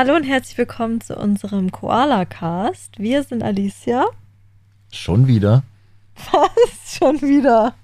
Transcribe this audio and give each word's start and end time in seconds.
Hallo 0.00 0.14
und 0.14 0.22
herzlich 0.22 0.56
willkommen 0.56 1.00
zu 1.00 1.16
unserem 1.16 1.72
Koala-Cast. 1.72 3.00
Wir 3.00 3.24
sind 3.24 3.42
Alicia. 3.42 4.04
Schon 4.92 5.26
wieder? 5.26 5.64
Was? 6.30 6.96
Schon 6.96 7.20
wieder? 7.20 7.74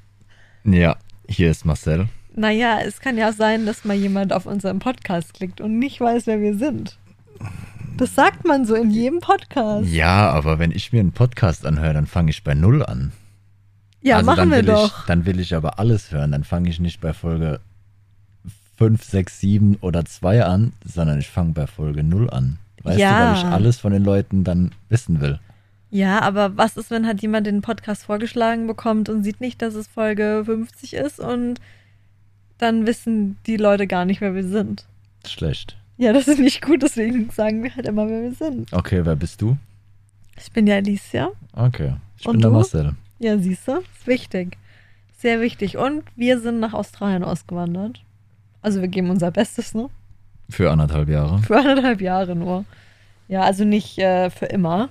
Ja, 0.62 0.94
hier 1.28 1.50
ist 1.50 1.64
Marcel. 1.64 2.06
Naja, 2.36 2.78
es 2.86 3.00
kann 3.00 3.18
ja 3.18 3.32
sein, 3.32 3.66
dass 3.66 3.84
mal 3.84 3.96
jemand 3.96 4.32
auf 4.32 4.46
unseren 4.46 4.78
Podcast 4.78 5.34
klickt 5.34 5.60
und 5.60 5.80
nicht 5.80 6.00
weiß, 6.00 6.28
wer 6.28 6.40
wir 6.40 6.56
sind. 6.56 6.98
Das 7.96 8.14
sagt 8.14 8.44
man 8.44 8.64
so 8.64 8.76
in 8.76 8.92
jedem 8.92 9.18
Podcast. 9.18 9.88
Ja, 9.88 10.30
aber 10.30 10.60
wenn 10.60 10.70
ich 10.70 10.92
mir 10.92 11.00
einen 11.00 11.10
Podcast 11.10 11.66
anhöre, 11.66 11.94
dann 11.94 12.06
fange 12.06 12.30
ich 12.30 12.44
bei 12.44 12.54
Null 12.54 12.84
an. 12.84 13.10
Ja, 14.02 14.18
also 14.18 14.26
machen 14.26 14.38
dann 14.38 14.50
wir 14.50 14.58
will 14.58 14.66
doch. 14.66 15.00
Ich, 15.00 15.06
dann 15.06 15.26
will 15.26 15.40
ich 15.40 15.52
aber 15.52 15.80
alles 15.80 16.12
hören. 16.12 16.30
Dann 16.30 16.44
fange 16.44 16.68
ich 16.68 16.78
nicht 16.78 17.00
bei 17.00 17.12
Folge 17.12 17.58
5, 18.76 19.02
6, 19.02 19.40
7 19.40 19.76
oder 19.80 20.04
2 20.04 20.44
an, 20.44 20.72
sondern 20.84 21.18
ich 21.18 21.28
fange 21.28 21.52
bei 21.52 21.66
Folge 21.66 22.02
0 22.02 22.30
an. 22.30 22.58
Weißt 22.82 22.98
Ja. 22.98 23.10
du, 23.18 23.26
weil 23.30 23.38
ich 23.38 23.44
alles 23.54 23.78
von 23.78 23.92
den 23.92 24.04
Leuten 24.04 24.44
dann 24.44 24.72
wissen 24.88 25.20
will. 25.20 25.38
Ja, 25.90 26.20
aber 26.22 26.56
was 26.56 26.76
ist, 26.76 26.90
wenn 26.90 27.06
halt 27.06 27.22
jemand 27.22 27.46
den 27.46 27.62
Podcast 27.62 28.04
vorgeschlagen 28.04 28.66
bekommt 28.66 29.08
und 29.08 29.22
sieht 29.22 29.40
nicht, 29.40 29.62
dass 29.62 29.74
es 29.74 29.86
Folge 29.86 30.42
50 30.44 30.94
ist 30.94 31.20
und 31.20 31.60
dann 32.58 32.86
wissen 32.86 33.36
die 33.46 33.56
Leute 33.56 33.86
gar 33.86 34.04
nicht, 34.04 34.20
wer 34.20 34.34
wir 34.34 34.44
sind. 34.44 34.86
Schlecht. 35.26 35.76
Ja, 35.96 36.12
das 36.12 36.26
ist 36.26 36.40
nicht 36.40 36.62
gut, 36.62 36.82
deswegen 36.82 37.30
sagen 37.30 37.62
wir 37.62 37.74
halt 37.76 37.86
immer, 37.86 38.08
wer 38.08 38.22
wir 38.22 38.32
sind. 38.34 38.72
Okay, 38.72 39.04
wer 39.04 39.14
bist 39.16 39.40
du? 39.40 39.56
Ich 40.36 40.50
bin 40.50 40.66
ja 40.66 40.74
Alicia. 40.76 41.30
Okay, 41.52 41.94
ich 42.18 42.26
Und 42.26 42.32
bin 42.34 42.40
der 42.42 42.50
du? 42.50 42.56
Marcel. 42.56 42.92
Ja, 43.20 43.38
siehst 43.38 43.68
du, 43.68 43.76
ist 43.78 44.06
wichtig. 44.06 44.58
Sehr 45.16 45.40
wichtig. 45.40 45.76
Und 45.78 46.02
wir 46.16 46.40
sind 46.40 46.58
nach 46.60 46.72
Australien 46.74 47.22
ausgewandert. 47.22 48.02
Also 48.64 48.80
wir 48.80 48.88
geben 48.88 49.10
unser 49.10 49.30
Bestes, 49.30 49.74
ne? 49.74 49.90
Für 50.48 50.70
anderthalb 50.70 51.10
Jahre. 51.10 51.38
Für 51.42 51.58
anderthalb 51.58 52.00
Jahre 52.00 52.34
nur. 52.34 52.64
Ja, 53.28 53.42
also 53.42 53.66
nicht 53.66 53.98
äh, 53.98 54.30
für 54.30 54.46
immer. 54.46 54.88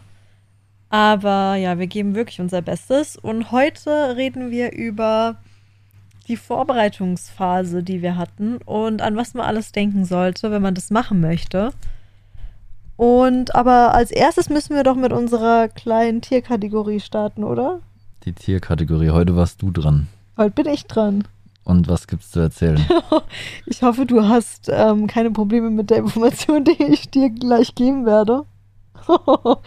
Aber 0.89 1.55
ja, 1.55 1.79
wir 1.79 1.87
geben 1.87 2.13
wirklich 2.13 2.39
unser 2.39 2.61
Bestes. 2.61 3.17
Und 3.17 3.51
heute 3.51 4.15
reden 4.15 4.51
wir 4.51 4.73
über 4.73 5.37
die 6.27 6.37
Vorbereitungsphase, 6.37 7.81
die 7.81 8.03
wir 8.03 8.15
hatten 8.15 8.57
und 8.57 9.01
an 9.01 9.15
was 9.17 9.33
man 9.33 9.47
alles 9.47 9.71
denken 9.71 10.05
sollte, 10.05 10.51
wenn 10.51 10.61
man 10.61 10.75
das 10.75 10.91
machen 10.91 11.19
möchte. 11.19 11.71
Und 12.95 13.55
aber 13.55 13.95
als 13.95 14.11
erstes 14.11 14.49
müssen 14.49 14.75
wir 14.75 14.83
doch 14.83 14.95
mit 14.95 15.11
unserer 15.11 15.67
kleinen 15.67 16.21
Tierkategorie 16.21 16.99
starten, 16.99 17.43
oder? 17.43 17.79
Die 18.25 18.33
Tierkategorie. 18.33 19.09
Heute 19.09 19.35
warst 19.35 19.63
du 19.63 19.71
dran. 19.71 20.09
Heute 20.37 20.51
bin 20.51 20.67
ich 20.67 20.85
dran. 20.85 21.23
Und 21.63 21.87
was 21.87 22.07
gibt's 22.07 22.31
zu 22.31 22.39
erzählen? 22.39 22.83
Ich 23.65 23.81
hoffe, 23.81 24.05
du 24.05 24.27
hast 24.27 24.69
ähm, 24.69 25.07
keine 25.07 25.31
Probleme 25.31 25.69
mit 25.69 25.89
der 25.89 25.97
Information, 25.97 26.63
die 26.63 26.83
ich 26.83 27.09
dir 27.09 27.29
gleich 27.29 27.75
geben 27.75 28.05
werde. 28.05 28.45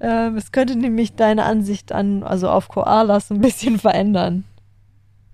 ähm, 0.00 0.36
es 0.36 0.52
könnte 0.52 0.76
nämlich 0.76 1.14
deine 1.14 1.44
Ansicht 1.44 1.92
an, 1.92 2.22
also 2.22 2.48
auf 2.48 2.68
Koalas 2.68 3.30
ein 3.30 3.40
bisschen 3.40 3.78
verändern. 3.78 4.44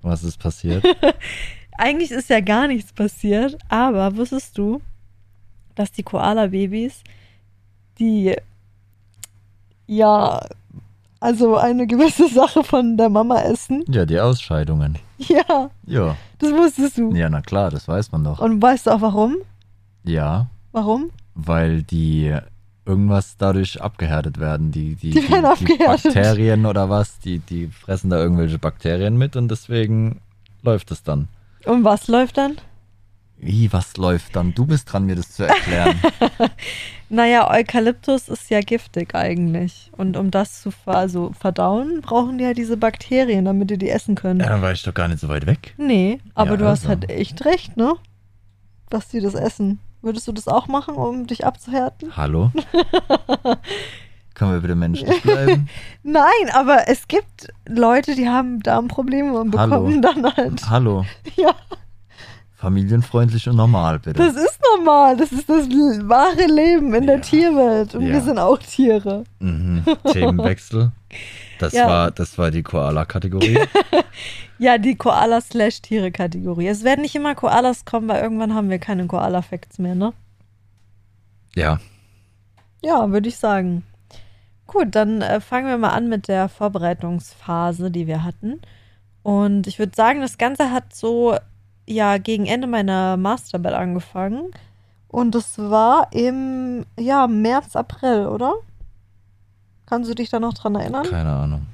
Was 0.00 0.24
ist 0.24 0.38
passiert? 0.38 0.84
Eigentlich 1.78 2.10
ist 2.10 2.30
ja 2.30 2.40
gar 2.40 2.66
nichts 2.66 2.92
passiert, 2.92 3.56
aber 3.68 4.16
wusstest 4.16 4.58
du, 4.58 4.80
dass 5.74 5.92
die 5.92 6.02
Koala-Babys, 6.02 7.02
die 7.98 8.36
ja, 9.86 10.40
also 11.22 11.56
eine 11.56 11.86
gewisse 11.86 12.28
Sache 12.28 12.64
von 12.64 12.96
der 12.96 13.08
Mama 13.08 13.40
essen? 13.42 13.84
Ja, 13.88 14.04
die 14.06 14.18
Ausscheidungen. 14.20 14.98
Ja, 15.18 15.70
Ja. 15.86 16.16
das 16.38 16.50
wusstest 16.52 16.98
du. 16.98 17.12
Ja, 17.14 17.28
na 17.30 17.40
klar, 17.40 17.70
das 17.70 17.86
weiß 17.88 18.10
man 18.12 18.24
doch. 18.24 18.40
Und 18.40 18.60
weißt 18.60 18.86
du 18.86 18.90
auch 18.90 19.00
warum? 19.00 19.36
Ja, 20.04 20.46
Warum? 20.72 21.10
weil 21.34 21.82
die 21.82 22.34
irgendwas 22.84 23.36
dadurch 23.38 23.80
abgehärtet 23.80 24.40
werden. 24.40 24.72
Die, 24.72 24.96
die, 24.96 25.10
Die 25.10 25.30
werden 25.30 25.44
abgehärtet. 25.44 26.14
Bakterien 26.14 26.66
oder 26.66 26.90
was, 26.90 27.20
die, 27.20 27.38
die 27.38 27.68
fressen 27.68 28.10
da 28.10 28.16
irgendwelche 28.18 28.58
Bakterien 28.58 29.16
mit 29.16 29.36
und 29.36 29.48
deswegen 29.48 30.20
läuft 30.62 30.90
es 30.90 31.02
dann. 31.04 31.28
Und 31.66 31.84
was 31.84 32.08
läuft 32.08 32.36
dann? 32.38 32.56
Wie, 33.44 33.72
was 33.72 33.96
läuft 33.96 34.36
dann? 34.36 34.54
Du 34.54 34.66
bist 34.66 34.92
dran, 34.92 35.04
mir 35.04 35.16
das 35.16 35.32
zu 35.32 35.44
erklären. 35.46 36.00
Naja, 37.08 37.50
Eukalyptus 37.50 38.30
ist 38.30 38.48
ja 38.48 38.60
giftig 38.60 39.14
eigentlich. 39.14 39.90
Und 39.94 40.16
um 40.16 40.30
das 40.30 40.62
zu 40.62 40.70
ver 40.70 40.96
also 40.96 41.30
verdauen, 41.38 42.00
brauchen 42.00 42.38
die 42.38 42.44
ja 42.44 42.54
diese 42.54 42.78
Bakterien, 42.78 43.44
damit 43.44 43.68
die 43.68 43.76
die 43.76 43.90
essen 43.90 44.14
können. 44.14 44.40
ja, 44.40 44.46
dann 44.48 44.62
war 44.62 44.72
ich 44.72 44.82
doch 44.82 44.94
gar 44.94 45.08
nicht 45.08 45.20
so 45.20 45.28
weit 45.28 45.44
weg. 45.46 45.74
Nee, 45.76 46.20
aber 46.34 46.52
Ja, 46.52 46.56
du 46.56 46.64
hast 46.64 46.86
also. 46.86 46.88
halt 46.88 47.10
echt 47.10 47.44
recht, 47.44 47.76
ne? 47.76 47.92
Dass 48.88 49.08
die 49.08 49.20
das 49.20 49.34
essen. 49.34 49.78
Würdest 50.00 50.26
du 50.26 50.32
das 50.32 50.48
auch 50.48 50.68
machen, 50.68 50.94
um 50.94 51.26
dich 51.26 51.44
abzuhärten? 51.44 52.16
Hallo? 52.16 52.50
Können 54.34 54.52
wir 54.52 54.60
bitte 54.60 54.74
menschlich 54.74 55.20
bleiben? 55.22 55.68
Nein, 56.02 56.24
aber 56.54 56.88
es 56.88 57.06
gibt 57.08 57.48
Leute, 57.68 58.14
die 58.14 58.26
haben 58.28 58.60
Darmprobleme 58.60 59.38
und 59.38 59.54
Hallo. 59.54 59.80
bekommen 59.82 60.00
dann 60.00 60.34
halt. 60.34 60.70
Hallo? 60.70 61.04
Ja, 61.36 61.54
Familienfreundlich 62.62 63.48
und 63.48 63.56
normal, 63.56 63.98
bitte. 63.98 64.22
das 64.22 64.36
ist 64.36 64.60
normal. 64.76 65.16
Das 65.16 65.32
ist 65.32 65.48
das 65.48 65.66
wahre 65.68 66.46
Leben 66.46 66.94
in 66.94 67.06
der 67.08 67.16
Ja. 67.16 67.20
Tierwelt. 67.20 67.96
Und 67.96 68.06
Ja. 68.06 68.12
wir 68.12 68.20
sind 68.20 68.38
auch 68.38 68.56
Tiere. 68.58 69.24
Mhm. 69.40 69.82
Themenwechsel. 70.12 70.92
Das, 71.58 71.72
Ja. 71.72 71.88
war, 71.88 72.10
das 72.12 72.38
war 72.38 72.52
die 72.52 72.62
Koala-Kategorie. 72.62 73.58
Ja, 74.58 74.78
die 74.78 74.94
Koala-Slash-Tiere-Kategorie. 74.94 76.68
Es 76.68 76.84
werden 76.84 77.00
nicht 77.02 77.16
immer 77.16 77.34
Koalas 77.34 77.84
kommen, 77.84 78.06
weil 78.06 78.22
irgendwann 78.22 78.54
haben 78.54 78.70
wir 78.70 78.78
keine 78.78 79.08
Koala-Facts 79.08 79.80
mehr, 79.80 79.96
ne? 79.96 80.12
ja, 81.56 81.80
Ja, 82.80 83.10
würde 83.10 83.28
ich 83.28 83.38
sagen. 83.38 83.82
Gut, 84.68 84.94
dann 84.94 85.20
äh, 85.20 85.40
fangen 85.40 85.66
wir 85.66 85.78
mal 85.78 85.90
an 85.90 86.08
mit 86.08 86.28
der 86.28 86.48
Vorbereitungsphase, 86.48 87.90
die 87.90 88.06
wir 88.06 88.22
hatten. 88.22 88.60
Und 89.24 89.66
ich 89.66 89.80
würde 89.80 89.92
sagen, 89.96 90.20
das 90.20 90.38
Ganze 90.38 90.70
hat 90.70 90.94
so 90.94 91.36
ja 91.86 92.18
gegen 92.18 92.46
Ende 92.46 92.66
meiner 92.66 93.16
Masterarbeit 93.16 93.74
angefangen. 93.74 94.50
Und 95.08 95.34
es 95.34 95.58
war 95.58 96.08
im 96.12 96.86
ja, 96.98 97.26
März, 97.26 97.76
April, 97.76 98.26
oder? 98.26 98.54
Kannst 99.86 100.10
du 100.10 100.14
dich 100.14 100.30
da 100.30 100.40
noch 100.40 100.54
dran 100.54 100.74
erinnern? 100.74 101.06
keine 101.06 101.32
Ahnung. 101.32 101.66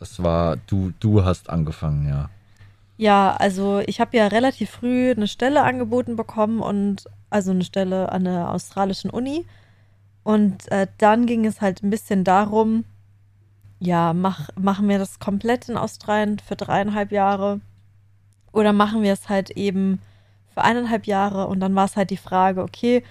Es 0.00 0.22
war, 0.22 0.56
du, 0.66 0.92
du 1.00 1.24
hast 1.24 1.48
angefangen, 1.48 2.08
ja. 2.08 2.28
Ja, 2.96 3.36
also 3.38 3.82
ich 3.86 4.00
habe 4.00 4.16
ja 4.16 4.26
relativ 4.26 4.70
früh 4.70 5.10
eine 5.10 5.28
Stelle 5.28 5.62
angeboten 5.62 6.16
bekommen 6.16 6.60
und 6.60 7.04
also 7.30 7.50
eine 7.50 7.64
Stelle 7.64 8.12
an 8.12 8.24
der 8.24 8.50
australischen 8.50 9.10
Uni. 9.10 9.46
Und 10.22 10.70
äh, 10.70 10.86
dann 10.98 11.26
ging 11.26 11.44
es 11.44 11.60
halt 11.60 11.82
ein 11.82 11.90
bisschen 11.90 12.24
darum, 12.24 12.84
ja, 13.78 14.12
mach, 14.12 14.48
machen 14.56 14.88
wir 14.88 14.98
das 14.98 15.18
komplett 15.18 15.68
in 15.68 15.76
Australien 15.76 16.38
für 16.38 16.56
dreieinhalb 16.56 17.12
Jahre 17.12 17.60
oder 18.54 18.72
machen 18.72 19.02
wir 19.02 19.12
es 19.12 19.28
halt 19.28 19.50
eben 19.50 20.00
für 20.52 20.62
eineinhalb 20.62 21.06
Jahre 21.06 21.48
und 21.48 21.60
dann 21.60 21.74
war 21.74 21.84
es 21.84 21.96
halt 21.96 22.10
die 22.10 22.16
Frage, 22.16 22.62
okay, 22.62 23.02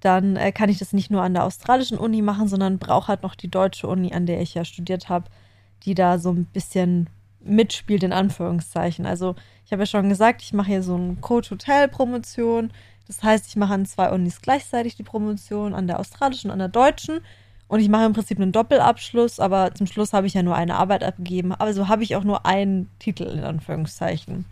dann 0.00 0.36
äh, 0.36 0.52
kann 0.52 0.68
ich 0.68 0.78
das 0.78 0.92
nicht 0.92 1.10
nur 1.10 1.22
an 1.22 1.34
der 1.34 1.44
australischen 1.44 1.96
Uni 1.96 2.22
machen, 2.22 2.48
sondern 2.48 2.78
brauche 2.78 3.08
halt 3.08 3.22
noch 3.22 3.34
die 3.34 3.50
deutsche 3.50 3.86
Uni, 3.86 4.12
an 4.12 4.26
der 4.26 4.40
ich 4.40 4.54
ja 4.54 4.64
studiert 4.64 5.08
habe, 5.08 5.30
die 5.84 5.94
da 5.94 6.18
so 6.18 6.30
ein 6.30 6.44
bisschen 6.44 7.08
mitspielt, 7.40 8.02
in 8.02 8.12
Anführungszeichen. 8.12 9.06
Also 9.06 9.34
ich 9.64 9.72
habe 9.72 9.82
ja 9.82 9.86
schon 9.86 10.08
gesagt, 10.08 10.42
ich 10.42 10.52
mache 10.52 10.68
hier 10.68 10.82
so 10.82 10.96
eine 10.96 11.16
Coach-Hotel-Promotion. 11.16 12.72
Das 13.06 13.22
heißt, 13.22 13.46
ich 13.48 13.56
mache 13.56 13.74
an 13.74 13.86
zwei 13.86 14.10
Unis 14.10 14.40
gleichzeitig 14.40 14.96
die 14.96 15.02
Promotion, 15.02 15.74
an 15.74 15.86
der 15.86 15.98
australischen 15.98 16.50
und 16.50 16.54
an 16.54 16.58
der 16.58 16.68
deutschen. 16.68 17.20
Und 17.68 17.80
ich 17.80 17.88
mache 17.88 18.04
im 18.04 18.12
Prinzip 18.12 18.38
einen 18.38 18.52
Doppelabschluss, 18.52 19.40
aber 19.40 19.74
zum 19.74 19.86
Schluss 19.86 20.12
habe 20.12 20.26
ich 20.26 20.34
ja 20.34 20.42
nur 20.42 20.56
eine 20.56 20.76
Arbeit 20.76 21.02
abgegeben. 21.02 21.52
Aber 21.52 21.72
so 21.72 21.88
habe 21.88 22.02
ich 22.02 22.16
auch 22.16 22.24
nur 22.24 22.44
einen 22.44 22.90
Titel, 22.98 23.24
in 23.24 23.44
Anführungszeichen. 23.44 24.44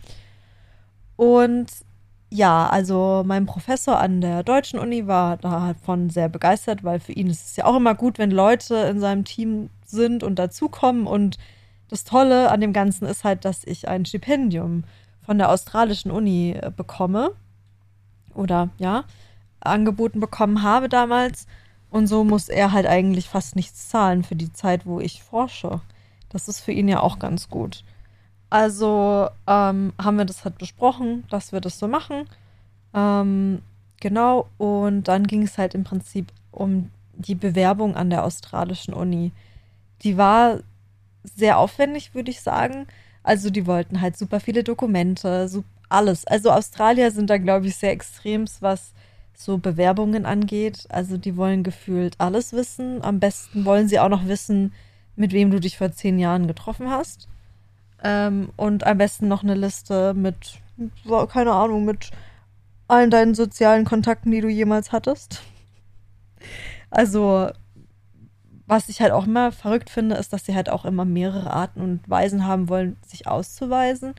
Und 1.20 1.66
ja, 2.30 2.66
also 2.68 3.22
mein 3.26 3.44
Professor 3.44 4.00
an 4.00 4.22
der 4.22 4.42
deutschen 4.42 4.78
Uni 4.78 5.06
war 5.06 5.36
davon 5.36 6.08
sehr 6.08 6.30
begeistert, 6.30 6.82
weil 6.82 6.98
für 6.98 7.12
ihn 7.12 7.28
ist 7.28 7.44
es 7.44 7.56
ja 7.56 7.66
auch 7.66 7.76
immer 7.76 7.94
gut, 7.94 8.16
wenn 8.16 8.30
Leute 8.30 8.74
in 8.76 9.00
seinem 9.00 9.26
Team 9.26 9.68
sind 9.84 10.22
und 10.22 10.38
dazukommen. 10.38 11.06
Und 11.06 11.36
das 11.88 12.04
Tolle 12.04 12.50
an 12.50 12.62
dem 12.62 12.72
Ganzen 12.72 13.04
ist 13.04 13.22
halt, 13.22 13.44
dass 13.44 13.64
ich 13.64 13.86
ein 13.86 14.06
Stipendium 14.06 14.84
von 15.20 15.36
der 15.36 15.50
australischen 15.50 16.10
Uni 16.10 16.52
äh, 16.52 16.72
bekomme. 16.74 17.32
Oder 18.32 18.70
ja, 18.78 19.04
angeboten 19.60 20.20
bekommen 20.20 20.62
habe 20.62 20.88
damals. 20.88 21.46
Und 21.90 22.06
so 22.06 22.24
muss 22.24 22.48
er 22.48 22.72
halt 22.72 22.86
eigentlich 22.86 23.28
fast 23.28 23.56
nichts 23.56 23.90
zahlen 23.90 24.24
für 24.24 24.36
die 24.36 24.54
Zeit, 24.54 24.86
wo 24.86 25.00
ich 25.00 25.22
forsche. 25.22 25.82
Das 26.30 26.48
ist 26.48 26.60
für 26.60 26.72
ihn 26.72 26.88
ja 26.88 27.00
auch 27.00 27.18
ganz 27.18 27.50
gut. 27.50 27.84
Also 28.50 29.28
ähm, 29.46 29.92
haben 30.02 30.18
wir 30.18 30.24
das 30.24 30.44
halt 30.44 30.58
besprochen, 30.58 31.24
dass 31.30 31.52
wir 31.52 31.60
das 31.60 31.78
so 31.78 31.86
machen. 31.88 32.28
Ähm, 32.92 33.62
genau, 34.00 34.48
und 34.58 35.04
dann 35.04 35.26
ging 35.26 35.42
es 35.44 35.56
halt 35.56 35.74
im 35.74 35.84
Prinzip 35.84 36.32
um 36.50 36.90
die 37.14 37.36
Bewerbung 37.36 37.96
an 37.96 38.10
der 38.10 38.24
australischen 38.24 38.92
Uni. 38.92 39.32
Die 40.02 40.16
war 40.16 40.60
sehr 41.22 41.58
aufwendig, 41.58 42.14
würde 42.14 42.30
ich 42.30 42.40
sagen. 42.40 42.86
Also 43.22 43.50
die 43.50 43.66
wollten 43.66 44.00
halt 44.00 44.16
super 44.16 44.40
viele 44.40 44.64
Dokumente, 44.64 45.48
so 45.48 45.62
alles. 45.88 46.26
Also 46.26 46.50
Australier 46.50 47.10
sind 47.10 47.30
da, 47.30 47.38
glaube 47.38 47.66
ich, 47.66 47.76
sehr 47.76 47.92
extrem, 47.92 48.46
was 48.60 48.92
so 49.36 49.58
Bewerbungen 49.58 50.26
angeht. 50.26 50.86
Also 50.88 51.16
die 51.18 51.36
wollen 51.36 51.62
gefühlt 51.62 52.14
alles 52.18 52.52
wissen. 52.52 53.02
Am 53.02 53.20
besten 53.20 53.64
wollen 53.64 53.88
sie 53.88 54.00
auch 54.00 54.08
noch 54.08 54.26
wissen, 54.26 54.72
mit 55.16 55.32
wem 55.32 55.50
du 55.50 55.60
dich 55.60 55.78
vor 55.78 55.92
zehn 55.92 56.18
Jahren 56.18 56.46
getroffen 56.46 56.90
hast. 56.90 57.28
Ähm, 58.02 58.50
und 58.56 58.86
am 58.86 58.98
besten 58.98 59.28
noch 59.28 59.42
eine 59.42 59.54
Liste 59.54 60.14
mit, 60.14 60.60
keine 61.28 61.52
Ahnung, 61.52 61.84
mit 61.84 62.10
allen 62.88 63.10
deinen 63.10 63.34
sozialen 63.34 63.84
Kontakten, 63.84 64.32
die 64.32 64.40
du 64.40 64.48
jemals 64.48 64.92
hattest. 64.92 65.42
Also, 66.90 67.50
was 68.66 68.88
ich 68.88 69.00
halt 69.00 69.12
auch 69.12 69.26
immer 69.26 69.52
verrückt 69.52 69.90
finde, 69.90 70.16
ist, 70.16 70.32
dass 70.32 70.46
sie 70.46 70.54
halt 70.54 70.70
auch 70.70 70.84
immer 70.84 71.04
mehrere 71.04 71.52
Arten 71.52 71.80
und 71.80 72.08
Weisen 72.08 72.46
haben 72.46 72.68
wollen, 72.68 72.96
sich 73.06 73.26
auszuweisen. 73.26 74.14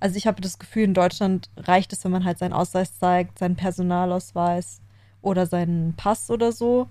Also 0.00 0.16
ich 0.16 0.26
habe 0.26 0.42
das 0.42 0.58
Gefühl, 0.58 0.84
in 0.84 0.94
Deutschland 0.94 1.48
reicht 1.56 1.92
es, 1.92 2.04
wenn 2.04 2.12
man 2.12 2.24
halt 2.24 2.38
seinen 2.38 2.52
Ausweis 2.52 2.98
zeigt, 2.98 3.38
seinen 3.38 3.56
Personalausweis 3.56 4.80
oder 5.22 5.46
seinen 5.46 5.94
Pass 5.96 6.30
oder 6.30 6.52
so. 6.52 6.88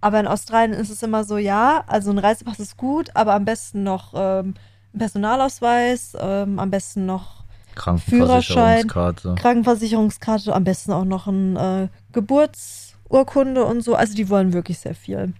Aber 0.00 0.20
in 0.20 0.26
Australien 0.26 0.72
ist 0.72 0.90
es 0.90 1.02
immer 1.02 1.24
so, 1.24 1.36
ja, 1.36 1.84
also 1.86 2.10
ein 2.10 2.18
Reisepass 2.18 2.60
ist 2.60 2.76
gut, 2.76 3.10
aber 3.14 3.34
am 3.34 3.44
besten 3.44 3.82
noch 3.82 4.14
ähm, 4.16 4.54
Personalausweis, 4.98 6.16
ähm, 6.18 6.58
am 6.58 6.70
besten 6.70 7.06
noch 7.06 7.44
Führerschein, 7.98 8.86
Krankenversicherungskarte, 9.36 10.54
am 10.54 10.64
besten 10.64 10.92
auch 10.92 11.04
noch 11.04 11.26
ein 11.26 11.56
äh, 11.56 11.88
Geburtsurkunde 12.12 13.64
und 13.64 13.82
so. 13.82 13.94
Also 13.94 14.14
die 14.14 14.28
wollen 14.30 14.52
wirklich 14.52 14.78
sehr 14.78 14.94
viel. 14.94 15.34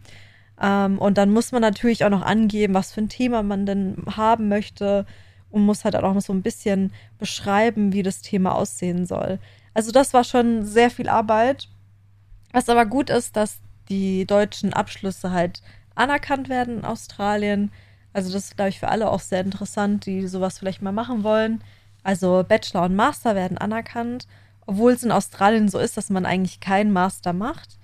Ähm, 0.60 0.98
und 0.98 1.18
dann 1.18 1.32
muss 1.32 1.52
man 1.52 1.62
natürlich 1.62 2.04
auch 2.04 2.10
noch 2.10 2.22
angeben, 2.22 2.74
was 2.74 2.92
für 2.92 3.00
ein 3.00 3.08
Thema 3.08 3.42
man 3.42 3.66
denn 3.66 3.96
haben 4.14 4.48
möchte 4.48 5.06
und 5.50 5.62
muss 5.62 5.84
halt 5.84 5.96
auch 5.96 6.14
noch 6.14 6.20
so 6.20 6.32
ein 6.32 6.42
bisschen 6.42 6.92
beschreiben, 7.18 7.92
wie 7.92 8.02
das 8.02 8.20
Thema 8.20 8.54
aussehen 8.54 9.06
soll. 9.06 9.38
Also 9.74 9.92
das 9.92 10.14
war 10.14 10.24
schon 10.24 10.64
sehr 10.64 10.90
viel 10.90 11.08
Arbeit. 11.08 11.68
Was 12.52 12.68
aber 12.68 12.86
gut 12.86 13.10
ist, 13.10 13.36
dass 13.36 13.60
die 13.88 14.26
deutschen 14.26 14.72
Abschlüsse 14.72 15.30
halt 15.30 15.62
anerkannt 15.94 16.48
werden 16.48 16.78
in 16.78 16.84
Australien. 16.84 17.70
Also 18.16 18.32
das 18.32 18.44
ist, 18.44 18.56
glaube 18.56 18.70
ich, 18.70 18.80
für 18.80 18.88
alle 18.88 19.10
auch 19.10 19.20
sehr 19.20 19.42
interessant, 19.42 20.06
die 20.06 20.26
sowas 20.26 20.58
vielleicht 20.58 20.80
mal 20.80 20.90
machen 20.90 21.22
wollen. 21.22 21.62
Also 22.02 22.46
Bachelor 22.48 22.84
und 22.84 22.96
Master 22.96 23.34
werden 23.34 23.58
anerkannt, 23.58 24.26
obwohl 24.64 24.92
es 24.92 25.02
in 25.02 25.12
Australien 25.12 25.68
so 25.68 25.78
ist, 25.78 25.98
dass 25.98 26.08
man 26.08 26.24
eigentlich 26.24 26.60
keinen 26.60 26.94
Master 26.94 27.34
macht. 27.34 27.78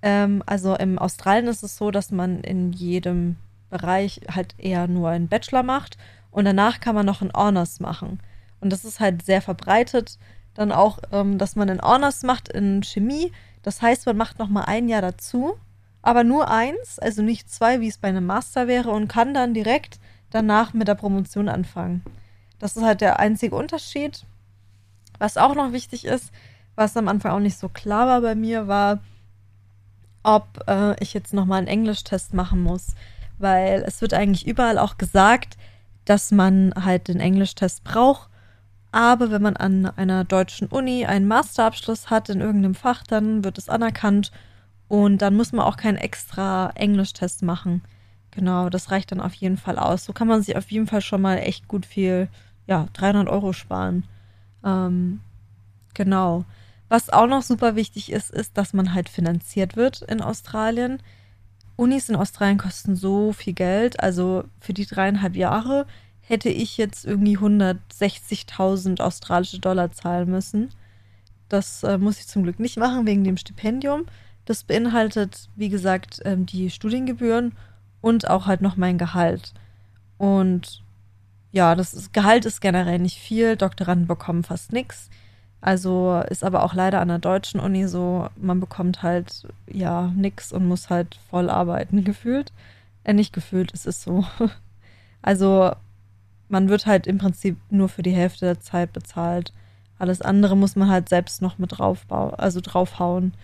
Ähm, 0.00 0.42
also 0.46 0.74
im 0.76 0.98
Australien 0.98 1.46
ist 1.48 1.62
es 1.62 1.76
so, 1.76 1.90
dass 1.90 2.10
man 2.10 2.40
in 2.40 2.72
jedem 2.72 3.36
Bereich 3.68 4.22
halt 4.34 4.54
eher 4.56 4.88
nur 4.88 5.10
einen 5.10 5.28
Bachelor 5.28 5.62
macht 5.62 5.98
und 6.30 6.46
danach 6.46 6.80
kann 6.80 6.94
man 6.94 7.04
noch 7.04 7.20
einen 7.20 7.34
Honors 7.34 7.78
machen. 7.78 8.20
Und 8.62 8.72
das 8.72 8.86
ist 8.86 8.98
halt 8.98 9.26
sehr 9.26 9.42
verbreitet. 9.42 10.18
Dann 10.54 10.72
auch, 10.72 11.00
ähm, 11.12 11.36
dass 11.36 11.54
man 11.54 11.68
einen 11.68 11.82
Honors 11.82 12.22
macht 12.22 12.48
in 12.48 12.82
Chemie. 12.82 13.30
Das 13.62 13.82
heißt, 13.82 14.06
man 14.06 14.16
macht 14.16 14.38
noch 14.38 14.48
mal 14.48 14.64
ein 14.64 14.88
Jahr 14.88 15.02
dazu, 15.02 15.58
aber 16.06 16.22
nur 16.22 16.48
eins, 16.48 17.00
also 17.00 17.20
nicht 17.20 17.50
zwei, 17.50 17.80
wie 17.80 17.88
es 17.88 17.98
bei 17.98 18.06
einem 18.06 18.26
Master 18.26 18.68
wäre, 18.68 18.90
und 18.90 19.08
kann 19.08 19.34
dann 19.34 19.54
direkt 19.54 19.98
danach 20.30 20.72
mit 20.72 20.86
der 20.86 20.94
Promotion 20.94 21.48
anfangen. 21.48 22.04
Das 22.60 22.76
ist 22.76 22.84
halt 22.84 23.00
der 23.00 23.18
einzige 23.18 23.56
Unterschied. 23.56 24.24
Was 25.18 25.36
auch 25.36 25.56
noch 25.56 25.72
wichtig 25.72 26.04
ist, 26.04 26.30
was 26.76 26.96
am 26.96 27.08
Anfang 27.08 27.32
auch 27.32 27.40
nicht 27.40 27.58
so 27.58 27.68
klar 27.68 28.06
war 28.06 28.20
bei 28.20 28.36
mir, 28.36 28.68
war, 28.68 29.00
ob 30.22 30.62
äh, 30.68 30.94
ich 31.02 31.12
jetzt 31.12 31.34
noch 31.34 31.44
mal 31.44 31.56
einen 31.56 31.66
Englischtest 31.66 32.34
machen 32.34 32.62
muss, 32.62 32.94
weil 33.38 33.82
es 33.84 34.00
wird 34.00 34.14
eigentlich 34.14 34.46
überall 34.46 34.78
auch 34.78 34.98
gesagt, 34.98 35.56
dass 36.04 36.30
man 36.30 36.72
halt 36.80 37.08
den 37.08 37.18
Englischtest 37.18 37.82
braucht. 37.82 38.30
Aber 38.92 39.32
wenn 39.32 39.42
man 39.42 39.56
an 39.56 39.86
einer 39.86 40.22
deutschen 40.22 40.68
Uni 40.68 41.04
einen 41.04 41.26
Masterabschluss 41.26 42.10
hat 42.10 42.28
in 42.28 42.42
irgendeinem 42.42 42.76
Fach, 42.76 43.02
dann 43.02 43.42
wird 43.42 43.58
es 43.58 43.68
anerkannt 43.68 44.30
und 44.88 45.22
dann 45.22 45.36
muss 45.36 45.52
man 45.52 45.64
auch 45.64 45.76
keinen 45.76 45.96
extra 45.96 46.70
Englischtest 46.74 47.42
machen. 47.42 47.82
Genau, 48.30 48.68
das 48.68 48.90
reicht 48.90 49.12
dann 49.12 49.20
auf 49.20 49.34
jeden 49.34 49.56
Fall 49.56 49.78
aus. 49.78 50.04
So 50.04 50.12
kann 50.12 50.28
man 50.28 50.42
sich 50.42 50.56
auf 50.56 50.70
jeden 50.70 50.86
Fall 50.86 51.00
schon 51.00 51.22
mal 51.22 51.38
echt 51.38 51.68
gut 51.68 51.86
viel, 51.86 52.28
ja, 52.66 52.86
300 52.92 53.28
Euro 53.28 53.52
sparen. 53.52 54.04
Ähm, 54.64 55.20
genau. 55.94 56.44
Was 56.88 57.10
auch 57.10 57.26
noch 57.26 57.42
super 57.42 57.74
wichtig 57.74 58.12
ist, 58.12 58.30
ist, 58.30 58.56
dass 58.58 58.72
man 58.72 58.94
halt 58.94 59.08
finanziert 59.08 59.74
wird 59.76 60.02
in 60.02 60.20
Australien. 60.20 61.02
Unis 61.76 62.08
in 62.08 62.16
Australien 62.16 62.58
kosten 62.58 62.94
so 62.94 63.32
viel 63.32 63.54
Geld. 63.54 64.00
Also 64.00 64.44
für 64.60 64.72
die 64.72 64.86
dreieinhalb 64.86 65.34
Jahre 65.34 65.86
hätte 66.20 66.48
ich 66.48 66.76
jetzt 66.76 67.04
irgendwie 67.04 67.38
160.000 67.38 69.00
australische 69.00 69.60
Dollar 69.60 69.92
zahlen 69.92 70.30
müssen. 70.30 70.70
Das 71.48 71.82
äh, 71.84 71.98
muss 71.98 72.18
ich 72.18 72.26
zum 72.26 72.42
Glück 72.42 72.60
nicht 72.60 72.76
machen 72.76 73.06
wegen 73.06 73.24
dem 73.24 73.36
Stipendium. 73.36 74.06
Das 74.46 74.64
beinhaltet, 74.64 75.48
wie 75.56 75.68
gesagt, 75.68 76.22
ähm, 76.24 76.46
die 76.46 76.70
Studiengebühren 76.70 77.52
und 78.00 78.30
auch 78.30 78.46
halt 78.46 78.62
noch 78.62 78.76
mein 78.76 78.96
Gehalt. 78.96 79.52
Und 80.18 80.82
ja, 81.52 81.74
das 81.74 81.94
ist, 81.94 82.12
Gehalt 82.12 82.44
ist 82.44 82.60
generell 82.60 82.98
nicht 82.98 83.18
viel. 83.18 83.56
Doktoranden 83.56 84.06
bekommen 84.06 84.44
fast 84.44 84.72
nichts. 84.72 85.10
Also 85.60 86.22
ist 86.28 86.44
aber 86.44 86.62
auch 86.62 86.74
leider 86.74 87.00
an 87.00 87.08
der 87.08 87.18
deutschen 87.18 87.60
Uni 87.60 87.88
so, 87.88 88.28
man 88.36 88.60
bekommt 88.60 89.02
halt 89.02 89.48
ja 89.70 90.12
nichts 90.14 90.52
und 90.52 90.66
muss 90.66 90.90
halt 90.90 91.18
voll 91.30 91.50
arbeiten 91.50 92.04
gefühlt. 92.04 92.52
Äh, 93.04 93.14
nicht 93.14 93.32
gefühlt, 93.32 93.72
es 93.74 93.86
ist 93.86 94.02
so. 94.02 94.24
Also 95.22 95.72
man 96.48 96.68
wird 96.68 96.86
halt 96.86 97.08
im 97.08 97.18
Prinzip 97.18 97.56
nur 97.68 97.88
für 97.88 98.04
die 98.04 98.14
Hälfte 98.14 98.44
der 98.44 98.60
Zeit 98.60 98.92
bezahlt. 98.92 99.52
Alles 99.98 100.22
andere 100.22 100.56
muss 100.56 100.76
man 100.76 100.88
halt 100.88 101.08
selbst 101.08 101.42
noch 101.42 101.58
mit 101.58 101.78
draufbauen, 101.78 102.34
also 102.34 102.60
draufhauen. 102.60 103.34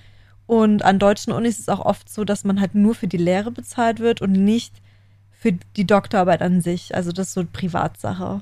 Und 0.47 0.85
an 0.85 0.99
deutschen 0.99 1.33
Unis 1.33 1.55
ist 1.55 1.61
es 1.63 1.69
auch 1.69 1.85
oft 1.85 2.09
so, 2.09 2.25
dass 2.25 2.45
man 2.45 2.61
halt 2.61 2.75
nur 2.75 2.95
für 2.95 3.07
die 3.07 3.17
Lehre 3.17 3.51
bezahlt 3.51 4.01
wird 4.01 4.21
und 4.21 4.33
nicht 4.33 4.75
für 5.31 5.53
die 5.77 5.87
Doktorarbeit 5.87 6.43
an 6.43 6.61
sich. 6.61 6.95
Also 6.95 7.13
das 7.13 7.29
ist 7.29 7.35
so 7.35 7.41
eine 7.41 7.49
Privatsache. 7.53 8.41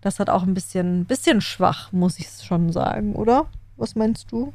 Das 0.00 0.18
hat 0.18 0.30
auch 0.30 0.42
ein 0.42 0.54
bisschen, 0.54 1.04
bisschen 1.04 1.40
schwach, 1.40 1.92
muss 1.92 2.18
ich 2.18 2.28
schon 2.42 2.72
sagen, 2.72 3.14
oder? 3.14 3.46
Was 3.76 3.94
meinst 3.94 4.32
du? 4.32 4.52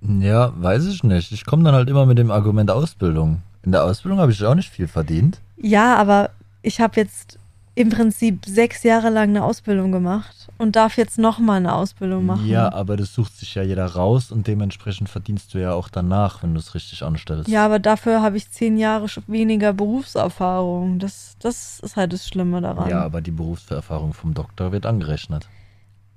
Ja, 0.00 0.52
weiß 0.56 0.86
ich 0.86 1.04
nicht. 1.04 1.32
Ich 1.32 1.44
komme 1.44 1.64
dann 1.64 1.74
halt 1.74 1.88
immer 1.88 2.06
mit 2.06 2.18
dem 2.18 2.30
Argument 2.30 2.70
Ausbildung. 2.70 3.42
In 3.62 3.72
der 3.72 3.84
Ausbildung 3.84 4.18
habe 4.18 4.32
ich 4.32 4.44
auch 4.44 4.54
nicht 4.54 4.70
viel 4.70 4.88
verdient. 4.88 5.40
Ja, 5.56 5.96
aber 5.96 6.30
ich 6.62 6.80
habe 6.80 7.00
jetzt 7.00 7.38
im 7.74 7.88
Prinzip 7.88 8.44
sechs 8.44 8.82
Jahre 8.82 9.08
lang 9.08 9.30
eine 9.30 9.44
Ausbildung 9.44 9.92
gemacht 9.92 10.48
und 10.58 10.76
darf 10.76 10.98
jetzt 10.98 11.18
nochmal 11.18 11.56
eine 11.56 11.74
Ausbildung 11.74 12.26
machen. 12.26 12.46
Ja, 12.46 12.70
aber 12.70 12.98
das 12.98 13.14
sucht 13.14 13.36
sich 13.38 13.54
ja 13.54 13.62
jeder 13.62 13.86
raus 13.86 14.30
und 14.30 14.46
dementsprechend 14.46 15.08
verdienst 15.08 15.54
du 15.54 15.58
ja 15.58 15.72
auch 15.72 15.88
danach, 15.88 16.42
wenn 16.42 16.52
du 16.52 16.60
es 16.60 16.74
richtig 16.74 17.02
anstellst. 17.02 17.48
Ja, 17.48 17.64
aber 17.64 17.78
dafür 17.78 18.20
habe 18.20 18.36
ich 18.36 18.50
zehn 18.50 18.76
Jahre 18.76 19.06
weniger 19.26 19.72
Berufserfahrung. 19.72 20.98
Das, 20.98 21.36
das 21.38 21.80
ist 21.80 21.96
halt 21.96 22.12
das 22.12 22.28
Schlimme 22.28 22.60
daran. 22.60 22.90
Ja, 22.90 23.02
aber 23.02 23.22
die 23.22 23.30
Berufserfahrung 23.30 24.12
vom 24.12 24.34
Doktor 24.34 24.70
wird 24.72 24.84
angerechnet. 24.84 25.48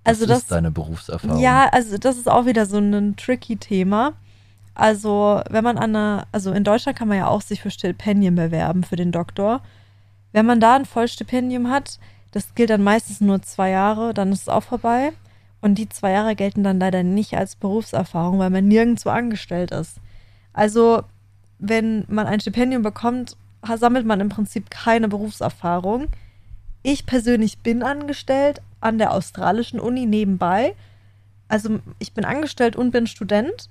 Das 0.03 0.17
also 0.17 0.25
das 0.25 0.39
ist 0.39 0.51
deine 0.51 0.71
Berufserfahrung. 0.71 1.39
Ja, 1.41 1.69
also 1.71 1.97
das 1.97 2.17
ist 2.17 2.29
auch 2.29 2.45
wieder 2.45 2.65
so 2.65 2.77
ein 2.77 3.15
tricky 3.15 3.55
Thema. 3.55 4.13
Also, 4.75 5.41
wenn 5.49 5.63
man 5.63 5.77
an 5.77 5.95
einer, 5.95 6.27
also 6.33 6.51
in 6.51 6.65
Deutschland 6.65 6.97
kann 6.97 7.07
man 7.07 7.17
ja 7.17 7.27
auch 7.27 7.41
sich 7.41 7.61
für 7.61 7.71
Stipendien 7.71 8.35
bewerben 8.35 8.83
für 8.83 8.97
den 8.97 9.13
Doktor. 9.13 9.61
Wenn 10.35 10.45
man 10.45 10.59
da 10.59 10.75
ein 10.75 10.83
Vollstipendium 10.83 11.69
hat, 11.69 11.97
das 12.33 12.55
gilt 12.55 12.69
dann 12.69 12.83
meistens 12.83 13.21
nur 13.21 13.41
zwei 13.41 13.69
Jahre, 13.69 14.13
dann 14.13 14.33
ist 14.33 14.41
es 14.41 14.49
auch 14.49 14.63
vorbei. 14.63 15.13
Und 15.61 15.75
die 15.75 15.87
zwei 15.87 16.11
Jahre 16.11 16.35
gelten 16.35 16.61
dann 16.61 16.77
leider 16.77 17.03
nicht 17.03 17.37
als 17.37 17.55
Berufserfahrung, 17.55 18.39
weil 18.39 18.49
man 18.49 18.67
nirgendwo 18.67 19.11
angestellt 19.11 19.71
ist. 19.71 19.95
Also, 20.51 21.03
wenn 21.57 22.03
man 22.09 22.27
ein 22.27 22.41
Stipendium 22.41 22.81
bekommt, 22.81 23.37
sammelt 23.77 24.05
man 24.05 24.19
im 24.19 24.27
Prinzip 24.27 24.69
keine 24.69 25.07
Berufserfahrung. 25.07 26.07
Ich 26.83 27.05
persönlich 27.05 27.59
bin 27.59 27.81
angestellt 27.81 28.61
an 28.81 28.97
der 28.97 29.13
australischen 29.13 29.79
Uni 29.79 30.05
nebenbei. 30.05 30.75
Also 31.47 31.79
ich 31.97 32.11
bin 32.11 32.25
angestellt 32.25 32.75
und 32.75 32.91
bin 32.91 33.07
Student 33.07 33.69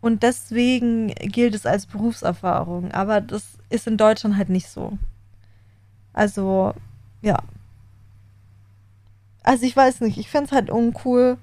und 0.00 0.24
deswegen 0.24 1.14
gilt 1.14 1.54
es 1.54 1.66
als 1.66 1.86
Berufserfahrung. 1.86 2.90
Aber 2.90 3.20
das 3.20 3.44
ist 3.68 3.86
in 3.86 3.96
Deutschland 3.96 4.36
halt 4.36 4.48
nicht 4.48 4.68
so. 4.68 4.98
Also, 6.12 6.74
ja. 7.22 7.38
Also 9.42 9.64
ich 9.64 9.76
weiß 9.76 10.00
nicht, 10.00 10.18
ich 10.18 10.28
finde 10.28 10.46
es 10.46 10.52
halt 10.52 10.70
uncool. 10.70 11.38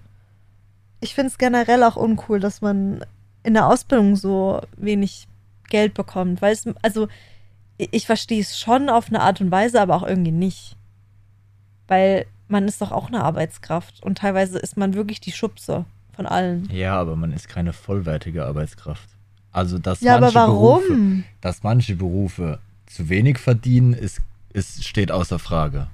Ich 1.00 1.16
finde 1.16 1.30
es 1.30 1.38
generell 1.38 1.84
auch 1.84 1.96
uncool, 1.96 2.40
dass 2.40 2.62
man 2.62 3.04
in 3.44 3.54
der 3.54 3.68
Ausbildung 3.68 4.16
so 4.16 4.62
wenig 4.76 5.28
Geld 5.70 5.94
bekommt. 5.94 6.42
Weil 6.42 6.54
es, 6.54 6.66
also 6.82 7.08
ich 7.78 8.06
verstehe 8.06 8.42
es 8.42 8.60
schon 8.60 8.90
auf 8.90 9.10
eine 9.10 9.22
Art 9.22 9.42
und 9.42 9.52
Weise, 9.52 9.82
aber 9.82 9.96
auch 9.96 10.04
irgendwie 10.04 10.32
nicht. 10.32 10.76
Weil 11.88 12.26
man 12.48 12.68
ist 12.68 12.82
doch 12.82 12.92
auch 12.92 13.08
eine 13.08 13.24
Arbeitskraft 13.24 14.02
und 14.04 14.20
teilweise 14.20 14.58
ist 14.60 14.78
man 14.78 14.94
wirklich 14.94 15.20
die 15.20 15.32
Schubse 15.32 15.86
von 16.16 16.26
allen. 16.26 16.68
Ja, 16.72 17.00
aber 17.00 17.16
man 17.16 17.32
ist 17.32 17.48
keine 17.48 17.74
vollwertige 17.74 18.46
Arbeitskraft. 18.46 19.10
Also 19.52 19.80
dass 19.80 20.02
ja, 20.02 20.20
manche 20.20 20.40
aber 20.40 20.48
warum? 20.50 20.82
Berufe, 20.82 21.24
dass 21.42 21.64
manche 21.64 21.96
Berufe 21.96 22.60
zu 22.86 23.10
wenig 23.10 23.40
verdienen, 23.40 23.94
ist 23.94 24.22
es 24.58 24.86
steht 24.86 25.12
außer 25.12 25.40
Frage. 25.40 25.88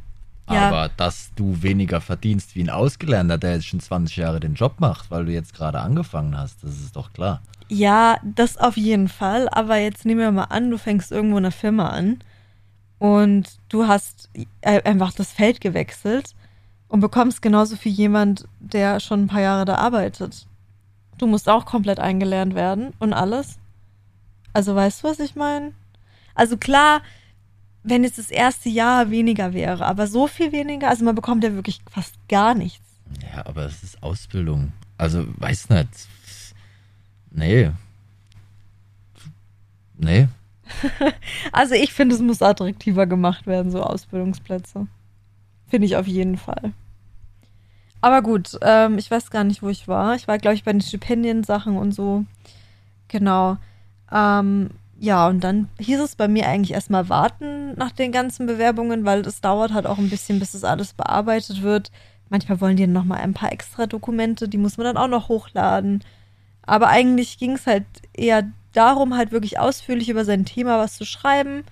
Ja. 0.49 0.67
Aber 0.67 0.89
dass 0.97 1.31
du 1.35 1.61
weniger 1.61 2.01
verdienst 2.01 2.55
wie 2.55 2.63
ein 2.63 2.69
Ausgelernter, 2.69 3.37
der 3.37 3.53
jetzt 3.53 3.67
schon 3.67 3.79
20 3.79 4.17
Jahre 4.17 4.39
den 4.39 4.55
Job 4.55 4.79
macht, 4.79 5.09
weil 5.09 5.25
du 5.25 5.31
jetzt 5.31 5.53
gerade 5.53 5.79
angefangen 5.79 6.37
hast, 6.37 6.63
das 6.63 6.79
ist 6.79 6.95
doch 6.95 7.13
klar. 7.13 7.41
Ja, 7.69 8.17
das 8.23 8.57
auf 8.57 8.75
jeden 8.75 9.07
Fall. 9.07 9.47
Aber 9.49 9.77
jetzt 9.77 10.05
nehmen 10.05 10.19
wir 10.19 10.31
mal 10.31 10.43
an, 10.45 10.69
du 10.69 10.77
fängst 10.77 11.11
irgendwo 11.11 11.37
eine 11.37 11.51
Firma 11.51 11.89
an 11.89 12.19
und 12.99 13.57
du 13.69 13.87
hast 13.87 14.29
äh, 14.61 14.81
einfach 14.83 15.13
das 15.13 15.31
Feld 15.31 15.61
gewechselt 15.61 16.35
und 16.89 16.99
bekommst 16.99 17.41
genauso 17.41 17.75
viel 17.75 17.93
jemand, 17.93 18.45
der 18.59 18.99
schon 18.99 19.23
ein 19.23 19.27
paar 19.27 19.41
Jahre 19.41 19.65
da 19.65 19.75
arbeitet. 19.75 20.45
Du 21.17 21.25
musst 21.25 21.47
auch 21.47 21.65
komplett 21.65 21.99
eingelernt 21.99 22.53
werden 22.53 22.93
und 22.99 23.13
alles. 23.13 23.57
Also 24.51 24.75
weißt 24.75 25.03
du, 25.03 25.07
was 25.07 25.19
ich 25.19 25.35
meine? 25.35 25.71
Also 26.35 26.57
klar, 26.57 27.01
wenn 27.83 28.03
jetzt 28.03 28.17
das 28.17 28.31
erste 28.31 28.69
Jahr 28.69 29.11
weniger 29.11 29.53
wäre, 29.53 29.85
aber 29.85 30.07
so 30.07 30.27
viel 30.27 30.51
weniger, 30.51 30.89
also 30.89 31.03
man 31.03 31.15
bekommt 31.15 31.43
ja 31.43 31.53
wirklich 31.53 31.81
fast 31.89 32.15
gar 32.29 32.55
nichts. 32.55 32.83
Ja, 33.33 33.45
aber 33.45 33.65
es 33.65 33.83
ist 33.83 34.01
Ausbildung. 34.01 34.71
Also, 34.97 35.25
weiß 35.37 35.69
nicht. 35.69 36.07
Nee. 37.31 37.71
Nee. 39.97 40.27
Also 41.51 41.75
ich 41.75 41.93
finde, 41.93 42.15
es 42.15 42.21
muss 42.21 42.41
attraktiver 42.41 43.05
gemacht 43.05 43.45
werden, 43.45 43.71
so 43.71 43.83
Ausbildungsplätze. 43.83 44.87
Finde 45.67 45.85
ich 45.85 45.95
auf 45.95 46.07
jeden 46.07 46.37
Fall. 46.37 46.73
Aber 48.01 48.21
gut, 48.21 48.57
ähm, 48.61 48.97
ich 48.97 49.09
weiß 49.09 49.29
gar 49.29 49.43
nicht, 49.43 49.61
wo 49.61 49.69
ich 49.69 49.87
war. 49.87 50.15
Ich 50.15 50.27
war, 50.27 50.37
glaube 50.37 50.55
ich, 50.55 50.63
bei 50.63 50.71
den 50.71 50.81
Stipendiensachen 50.81 51.77
und 51.77 51.93
so. 51.93 52.25
Genau. 53.07 53.57
Ähm, 54.11 54.71
ja, 55.03 55.27
und 55.27 55.43
dann 55.43 55.67
hieß 55.79 55.99
es 55.99 56.15
bei 56.15 56.29
mir 56.29 56.47
eigentlich 56.47 56.71
erstmal 56.71 57.09
warten 57.09 57.75
nach 57.75 57.91
den 57.91 58.13
ganzen 58.13 58.45
Bewerbungen, 58.45 59.03
weil 59.03 59.19
es 59.27 59.41
dauert 59.41 59.73
halt 59.73 59.85
auch 59.85 59.97
ein 59.97 60.09
bisschen, 60.09 60.39
bis 60.39 60.53
das 60.53 60.63
alles 60.63 60.93
bearbeitet 60.93 61.61
wird. 61.61 61.91
Manchmal 62.29 62.61
wollen 62.61 62.77
die 62.77 62.87
noch 62.87 63.03
mal 63.03 63.17
ein 63.17 63.33
paar 63.33 63.51
extra 63.51 63.85
Dokumente, 63.85 64.47
die 64.47 64.57
muss 64.57 64.77
man 64.77 64.85
dann 64.85 64.95
auch 64.95 65.09
noch 65.09 65.27
hochladen. 65.27 66.05
Aber 66.61 66.87
eigentlich 66.87 67.37
ging 67.37 67.51
es 67.51 67.67
halt 67.67 67.83
eher 68.13 68.49
darum, 68.71 69.17
halt 69.17 69.33
wirklich 69.33 69.59
ausführlich 69.59 70.07
über 70.07 70.23
sein 70.23 70.45
Thema 70.45 70.79
was 70.79 70.95
zu 70.95 71.03
schreiben, 71.05 71.65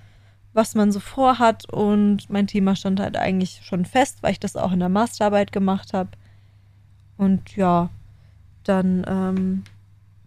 was 0.52 0.76
man 0.76 0.92
so 0.92 1.00
vorhat. 1.00 1.72
Und 1.72 2.30
mein 2.30 2.48
Thema 2.48 2.76
stand 2.76 3.00
halt 3.00 3.16
eigentlich 3.16 3.62
schon 3.64 3.86
fest, 3.86 4.18
weil 4.20 4.34
ich 4.34 4.42
das 4.42 4.58
auch 4.58 4.74
in 4.74 4.80
der 4.80 4.90
Masterarbeit 4.90 5.54
gemacht 5.54 5.94
habe. 5.94 6.10
Und 7.16 7.56
ja, 7.56 7.90
dann 8.66 9.06
ähm, 9.08 9.64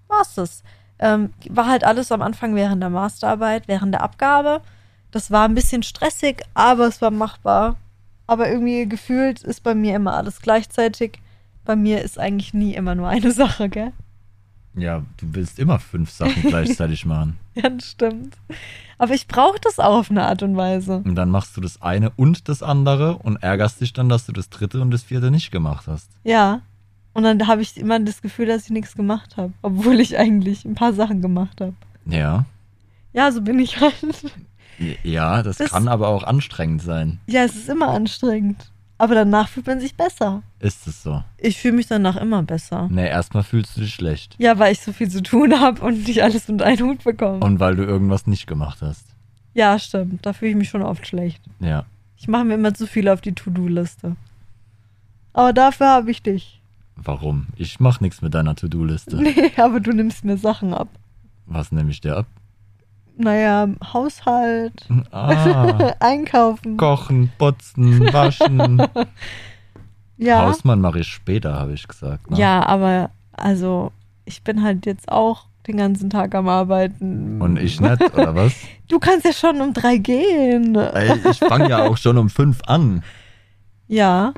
war's 0.09 0.37
das. 0.37 0.63
Ähm, 1.05 1.35
war 1.51 1.67
halt 1.67 1.85
alles 1.85 2.11
am 2.13 2.23
Anfang 2.23 2.55
während 2.55 2.83
der 2.83 2.89
Masterarbeit, 2.89 3.69
während 3.69 3.93
der 3.93 4.03
Abgabe. 4.03 4.63
Das 5.11 5.31
war 5.31 5.45
ein 5.45 5.55
bisschen 5.55 5.83
stressig, 5.83 6.43
aber 6.55 6.87
es 6.87 7.03
war 7.03 7.11
machbar. 7.11 7.77
Aber 8.27 8.49
irgendwie 8.49 8.89
gefühlt 8.89 9.43
ist 9.43 9.63
bei 9.63 9.75
mir 9.75 9.95
immer 9.97 10.15
alles 10.15 10.41
gleichzeitig. 10.41 11.21
Bei 11.67 11.77
mir 11.77 12.01
ist 12.01 12.19
eigentlich 12.19 12.55
nie 12.55 12.75
immer 12.75 12.95
nur 12.95 13.09
eine 13.09 13.33
Sache, 13.33 13.69
gell? 13.69 13.93
Ja, 14.75 15.03
du 15.19 15.35
willst 15.35 15.59
immer 15.59 15.79
fünf 15.79 16.11
Sachen 16.11 16.43
gleichzeitig 16.49 17.05
machen. 17.05 17.39
Ja, 17.55 17.69
das 17.69 17.91
stimmt. 17.91 18.39
Aber 18.97 19.13
ich 19.13 19.29
brauche 19.29 19.61
das 19.61 19.79
auch 19.79 19.99
auf 19.99 20.11
eine 20.11 20.25
Art 20.27 20.43
und 20.43 20.57
Weise. 20.57 21.03
Und 21.05 21.17
dann 21.17 21.29
machst 21.29 21.55
du 21.55 21.61
das 21.61 21.83
eine 21.83 22.13
und 22.17 22.49
das 22.49 22.63
andere 22.63 23.19
und 23.19 23.43
ärgerst 23.43 23.83
dich 23.83 23.93
dann, 23.93 24.09
dass 24.09 24.25
du 24.25 24.33
das 24.33 24.49
dritte 24.49 24.81
und 24.81 24.91
das 24.91 25.03
vierte 25.03 25.31
nicht 25.31 25.51
gemacht 25.51 25.87
hast. 25.87 26.09
Ja. 26.23 26.63
Und 27.15 27.23
dann 27.23 27.47
habe 27.47 27.63
ich 27.63 27.77
immer 27.77 27.99
das 28.01 28.21
Gefühl, 28.23 28.47
dass 28.47 28.65
ich 28.65 28.71
nichts 28.71 28.95
gemacht 28.95 29.37
habe, 29.37 29.53
obwohl 29.63 30.01
ich 30.01 30.19
eigentlich 30.19 30.65
ein 30.65 30.75
paar 30.75 30.93
Sachen 30.93 31.23
gemacht 31.23 31.61
habe. 31.61 31.75
Ja. 32.07 32.45
Ja, 33.13 33.31
so 33.33 33.41
bin 33.41 33.59
ich 33.61 33.81
halt. 33.81 33.95
Ja, 35.05 35.43
das, 35.45 35.59
Das- 35.59 35.71
kann 35.71 35.87
aber 35.89 36.09
auch 36.09 36.25
anstrengend 36.25 36.83
sein. 36.83 37.21
Ja, 37.27 37.45
es 37.45 37.55
ist 37.55 37.69
immer 37.69 37.89
anstrengend. 37.89 38.71
Aber 38.99 39.15
danach 39.17 39.49
fühlt 39.49 39.67
man 39.67 39.81
sich 39.81 39.97
besser. 39.97 40.43
Ist 40.61 40.87
es 40.87 41.03
so? 41.03 41.23
Ich 41.39 41.59
fühle 41.59 41.75
mich 41.75 41.87
danach 41.89 42.17
immer 42.17 42.43
besser. 42.43 42.89
Nee, 42.91 43.09
erstmal 43.09 43.43
fühlst 43.43 43.77
du 43.77 43.81
dich 43.81 43.95
schlecht. 43.95 44.35
Ja, 44.39 44.59
weil 44.59 44.73
ich 44.73 44.81
so 44.81 44.93
viel 44.93 45.09
zu 45.11 45.23
tun 45.23 45.59
habe 45.61 45.81
und 45.85 46.07
nicht 46.07 46.23
alles 46.23 46.49
unter 46.49 46.65
einen 46.65 46.81
Hut 46.81 47.03
bekomme. 47.05 47.39
Und 47.45 47.59
weil 47.61 47.75
du 47.77 47.83
irgendwas 47.85 48.27
nicht 48.27 48.47
gemacht 48.47 48.83
hast. 48.83 49.07
ja, 49.53 49.79
stimmt. 49.79 50.25
Da 50.27 50.33
fühle 50.33 50.53
ich 50.53 50.57
mich 50.57 50.69
schon 50.69 50.83
oft 50.83 51.07
schlecht. 51.07 51.43
Ja. 51.61 51.85
Ich 52.17 52.29
mache 52.29 52.45
mir 52.45 52.55
immer 52.55 52.73
zu 52.75 52.87
viel 52.87 53.09
auf 53.09 53.21
die 53.21 53.33
To-Do-Liste. 53.35 54.17
Aber 55.33 55.53
dafür 55.53 55.89
habe 55.89 56.11
ich 56.11 56.23
dich. 56.23 56.61
Warum? 56.97 57.49
Ich 57.57 57.81
mach 57.81 58.01
nichts 58.01 58.23
mit 58.23 58.35
deiner 58.35 58.55
To-Do-Liste. 58.55 59.17
Nee, 59.23 59.51
aber 59.57 59.81
du 59.81 59.93
nimmst 59.93 60.25
mir 60.25 60.37
Sachen 60.37 60.73
ab. 60.75 60.89
Was 61.47 61.73
nehme 61.73 61.91
ich 61.91 62.01
dir 62.01 62.17
ab? 62.17 62.27
Naja, 63.17 63.69
Haushalt, 63.93 64.89
Ah, 65.13 65.93
Einkaufen. 66.01 66.77
kochen, 66.77 67.31
putzen, 67.39 68.13
waschen. 68.13 68.83
Ja. 70.17 70.43
Hausmann 70.47 70.81
mache 70.81 71.01
ich 71.01 71.09
später, 71.09 71.55
habe 71.55 71.73
ich 71.75 71.87
gesagt. 71.87 72.31
Ne? 72.31 72.39
Ja, 72.39 72.65
aber 72.67 73.11
also 73.33 73.93
ich 74.25 74.43
bin 74.43 74.63
halt 74.63 74.87
jetzt 74.87 75.11
auch 75.11 75.47
den 75.67 75.77
ganzen 75.77 76.11
Tag 76.11 76.35
am 76.35 76.49
Arbeiten. 76.49 77.41
Und 77.41 77.57
ich 77.59 77.81
nicht, 77.81 78.01
oder 78.15 78.35
was? 78.35 78.53
Du 78.89 78.99
kannst 78.99 79.25
ja 79.25 79.33
schon 79.33 79.61
um 79.61 79.73
drei 79.73 79.97
gehen. 79.97 80.75
Ey, 80.77 81.13
ich 81.31 81.39
fange 81.39 81.71
ja 81.71 81.85
auch 81.85 81.97
schon 81.97 82.19
um 82.19 82.29
fünf 82.29 82.61
an. 82.67 83.03
Ja. 83.89 84.35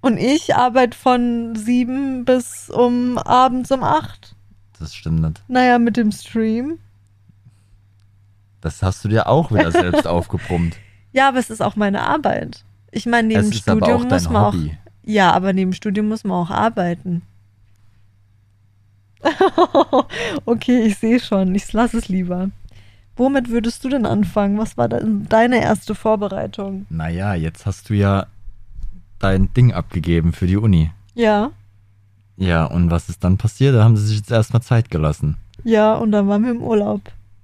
Und 0.00 0.16
ich 0.16 0.54
arbeite 0.54 0.96
von 0.96 1.54
sieben 1.56 2.24
bis 2.24 2.70
um 2.70 3.18
abends 3.18 3.70
um 3.70 3.82
acht. 3.82 4.34
Das 4.78 4.94
stimmt 4.94 5.20
nicht. 5.20 5.42
Naja, 5.48 5.78
mit 5.78 5.96
dem 5.96 6.10
Stream. 6.10 6.78
Das 8.62 8.82
hast 8.82 9.04
du 9.04 9.08
dir 9.08 9.28
auch 9.28 9.52
wieder 9.52 9.70
selbst 9.70 10.06
aufgepumpt. 10.06 10.76
Ja, 11.12 11.28
aber 11.28 11.38
es 11.38 11.50
ist 11.50 11.60
auch 11.60 11.76
meine 11.76 12.02
Arbeit. 12.02 12.64
Ich 12.90 13.06
meine, 13.06 13.28
neben 13.28 13.40
Es 13.40 13.50
ist 13.54 13.68
aber 13.68 13.78
Studium 13.78 14.02
auch 14.02 14.08
dein 14.08 14.22
muss 14.22 14.30
man 14.30 14.44
Hobby. 14.46 14.70
auch. 14.72 14.90
Ja, 15.04 15.32
aber 15.32 15.52
neben 15.52 15.72
Studium 15.72 16.08
muss 16.08 16.24
man 16.24 16.36
auch 16.46 16.50
arbeiten. 16.50 17.22
okay, 20.46 20.82
ich 20.82 20.98
sehe 20.98 21.20
schon. 21.20 21.54
Ich 21.54 21.72
lasse 21.72 21.98
es 21.98 22.08
lieber. 22.08 22.50
Womit 23.16 23.50
würdest 23.50 23.84
du 23.84 23.88
denn 23.90 24.06
anfangen? 24.06 24.56
Was 24.58 24.76
war 24.78 24.88
denn 24.88 25.26
deine 25.28 25.60
erste 25.60 25.94
Vorbereitung? 25.94 26.86
Naja, 26.88 27.34
jetzt 27.34 27.66
hast 27.66 27.90
du 27.90 27.94
ja 27.94 28.26
dein 29.20 29.52
Ding 29.54 29.72
abgegeben 29.72 30.32
für 30.32 30.46
die 30.48 30.56
Uni. 30.56 30.90
Ja, 31.14 31.50
Ja, 32.36 32.64
und 32.64 32.90
was 32.90 33.08
ist 33.08 33.22
dann 33.22 33.36
passiert? 33.36 33.74
Da 33.74 33.84
haben 33.84 33.96
sie 33.96 34.06
sich 34.06 34.16
jetzt 34.18 34.30
erstmal 34.30 34.62
Zeit 34.62 34.90
gelassen. 34.90 35.36
ja, 35.64 35.94
und 35.94 36.10
dann 36.12 36.26
waren 36.28 36.42
wir 36.44 36.50
im 36.50 36.62
Urlaub. 36.62 37.02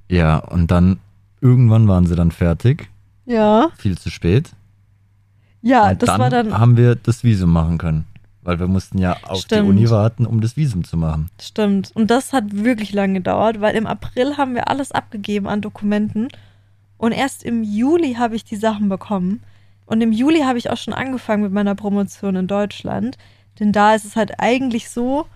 Ja, 0.08 0.38
und 0.38 0.70
dann 0.70 0.98
irgendwann 1.40 1.86
waren 1.88 2.06
sie 2.06 2.16
dann 2.16 2.30
fertig. 2.32 2.88
Ja, 3.26 3.68
Viel 3.76 3.98
zu 3.98 4.08
spät. 4.10 4.50
ja, 5.62 5.90
und 5.90 6.02
das 6.02 6.06
dann, 6.06 6.20
war 6.20 6.30
dann. 6.30 6.58
haben 6.58 6.76
wir 6.76 6.94
das 6.94 7.24
Visum 7.24 7.52
machen 7.52 7.78
können. 7.78 8.04
Weil 8.42 8.60
wir 8.60 8.68
mussten 8.68 8.98
ja 8.98 9.16
auf 9.24 9.40
Stimmt. 9.40 9.64
die 9.64 9.70
Uni 9.70 9.90
warten, 9.90 10.24
um 10.24 10.40
das 10.40 10.56
Visum 10.56 10.84
zu 10.84 10.96
machen. 10.96 11.28
Stimmt. 11.40 11.90
Und 11.94 12.12
das 12.12 12.32
hat 12.32 12.44
wirklich 12.54 12.92
lange 12.92 13.14
gedauert, 13.14 13.60
weil 13.60 13.74
im 13.74 13.88
April 13.88 14.36
haben 14.38 14.54
wir 14.54 14.68
alles 14.68 14.92
abgegeben 14.92 15.48
an 15.48 15.60
Dokumenten. 15.62 16.28
Und 16.96 17.10
erst 17.10 17.42
im 17.42 17.64
Juli 17.64 18.14
habe 18.14 18.36
ich 18.36 18.44
die 18.44 18.54
Sachen 18.54 18.88
bekommen. 18.88 19.42
Und 19.86 20.00
im 20.00 20.12
Juli 20.12 20.40
habe 20.40 20.58
ich 20.58 20.70
auch 20.70 20.76
schon 20.76 20.94
angefangen 20.94 21.42
mit 21.42 21.52
meiner 21.52 21.74
Promotion 21.74 22.36
in 22.36 22.46
Deutschland. 22.46 23.16
Denn 23.58 23.72
da 23.72 23.94
ist 23.94 24.04
es 24.04 24.16
halt 24.16 24.40
eigentlich 24.40 24.90
so, 24.90 25.26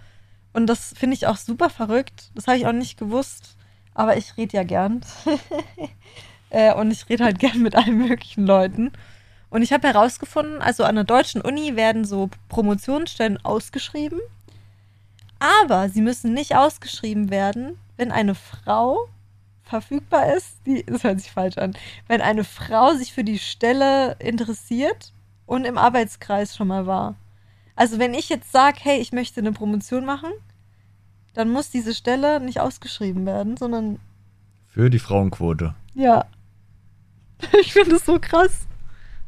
und 0.53 0.67
das 0.67 0.93
finde 0.97 1.15
ich 1.15 1.27
auch 1.27 1.37
super 1.37 1.71
verrückt. 1.71 2.31
Das 2.35 2.47
habe 2.47 2.59
ich 2.59 2.67
auch 2.67 2.73
nicht 2.73 2.99
gewusst. 2.99 3.57
Aber 3.95 4.17
ich 4.17 4.37
rede 4.37 4.57
ja 4.57 4.65
gern. 4.65 5.01
äh, 6.51 6.75
und 6.75 6.91
ich 6.91 7.09
rede 7.09 7.25
halt 7.25 7.39
gern 7.39 7.63
mit 7.63 7.77
allen 7.77 7.99
möglichen 7.99 8.47
Leuten. 8.47 8.93
Und 9.51 9.63
ich 9.63 9.73
habe 9.73 9.89
herausgefunden, 9.89 10.63
also 10.63 10.85
an 10.85 10.95
der 10.95 11.05
deutschen 11.05 11.41
Uni 11.41 11.77
werden 11.77 12.05
so 12.05 12.31
Promotionsstellen 12.49 13.45
ausgeschrieben. 13.45 14.21
Aber 15.39 15.89
sie 15.89 16.03
müssen 16.03 16.35
nicht 16.35 16.55
ausgeschrieben 16.55 17.31
werden, 17.31 17.79
wenn 17.97 18.13
eine 18.13 18.35
Frau 18.35 19.09
verfügbar 19.71 20.35
ist. 20.37 20.59
Die, 20.67 20.85
das 20.85 21.05
hört 21.05 21.21
sich 21.21 21.31
falsch 21.31 21.57
an. 21.59 21.75
Wenn 22.07 22.21
eine 22.21 22.45
Frau 22.45 22.95
sich 22.95 23.13
für 23.13 23.25
die 23.25 23.39
Stelle 23.39 24.17
interessiert 24.19 25.13
und 25.47 25.65
im 25.65 25.79
Arbeitskreis 25.79 26.55
schon 26.57 26.69
mal 26.69 26.87
war. 26.87 27.15
Also 27.77 27.99
wenn 27.99 28.13
ich 28.15 28.29
jetzt 28.29 28.53
sage, 28.53 28.79
hey, 28.83 29.01
ich 29.01 29.13
möchte 29.13 29.41
eine 29.41 29.53
Promotion 29.53 30.05
machen, 30.05 30.31
dann 31.33 31.51
muss 31.51 31.71
diese 31.71 31.95
Stelle 31.95 32.41
nicht 32.41 32.61
ausgeschrieben 32.61 33.25
werden, 33.25 33.57
sondern 33.57 33.99
Für 34.67 34.91
die 34.91 34.99
Frauenquote. 34.99 35.75
ja. 35.95 36.27
Ich 37.63 37.73
finde 37.73 37.97
es 37.97 38.05
so 38.05 38.19
krass. 38.21 38.67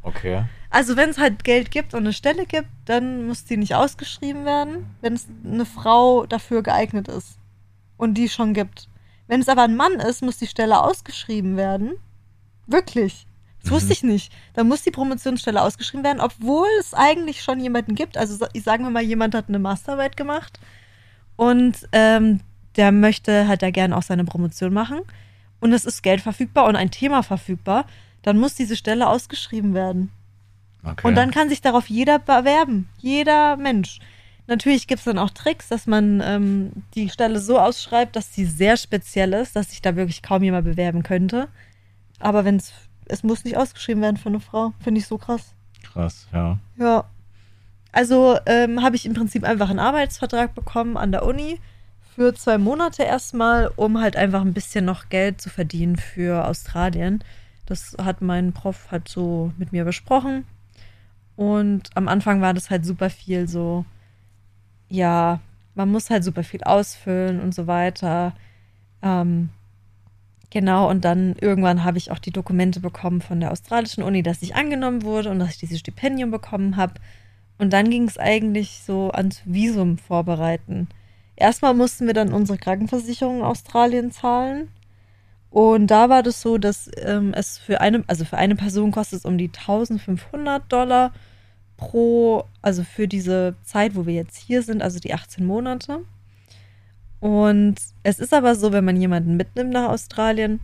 Okay. 0.03 0.45
Also 0.69 0.97
wenn 0.97 1.11
es 1.11 1.19
halt 1.19 1.45
Geld 1.45 1.71
gibt 1.71 1.95
und 1.95 2.01
eine 2.01 2.13
Stelle 2.13 2.45
gibt, 2.45 2.69
dann 2.85 3.27
muss 3.27 3.45
die 3.45 3.57
nicht 3.57 3.75
ausgeschrieben 3.75 4.45
werden, 4.45 4.87
wenn 5.01 5.15
es 5.15 5.27
eine 5.45 5.65
Frau 5.65 6.27
dafür 6.27 6.63
geeignet 6.63 7.09
ist 7.09 7.39
und 7.97 8.15
die 8.15 8.29
schon 8.29 8.53
gibt. 8.53 8.89
Wenn 9.27 9.41
es 9.41 9.49
aber 9.49 9.63
ein 9.63 9.77
Mann 9.77 9.95
ist, 9.95 10.23
muss 10.23 10.37
die 10.39 10.47
Stelle 10.47 10.81
ausgeschrieben 10.83 11.57
werden. 11.57 11.93
Wirklich. 12.67 13.27
Das 13.63 13.71
Mhm. 13.71 13.75
wusste 13.77 13.93
ich 13.93 14.03
nicht. 14.03 14.33
Dann 14.55 14.69
muss 14.69 14.83
die 14.83 14.91
Promotionsstelle 14.91 15.63
ausgeschrieben 15.63 16.05
werden, 16.05 16.21
obwohl 16.21 16.69
es 16.81 16.95
eigentlich 16.95 17.43
schon 17.43 17.61
jemanden 17.61 17.95
gibt. 17.95 18.17
Also 18.17 18.37
sagen 18.55 18.85
wir 18.85 18.91
mal, 18.91 19.03
jemand 19.03 19.35
hat 19.35 19.49
eine 19.49 19.59
Masterarbeit 19.59 20.17
gemacht 20.17 20.59
und 21.37 21.77
ähm, 21.93 22.41
der 22.77 22.91
möchte 22.93 23.47
halt 23.49 23.63
da 23.63 23.71
gerne 23.71 23.97
auch 23.97 24.03
seine 24.03 24.25
Promotion 24.25 24.73
machen 24.73 25.01
und 25.61 25.73
es 25.73 25.85
ist 25.85 26.03
Geld 26.03 26.21
verfügbar 26.21 26.65
und 26.67 26.77
ein 26.77 26.91
Thema 26.91 27.23
verfügbar, 27.23 27.87
dann 28.23 28.39
muss 28.39 28.55
diese 28.55 28.77
Stelle 28.77 29.09
ausgeschrieben 29.09 29.75
werden. 29.75 30.11
Okay. 30.85 31.07
Und 31.07 31.15
dann 31.15 31.31
kann 31.31 31.49
sich 31.49 31.61
darauf 31.61 31.89
jeder 31.89 32.19
bewerben. 32.19 32.89
Jeder 32.99 33.57
Mensch. 33.57 34.01
Natürlich 34.47 34.87
gibt 34.87 34.99
es 34.99 35.05
dann 35.05 35.19
auch 35.19 35.31
Tricks, 35.31 35.69
dass 35.69 35.87
man 35.87 36.21
ähm, 36.25 36.73
die 36.95 37.09
Stelle 37.09 37.39
so 37.39 37.59
ausschreibt, 37.59 38.17
dass 38.17 38.35
sie 38.35 38.45
sehr 38.45 38.77
speziell 38.77 39.33
ist, 39.35 39.55
dass 39.55 39.71
sich 39.71 39.83
da 39.83 39.97
wirklich 39.97 40.23
kaum 40.23 40.43
jemand 40.43 40.65
bewerben 40.65 41.03
könnte. 41.03 41.49
Aber 42.19 42.45
wenn 42.45 42.57
es, 42.57 42.73
es 43.07 43.23
muss 43.23 43.45
nicht 43.45 43.57
ausgeschrieben 43.57 44.03
werden 44.03 44.17
für 44.17 44.29
eine 44.29 44.41
Frau, 44.41 44.73
finde 44.81 45.01
ich 45.01 45.07
so 45.07 45.19
krass. 45.19 45.55
Krass, 45.83 46.27
ja. 46.33 46.59
Ja. 46.77 47.05
Also 47.93 48.39
ähm, 48.47 48.83
habe 48.83 48.97
ich 48.97 49.07
im 49.07 49.15
Prinzip 49.15 49.45
einfach 49.45 49.71
einen 49.71 49.79
Arbeitsvertrag 49.79 50.55
bekommen 50.55 50.97
an 50.97 51.13
der 51.13 51.25
Uni 51.25 51.61
für 52.15 52.35
zwei 52.35 52.59
Monate 52.59 53.05
erstmal, 53.05 53.71
um 53.77 54.01
halt 54.01 54.17
einfach 54.17 54.41
ein 54.41 54.55
bisschen 54.55 54.85
noch 54.85 55.09
Geld 55.09 55.41
zu 55.41 55.51
verdienen 55.51 55.97
für 55.97 56.47
Australien. 56.47 57.23
Das 57.67 57.97
hat 58.03 58.23
mein 58.23 58.53
Prof 58.53 58.91
halt 58.91 59.09
so 59.09 59.53
mit 59.57 59.73
mir 59.73 59.85
besprochen. 59.85 60.45
Und 61.37 61.91
am 61.95 62.09
Anfang 62.09 62.41
war 62.41 62.55
das 62.55 62.71
halt 62.71 62.85
super 62.85 63.09
viel 63.09 63.49
so, 63.49 63.85
ja, 64.93 65.41
man 65.75 65.91
muss 65.91 66.11
halt 66.11 66.23
super 66.23 66.45
viel 66.45 66.63
ausfüllen 66.65 67.41
und 67.41 67.55
so 67.55 67.67
weiter. 67.67 68.35
Ähm, 69.03 69.49
genau, 70.51 70.91
und 70.91 71.05
dann 71.07 71.35
irgendwann 71.41 71.83
habe 71.83 71.97
ich 71.97 72.11
auch 72.11 72.19
die 72.19 72.31
Dokumente 72.31 72.81
bekommen 72.81 73.23
von 73.23 73.41
der 73.41 73.53
australischen 73.53 74.03
Uni, 74.03 74.23
dass 74.23 74.43
ich 74.43 74.55
angenommen 74.55 75.03
wurde 75.03 75.31
und 75.31 75.39
dass 75.39 75.53
ich 75.53 75.59
dieses 75.59 75.79
Stipendium 75.79 76.31
bekommen 76.31 76.77
habe. 76.77 76.95
Und 77.57 77.73
dann 77.73 77.89
ging 77.89 78.07
es 78.07 78.19
eigentlich 78.19 78.83
so 78.85 79.11
ans 79.13 79.41
Visum 79.47 79.97
vorbereiten. 79.97 80.89
Erstmal 81.37 81.73
mussten 81.73 82.07
wir 82.07 82.15
dann 82.15 82.35
unsere 82.35 82.59
Krankenversicherung 82.59 83.39
in 83.39 83.45
Australien 83.45 84.11
zahlen. 84.11 84.69
Und 85.49 85.87
da 85.87 86.11
war 86.11 86.23
das 86.23 86.43
so, 86.43 86.59
dass 86.59 86.91
ähm, 86.99 87.33
es 87.35 87.57
für 87.57 87.81
eine, 87.81 88.05
also 88.09 88.27
für 88.27 88.37
eine 88.37 88.57
Person 88.57 88.91
kostet 88.91 89.21
es 89.21 89.25
um 89.25 89.39
die 89.39 89.49
1500 89.49 90.71
Dollar 90.71 91.13
pro, 91.83 92.45
also 92.63 92.85
für 92.85 93.09
diese 93.09 93.55
Zeit, 93.65 93.97
wo 93.97 94.07
wir 94.07 94.15
jetzt 94.15 94.37
hier 94.37 94.63
sind, 94.63 94.83
also 94.83 95.01
die 95.01 95.13
18 95.13 95.45
Monate. 95.45 96.01
Und 97.21 97.77
es 98.03 98.19
ist 98.19 98.33
aber 98.33 98.55
so, 98.55 98.73
wenn 98.73 98.85
man 98.85 98.97
jemanden 98.97 99.37
mitnimmt 99.37 99.71
nach 99.71 99.91
Australien, 99.91 100.61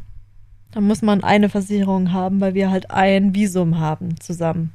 dann 0.73 0.85
muss 0.85 1.03
man 1.03 1.25
eine 1.25 1.49
Versicherung 1.49 2.13
haben, 2.13 2.41
weil 2.41 2.55
wir 2.55 2.71
halt 2.71 2.91
ein 2.91 3.35
Visum 3.35 3.79
haben 3.79 4.21
zusammen. 4.21 4.73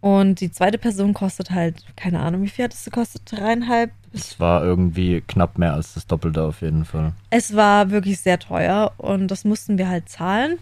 Und 0.00 0.40
die 0.40 0.52
zweite 0.52 0.78
Person 0.78 1.14
kostet 1.14 1.50
halt, 1.50 1.84
keine 1.96 2.20
Ahnung, 2.20 2.42
wie 2.42 2.48
viel 2.48 2.64
hat 2.64 2.74
es 2.74 2.84
gekostet? 2.84 3.22
Dreieinhalb? 3.24 3.90
Es 4.12 4.38
war 4.38 4.62
irgendwie 4.62 5.22
knapp 5.22 5.58
mehr 5.58 5.72
als 5.72 5.94
das 5.94 6.06
Doppelte 6.06 6.42
auf 6.42 6.60
jeden 6.60 6.84
Fall. 6.84 7.12
Es 7.30 7.56
war 7.56 7.90
wirklich 7.90 8.20
sehr 8.20 8.38
teuer 8.38 8.92
und 8.98 9.28
das 9.28 9.44
mussten 9.44 9.78
wir 9.78 9.88
halt 9.88 10.08
zahlen. 10.08 10.58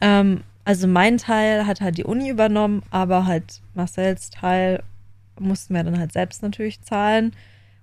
Ähm, 0.00 0.42
also 0.64 0.86
mein 0.86 1.18
Teil 1.18 1.66
hat 1.66 1.80
halt 1.80 1.98
die 1.98 2.04
Uni 2.04 2.28
übernommen, 2.28 2.82
aber 2.90 3.26
halt 3.26 3.60
Marcells 3.74 4.30
Teil 4.30 4.82
mussten 5.38 5.74
wir 5.74 5.82
dann 5.82 5.98
halt 5.98 6.12
selbst 6.12 6.42
natürlich 6.42 6.82
zahlen. 6.82 7.32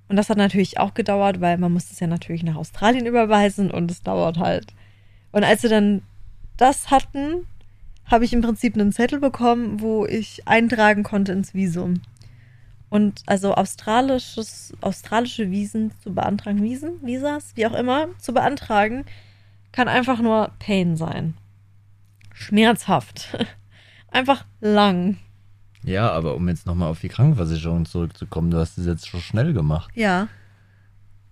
Und 0.10 0.16
das 0.16 0.30
hat 0.30 0.38
natürlich 0.38 0.80
auch 0.80 0.94
gedauert, 0.94 1.42
weil 1.42 1.58
man 1.58 1.74
muss 1.74 1.92
es 1.92 2.00
ja 2.00 2.08
natürlich 2.08 2.44
nach 2.44 2.56
Australien 2.56 3.06
überweisen 3.06 3.72
und 3.72 3.92
es 3.92 4.04
dauert 4.04 4.38
halt. 4.38 4.68
Und 5.32 5.44
als 5.44 5.64
wir 5.64 5.70
dann 5.70 6.02
das 6.56 6.90
hatten, 6.90 7.46
habe 8.06 8.24
ich 8.24 8.34
im 8.34 8.42
Prinzip 8.42 8.76
einen 8.76 8.94
Zettel 8.94 9.20
bekommen, 9.20 9.82
wo 9.82 10.06
ich 10.06 10.48
eintragen 10.48 11.04
konnte 11.04 11.34
ins 11.34 11.54
Visum. 11.54 12.02
Und 12.90 13.22
also 13.26 13.54
australisches, 13.54 14.74
australische 14.80 15.52
Wiesen 15.52 15.92
zu 16.02 16.14
beantragen, 16.14 16.64
Wiesen, 16.64 17.06
Visas, 17.06 17.52
wie 17.56 17.68
auch 17.68 17.74
immer, 17.74 18.08
zu 18.18 18.34
beantragen, 18.34 19.04
kann 19.74 19.90
einfach 19.90 20.22
nur 20.22 20.52
Pain 20.60 20.96
sein. 20.96 21.36
Schmerzhaft. 22.38 23.36
Einfach 24.12 24.46
lang. 24.62 25.18
Ja, 25.84 26.12
aber 26.12 26.36
um 26.36 26.48
jetzt 26.50 26.66
nochmal 26.66 26.90
auf 26.90 27.00
die 27.02 27.10
Krankenversicherung 27.10 27.86
zurückzukommen, 27.86 28.52
du 28.52 28.58
hast 28.58 28.78
es 28.78 28.86
jetzt 28.86 29.08
schon 29.08 29.20
schnell 29.22 29.54
gemacht. 29.54 29.90
Ja. 29.96 30.28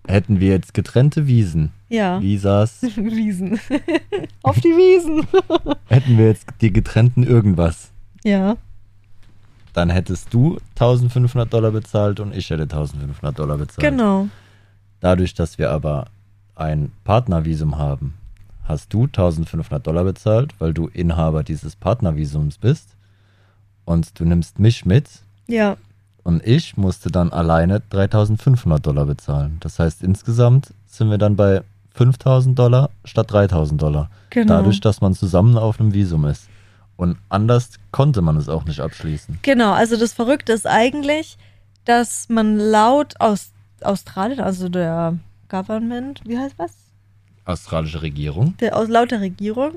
Hätten 0.06 0.38
wir 0.40 0.50
jetzt 0.50 0.72
getrennte 0.74 1.26
Wiesen, 1.26 1.72
Ja. 1.88 2.20
Visas, 2.20 2.82
Wiesen. 2.96 3.58
Auf 4.42 4.60
die 4.60 4.68
Wiesen. 4.68 5.26
hätten 5.86 6.16
wir 6.16 6.26
jetzt 6.28 6.46
die 6.60 6.72
getrennten 6.72 7.24
irgendwas, 7.24 7.90
ja. 8.22 8.56
dann 9.72 9.90
hättest 9.90 10.32
du 10.32 10.58
1500 10.76 11.52
Dollar 11.52 11.72
bezahlt 11.72 12.20
und 12.20 12.34
ich 12.36 12.48
hätte 12.50 12.62
1500 12.64 13.36
Dollar 13.36 13.58
bezahlt. 13.58 13.80
Genau. 13.80 14.28
Dadurch, 15.00 15.34
dass 15.34 15.58
wir 15.58 15.70
aber 15.72 16.06
ein 16.54 16.92
Partnervisum 17.02 17.76
haben, 17.76 18.14
hast 18.68 18.92
du 18.92 19.04
1500 19.04 19.86
Dollar 19.86 20.04
bezahlt, 20.04 20.52
weil 20.58 20.74
du 20.74 20.88
Inhaber 20.88 21.42
dieses 21.44 21.76
Partnervisums 21.76 22.58
bist. 22.58 22.90
Und 23.84 24.18
du 24.18 24.24
nimmst 24.24 24.58
mich 24.58 24.84
mit 24.84 25.08
Ja. 25.46 25.76
und 26.24 26.44
ich 26.44 26.76
musste 26.76 27.10
dann 27.10 27.30
alleine 27.32 27.80
3500 27.90 28.84
Dollar 28.84 29.06
bezahlen. 29.06 29.58
Das 29.60 29.78
heißt, 29.78 30.02
insgesamt 30.02 30.74
sind 30.86 31.08
wir 31.10 31.18
dann 31.18 31.36
bei 31.36 31.62
5000 31.94 32.58
Dollar 32.58 32.90
statt 33.04 33.30
3000 33.30 33.80
Dollar. 33.80 34.10
Genau. 34.30 34.54
Dadurch, 34.54 34.80
dass 34.80 35.00
man 35.00 35.14
zusammen 35.14 35.56
auf 35.56 35.78
einem 35.80 35.94
Visum 35.94 36.24
ist. 36.26 36.48
Und 36.96 37.16
anders 37.28 37.70
konnte 37.92 38.22
man 38.22 38.36
es 38.36 38.48
auch 38.48 38.64
nicht 38.64 38.80
abschließen. 38.80 39.38
Genau, 39.42 39.72
also 39.72 39.96
das 39.96 40.12
Verrückte 40.14 40.52
ist 40.52 40.66
eigentlich, 40.66 41.36
dass 41.84 42.28
man 42.28 42.58
laut 42.58 43.14
aus 43.20 43.52
Australien, 43.82 44.40
also 44.40 44.68
der 44.68 45.16
Government, 45.48 46.22
wie 46.24 46.38
heißt 46.38 46.58
was? 46.58 46.72
Australische 47.46 48.02
Regierung. 48.02 48.56
Der, 48.58 48.76
aus, 48.76 48.88
laut 48.88 49.10
der 49.10 49.20
Regierung 49.20 49.72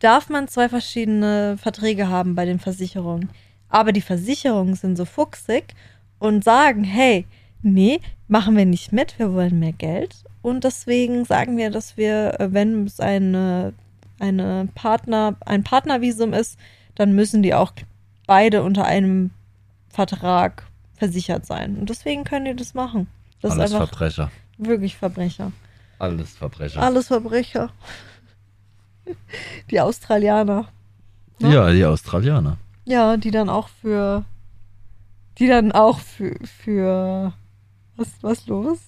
darf 0.00 0.28
man 0.28 0.48
zwei 0.48 0.68
verschiedene 0.68 1.56
Verträge 1.58 2.08
haben 2.08 2.34
bei 2.34 2.44
den 2.44 2.58
Versicherungen. 2.58 3.28
Aber 3.68 3.92
die 3.92 4.00
Versicherungen 4.00 4.74
sind 4.74 4.96
so 4.96 5.04
fuchsig 5.04 5.74
und 6.18 6.42
sagen, 6.42 6.84
hey, 6.84 7.26
nee, 7.62 8.00
machen 8.28 8.56
wir 8.56 8.66
nicht 8.66 8.92
mit, 8.92 9.18
wir 9.18 9.32
wollen 9.32 9.58
mehr 9.58 9.72
Geld. 9.72 10.16
Und 10.42 10.64
deswegen 10.64 11.24
sagen 11.24 11.56
wir, 11.56 11.70
dass 11.70 11.96
wir, 11.96 12.40
äh, 12.40 12.52
wenn 12.52 12.84
es 12.86 12.98
eine, 12.98 13.72
eine 14.18 14.68
Partner, 14.74 15.36
ein 15.46 15.62
Partnervisum 15.62 16.32
ist, 16.32 16.58
dann 16.94 17.12
müssen 17.12 17.42
die 17.42 17.54
auch 17.54 17.72
beide 18.26 18.62
unter 18.62 18.84
einem 18.84 19.30
Vertrag 19.88 20.66
versichert 20.96 21.46
sein. 21.46 21.76
Und 21.76 21.90
deswegen 21.90 22.24
können 22.24 22.46
die 22.46 22.56
das 22.56 22.74
machen. 22.74 23.06
Das 23.40 23.52
Alles 23.52 23.70
ist 23.70 23.74
einfach 23.74 23.88
Verbrecher. 23.88 24.30
wirklich 24.58 24.96
Verbrecher. 24.96 25.52
Alles 26.02 26.32
Verbrecher. 26.34 26.82
Alles 26.82 27.06
Verbrecher. 27.06 27.70
Die 29.70 29.80
Australianer. 29.80 30.68
ne? 31.38 31.52
Ja, 31.54 31.70
die 31.70 31.84
Australier. 31.84 32.56
Ja, 32.84 33.16
die 33.16 33.30
dann 33.30 33.48
auch 33.48 33.68
für. 33.68 34.24
Die 35.38 35.46
dann 35.46 35.70
auch 35.70 36.00
für. 36.00 36.34
für 36.44 37.32
was, 37.96 38.08
was 38.20 38.46
los? 38.48 38.78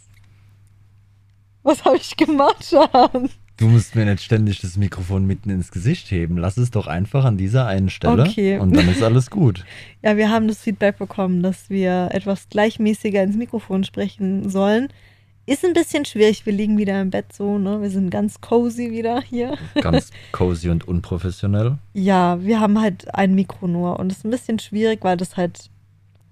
Was 1.62 1.84
habe 1.84 1.96
ich 1.98 2.16
gemacht, 2.16 2.64
Schan? 2.64 3.30
Du 3.58 3.68
musst 3.68 3.94
mir 3.94 4.04
nicht 4.06 4.20
ständig 4.24 4.60
das 4.60 4.76
Mikrofon 4.76 5.24
mitten 5.24 5.50
ins 5.50 5.70
Gesicht 5.70 6.10
heben. 6.10 6.36
Lass 6.36 6.56
es 6.56 6.72
doch 6.72 6.88
einfach 6.88 7.24
an 7.24 7.36
dieser 7.36 7.66
einen 7.68 7.90
Stelle 7.90 8.24
Okay. 8.24 8.58
und 8.58 8.74
dann 8.74 8.88
ist 8.88 9.02
alles 9.04 9.30
gut. 9.30 9.64
Ja, 10.02 10.16
wir 10.16 10.30
haben 10.30 10.48
das 10.48 10.58
Feedback 10.58 10.98
bekommen, 10.98 11.42
dass 11.44 11.70
wir 11.70 12.08
etwas 12.10 12.48
gleichmäßiger 12.48 13.22
ins 13.22 13.36
Mikrofon 13.36 13.84
sprechen 13.84 14.50
sollen. 14.50 14.88
Ist 15.46 15.64
ein 15.64 15.74
bisschen 15.74 16.04
schwierig. 16.06 16.46
Wir 16.46 16.52
liegen 16.54 16.78
wieder 16.78 17.00
im 17.02 17.10
Bett 17.10 17.32
so, 17.32 17.58
ne? 17.58 17.82
Wir 17.82 17.90
sind 17.90 18.08
ganz 18.10 18.40
cozy 18.40 18.90
wieder 18.90 19.20
hier. 19.20 19.58
Ganz 19.80 20.10
cozy 20.32 20.70
und 20.70 20.88
unprofessionell. 20.88 21.76
Ja, 21.92 22.42
wir 22.42 22.60
haben 22.60 22.80
halt 22.80 23.14
ein 23.14 23.34
Mikro 23.34 23.66
nur 23.66 23.98
und 24.00 24.10
es 24.10 24.18
ist 24.18 24.24
ein 24.24 24.30
bisschen 24.30 24.58
schwierig, 24.58 25.04
weil 25.04 25.18
das 25.18 25.36
halt 25.36 25.68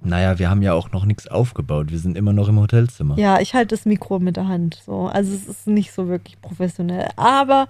Naja, 0.03 0.39
wir 0.39 0.49
haben 0.49 0.63
ja 0.63 0.73
auch 0.73 0.93
noch 0.93 1.05
nichts 1.05 1.27
aufgebaut. 1.29 1.91
Wir 1.91 1.99
sind 1.99 2.17
immer 2.17 2.33
noch 2.33 2.49
im 2.49 2.59
Hotelzimmer. 2.59 3.19
Ja, 3.19 3.39
ich 3.41 3.53
halte 3.55 3.75
das 3.77 3.85
Mikro 3.85 4.19
mit 4.19 4.37
der 4.37 4.49
Hand. 4.49 4.83
So. 4.87 5.07
Also 5.09 5.35
es 5.35 5.47
ist 5.47 5.67
nicht 5.67 5.93
so 5.93 6.09
wirklich 6.09 6.41
professionell. 6.41 7.09
Aber, 7.17 7.69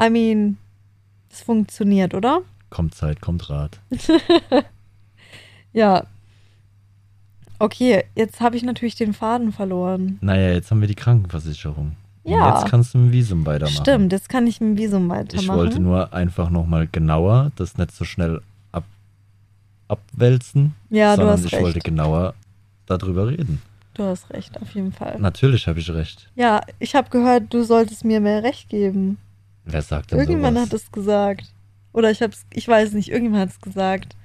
I 0.00 0.08
mean, 0.08 0.56
es 1.30 1.42
funktioniert, 1.42 2.14
oder? 2.14 2.40
Kommt 2.70 2.94
Zeit, 2.94 3.20
kommt 3.20 3.50
Rat. 3.50 3.80
Ja. 5.72 6.04
Okay, 7.60 8.04
jetzt 8.16 8.40
habe 8.40 8.56
ich 8.56 8.62
natürlich 8.62 8.94
den 8.94 9.12
Faden 9.12 9.52
verloren. 9.52 10.18
Naja, 10.22 10.52
jetzt 10.52 10.70
haben 10.70 10.80
wir 10.80 10.88
die 10.88 10.94
Krankenversicherung. 10.94 11.92
Ja. 12.24 12.48
Und 12.54 12.54
jetzt 12.62 12.70
kannst 12.70 12.94
du 12.94 12.98
mit 12.98 13.08
dem 13.08 13.12
Visum 13.12 13.44
weitermachen. 13.46 13.76
Stimmt, 13.82 14.12
jetzt 14.12 14.28
kann 14.30 14.46
ich 14.46 14.60
mit 14.60 14.70
dem 14.70 14.78
Visum 14.78 15.08
weitermachen. 15.10 15.44
Ich 15.44 15.48
wollte 15.48 15.78
nur 15.80 16.12
einfach 16.14 16.48
nochmal 16.48 16.88
genauer, 16.90 17.52
das 17.56 17.76
nicht 17.76 17.92
so 17.92 18.04
schnell 18.04 18.40
ab, 18.72 18.84
abwälzen, 19.88 20.74
Ja, 20.88 21.16
du 21.16 21.24
hast 21.26 21.44
ich 21.44 21.52
recht. 21.52 21.62
wollte 21.62 21.80
genauer 21.80 22.34
darüber 22.86 23.28
reden. 23.28 23.60
Du 23.92 24.04
hast 24.04 24.30
recht, 24.30 24.58
auf 24.62 24.70
jeden 24.74 24.92
Fall. 24.92 25.18
Natürlich 25.18 25.66
habe 25.66 25.80
ich 25.80 25.90
recht. 25.90 26.30
Ja, 26.36 26.62
ich 26.78 26.94
habe 26.94 27.10
gehört, 27.10 27.52
du 27.52 27.62
solltest 27.62 28.04
mir 28.06 28.20
mehr 28.20 28.42
Recht 28.42 28.70
geben. 28.70 29.18
Wer 29.66 29.82
sagt 29.82 30.12
denn 30.12 30.18
Irgendjemand 30.18 30.56
sowas? 30.56 30.70
hat 30.70 30.74
es 30.80 30.92
gesagt. 30.92 31.52
Oder 31.92 32.10
ich 32.10 32.22
hab's, 32.22 32.46
ich 32.54 32.66
weiß 32.66 32.92
nicht, 32.94 33.08
irgendjemand 33.10 33.42
hat 33.42 33.50
es 33.50 33.60
gesagt. 33.60 34.16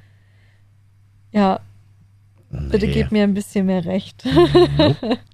Ja, 1.32 1.60
bitte 2.50 2.88
Nee. 2.88 2.94
gib 2.94 3.12
mir 3.12 3.24
ein 3.24 3.34
bisschen 3.34 3.66
mehr 3.66 3.86
Recht. 3.86 4.24
Nope. 4.78 5.18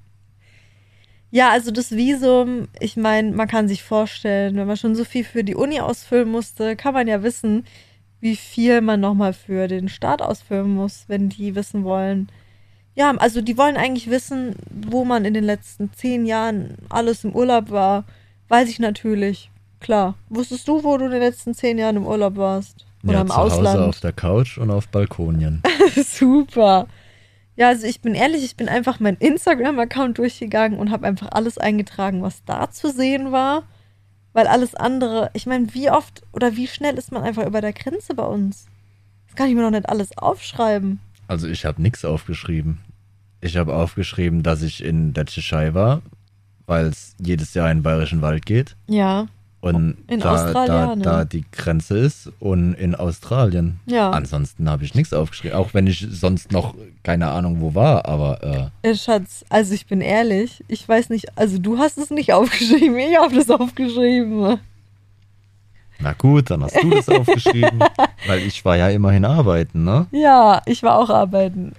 Ja, 1.34 1.50
also 1.50 1.72
das 1.72 1.92
Visum, 1.92 2.68
ich 2.82 2.98
meine, 2.98 3.32
man 3.32 3.48
kann 3.48 3.70
sich 3.70 3.84
vorstellen, 3.84 4.58
wenn 4.58 4.68
man 4.68 4.76
schon 4.76 4.96
so 4.96 5.06
viel 5.06 5.24
für 5.24 5.46
die 5.46 5.56
Uni 5.56 5.80
ausfüllen 5.80 6.30
musste, 6.30 6.76
kann 6.76 6.94
man 6.94 7.08
ja 7.08 7.24
wissen, 7.24 7.66
wie 8.20 8.36
viel 8.36 8.82
man 8.82 9.00
nochmal 9.00 9.32
für 9.32 9.70
den 9.70 9.88
Staat 9.88 10.22
ausfüllen 10.22 10.70
muss, 10.74 11.06
wenn 11.08 11.30
die 11.30 11.56
wissen 11.56 11.86
wollen. 11.86 12.28
Ja, 12.96 13.12
also 13.16 13.40
die 13.42 13.58
wollen 13.58 13.78
eigentlich 13.78 14.10
wissen, 14.10 14.56
wo 14.70 15.06
man 15.06 15.24
in 15.24 15.34
den 15.34 15.46
letzten 15.46 15.94
zehn 15.94 16.26
Jahren 16.26 16.76
alles 16.90 17.24
im 17.24 17.34
Urlaub 17.34 17.70
war. 17.72 18.04
Weiß 18.50 18.68
ich 18.68 18.80
natürlich. 18.80 19.50
Klar. 19.80 20.16
Wusstest 20.28 20.68
du, 20.68 20.84
wo 20.84 20.98
du 20.98 21.06
in 21.06 21.12
den 21.12 21.22
letzten 21.22 21.54
zehn 21.54 21.78
Jahren 21.78 21.96
im 21.96 22.06
Urlaub 22.06 22.36
warst? 22.36 22.86
Oder 23.06 23.14
ja, 23.14 23.22
im 23.22 23.28
zu 23.28 23.34
Ausland? 23.36 23.80
Hause 23.80 23.86
auf 23.88 24.00
der 24.02 24.12
Couch 24.12 24.58
und 24.58 24.70
auf 24.70 24.90
Balkonien. 24.90 25.64
Super. 25.96 26.88
Ja, 27.56 27.68
also 27.68 27.86
ich 27.86 28.02
bin 28.02 28.16
ehrlich, 28.16 28.44
ich 28.44 28.56
bin 28.56 28.70
einfach 28.70 29.00
meinen 29.00 29.18
Instagram-Account 29.18 30.18
durchgegangen 30.18 30.80
und 30.80 30.92
habe 30.92 31.06
einfach 31.06 31.30
alles 31.32 31.58
eingetragen, 31.58 32.22
was 32.22 32.44
da 32.46 32.72
zu 32.72 32.92
sehen 32.92 33.32
war. 33.32 33.64
Weil 34.34 34.48
alles 34.48 34.76
andere, 34.76 35.30
ich 35.34 35.46
meine, 35.46 35.74
wie 35.74 35.92
oft 35.92 36.24
oder 36.32 36.56
wie 36.56 36.68
schnell 36.68 36.98
ist 36.98 37.12
man 37.12 37.24
einfach 37.24 37.46
über 37.46 37.60
der 37.60 37.74
Grenze 37.74 38.16
bei 38.16 38.24
uns? 38.24 38.68
Das 39.28 39.36
kann 39.36 39.50
ich 39.50 39.56
mir 39.56 39.62
noch 39.62 39.72
nicht 39.72 39.90
alles 39.90 40.18
aufschreiben. 40.18 41.00
Also 41.28 41.48
ich 41.48 41.66
habe 41.66 41.82
nichts 41.82 42.06
aufgeschrieben. 42.06 42.80
Ich 43.42 43.58
habe 43.58 43.76
aufgeschrieben, 43.76 44.44
dass 44.44 44.62
ich 44.62 44.84
in 44.84 45.14
der 45.14 45.26
Tschechei 45.26 45.74
war, 45.74 46.02
weil 46.66 46.86
es 46.86 47.16
jedes 47.20 47.54
Jahr 47.54 47.70
in 47.72 47.80
den 47.80 47.84
Bayerischen 47.84 48.22
Wald 48.22 48.46
geht. 48.46 48.76
Ja, 48.88 49.28
Und 49.62 49.98
In 50.08 50.20
da, 50.22 50.32
Australien, 50.34 50.68
da, 50.76 50.96
ne? 50.96 51.02
da 51.04 51.26
die 51.26 51.46
Grenze 51.52 51.96
ist 52.00 52.32
und 52.40 52.74
in 52.74 52.96
Australien. 52.96 53.80
ja. 53.86 54.10
Ansonsten 54.10 54.68
habe 54.68 54.84
ich 54.84 54.96
nichts 54.96 55.14
aufgeschrieben. 55.14 55.56
Auch 55.56 55.76
wenn 55.76 55.86
ich 55.86 56.08
sonst 56.10 56.52
noch 56.52 56.74
keine 57.04 57.30
Ahnung 57.30 57.62
wo 57.62 57.76
war, 57.76 58.06
aber 58.08 58.72
äh, 58.84 58.90
Äh, 58.90 58.96
Schatz, 58.96 59.46
also 59.50 59.74
ich 59.76 59.86
bin 59.86 60.02
ehrlich, 60.02 60.64
ich 60.68 60.88
weiß 60.90 61.10
nicht, 61.12 61.38
also 61.38 61.60
du 61.60 61.78
hast 61.78 62.00
es 62.00 62.10
nicht 62.10 62.34
aufgeschrieben, 62.34 62.98
ich 62.98 63.16
habe 63.18 63.36
das 63.36 63.52
aufgeschrieben. 63.52 64.58
na 66.00 66.14
gut, 66.14 66.50
dann 66.50 66.64
hast 66.64 66.82
du 66.82 66.90
das 66.90 67.08
aufgeschrieben. 67.08 67.80
Weil 68.28 68.40
ich 68.40 68.66
war 68.66 68.78
ja 68.78 68.90
immerhin 68.90 69.26
arbeiten, 69.26 69.84
ne? 69.84 70.08
Ja, 70.12 70.64
ich 70.66 70.82
war 70.82 70.98
auch 70.98 71.12
arbeiten. 71.12 71.74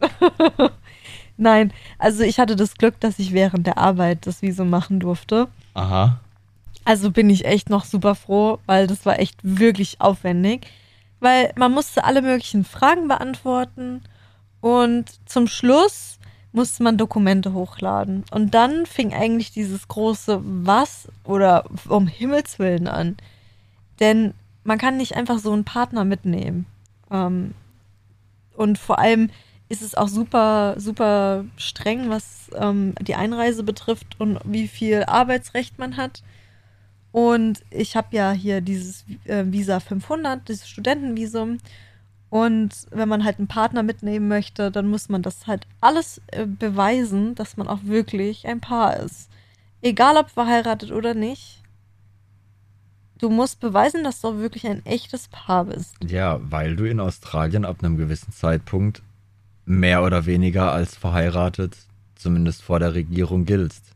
Nein, 1.36 1.72
also 1.98 2.22
ich 2.22 2.38
hatte 2.38 2.56
das 2.56 2.74
Glück, 2.74 2.98
dass 3.00 3.18
ich 3.18 3.32
während 3.32 3.66
der 3.66 3.78
Arbeit 3.78 4.26
das 4.26 4.42
Visum 4.42 4.70
machen 4.70 5.00
durfte. 5.00 5.48
Aha. 5.74 6.20
Also 6.86 7.10
bin 7.10 7.28
ich 7.30 7.44
echt 7.44 7.68
noch 7.68 7.84
super 7.84 8.14
froh, 8.14 8.60
weil 8.66 8.86
das 8.86 9.04
war 9.04 9.18
echt 9.18 9.40
wirklich 9.42 10.00
aufwendig. 10.00 10.68
Weil 11.18 11.52
man 11.56 11.72
musste 11.72 12.04
alle 12.04 12.22
möglichen 12.22 12.64
Fragen 12.64 13.08
beantworten 13.08 14.02
und 14.60 15.10
zum 15.28 15.48
Schluss 15.48 16.20
musste 16.52 16.84
man 16.84 16.96
Dokumente 16.96 17.52
hochladen. 17.52 18.24
Und 18.30 18.54
dann 18.54 18.86
fing 18.86 19.12
eigentlich 19.12 19.50
dieses 19.50 19.88
große 19.88 20.40
Was 20.44 21.08
oder 21.24 21.64
um 21.88 22.06
Himmels 22.06 22.60
Willen 22.60 22.86
an. 22.86 23.16
Denn 23.98 24.32
man 24.62 24.78
kann 24.78 24.96
nicht 24.96 25.16
einfach 25.16 25.40
so 25.40 25.52
einen 25.52 25.64
Partner 25.64 26.04
mitnehmen. 26.04 26.66
Ähm, 27.10 27.54
und 28.54 28.78
vor 28.78 29.00
allem 29.00 29.30
ist 29.68 29.82
es 29.82 29.96
auch 29.96 30.08
super, 30.08 30.76
super 30.78 31.46
streng, 31.56 32.10
was 32.10 32.48
ähm, 32.54 32.94
die 33.00 33.16
Einreise 33.16 33.64
betrifft 33.64 34.20
und 34.20 34.38
wie 34.44 34.68
viel 34.68 35.02
Arbeitsrecht 35.02 35.80
man 35.80 35.96
hat. 35.96 36.22
Und 37.16 37.62
ich 37.70 37.96
habe 37.96 38.08
ja 38.14 38.32
hier 38.32 38.60
dieses 38.60 39.06
äh, 39.24 39.46
Visa 39.46 39.80
500, 39.80 40.46
dieses 40.46 40.68
Studentenvisum. 40.68 41.56
Und 42.28 42.74
wenn 42.90 43.08
man 43.08 43.24
halt 43.24 43.38
einen 43.38 43.48
Partner 43.48 43.82
mitnehmen 43.82 44.28
möchte, 44.28 44.70
dann 44.70 44.88
muss 44.88 45.08
man 45.08 45.22
das 45.22 45.46
halt 45.46 45.66
alles 45.80 46.20
äh, 46.26 46.44
beweisen, 46.44 47.34
dass 47.34 47.56
man 47.56 47.68
auch 47.68 47.84
wirklich 47.84 48.46
ein 48.46 48.60
Paar 48.60 48.98
ist. 48.98 49.30
Egal 49.80 50.18
ob 50.18 50.28
verheiratet 50.28 50.92
oder 50.92 51.14
nicht. 51.14 51.62
Du 53.16 53.30
musst 53.30 53.60
beweisen, 53.60 54.04
dass 54.04 54.20
du 54.20 54.28
auch 54.28 54.36
wirklich 54.36 54.66
ein 54.66 54.84
echtes 54.84 55.28
Paar 55.28 55.64
bist. 55.64 55.96
Ja, 56.06 56.38
weil 56.42 56.76
du 56.76 56.84
in 56.84 57.00
Australien 57.00 57.64
ab 57.64 57.82
einem 57.82 57.96
gewissen 57.96 58.32
Zeitpunkt 58.32 59.00
mehr 59.64 60.02
oder 60.02 60.26
weniger 60.26 60.70
als 60.70 60.94
verheiratet, 60.94 61.78
zumindest 62.14 62.62
vor 62.62 62.78
der 62.78 62.92
Regierung 62.92 63.46
giltst. 63.46 63.95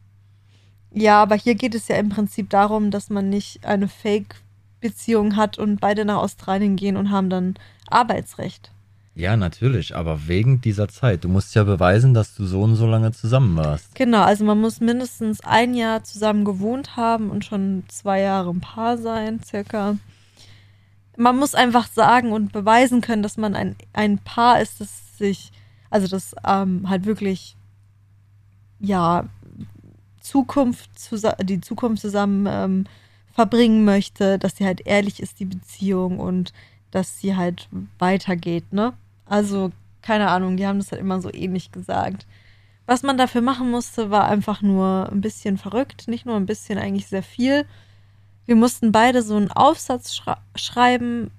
Ja, 0.92 1.22
aber 1.22 1.36
hier 1.36 1.54
geht 1.54 1.74
es 1.74 1.88
ja 1.88 1.96
im 1.96 2.08
Prinzip 2.08 2.50
darum, 2.50 2.90
dass 2.90 3.10
man 3.10 3.28
nicht 3.28 3.64
eine 3.64 3.88
Fake-Beziehung 3.88 5.36
hat 5.36 5.58
und 5.58 5.80
beide 5.80 6.04
nach 6.04 6.18
Australien 6.18 6.76
gehen 6.76 6.96
und 6.96 7.10
haben 7.10 7.30
dann 7.30 7.54
Arbeitsrecht. 7.88 8.72
Ja, 9.14 9.36
natürlich, 9.36 9.94
aber 9.94 10.28
wegen 10.28 10.60
dieser 10.60 10.88
Zeit. 10.88 11.24
Du 11.24 11.28
musst 11.28 11.54
ja 11.54 11.64
beweisen, 11.64 12.14
dass 12.14 12.34
du 12.34 12.46
so 12.46 12.62
und 12.62 12.76
so 12.76 12.86
lange 12.86 13.12
zusammen 13.12 13.56
warst. 13.56 13.94
Genau, 13.94 14.22
also 14.22 14.44
man 14.44 14.60
muss 14.60 14.80
mindestens 14.80 15.40
ein 15.40 15.74
Jahr 15.74 16.04
zusammen 16.04 16.44
gewohnt 16.44 16.96
haben 16.96 17.30
und 17.30 17.44
schon 17.44 17.84
zwei 17.88 18.20
Jahre 18.20 18.50
ein 18.50 18.60
Paar 18.60 18.98
sein, 18.98 19.40
circa. 19.44 19.96
Man 21.16 21.36
muss 21.36 21.54
einfach 21.54 21.86
sagen 21.88 22.32
und 22.32 22.52
beweisen 22.52 23.00
können, 23.00 23.22
dass 23.22 23.36
man 23.36 23.54
ein, 23.54 23.76
ein 23.92 24.18
Paar 24.18 24.60
ist, 24.60 24.80
das 24.80 25.18
sich, 25.18 25.52
also 25.90 26.06
das 26.06 26.34
ähm, 26.46 26.88
halt 26.88 27.04
wirklich, 27.04 27.56
ja, 28.78 29.28
Zukunft, 30.30 30.90
die 31.42 31.60
Zukunft 31.60 32.02
zusammen 32.02 32.46
ähm, 32.48 32.84
verbringen 33.32 33.84
möchte, 33.84 34.38
dass 34.38 34.56
sie 34.56 34.64
halt 34.64 34.86
ehrlich 34.86 35.20
ist, 35.20 35.40
die 35.40 35.44
Beziehung 35.44 36.20
und 36.20 36.52
dass 36.92 37.18
sie 37.18 37.36
halt 37.36 37.68
weitergeht, 37.98 38.72
ne? 38.72 38.92
Also, 39.26 39.72
keine 40.02 40.28
Ahnung, 40.28 40.56
die 40.56 40.66
haben 40.66 40.78
das 40.78 40.92
halt 40.92 41.00
immer 41.00 41.20
so 41.20 41.32
ähnlich 41.32 41.72
gesagt. 41.72 42.26
Was 42.86 43.02
man 43.02 43.18
dafür 43.18 43.40
machen 43.40 43.70
musste, 43.70 44.10
war 44.10 44.28
einfach 44.28 44.62
nur 44.62 45.08
ein 45.10 45.20
bisschen 45.20 45.58
verrückt, 45.58 46.06
nicht 46.06 46.26
nur 46.26 46.36
ein 46.36 46.46
bisschen, 46.46 46.78
eigentlich 46.78 47.06
sehr 47.06 47.22
viel. 47.22 47.64
Wir 48.46 48.56
mussten 48.56 48.92
beide 48.92 49.22
so 49.22 49.36
einen 49.36 49.50
Aufsatz 49.50 50.14
schra 50.14 50.38
schreiben 50.54 51.30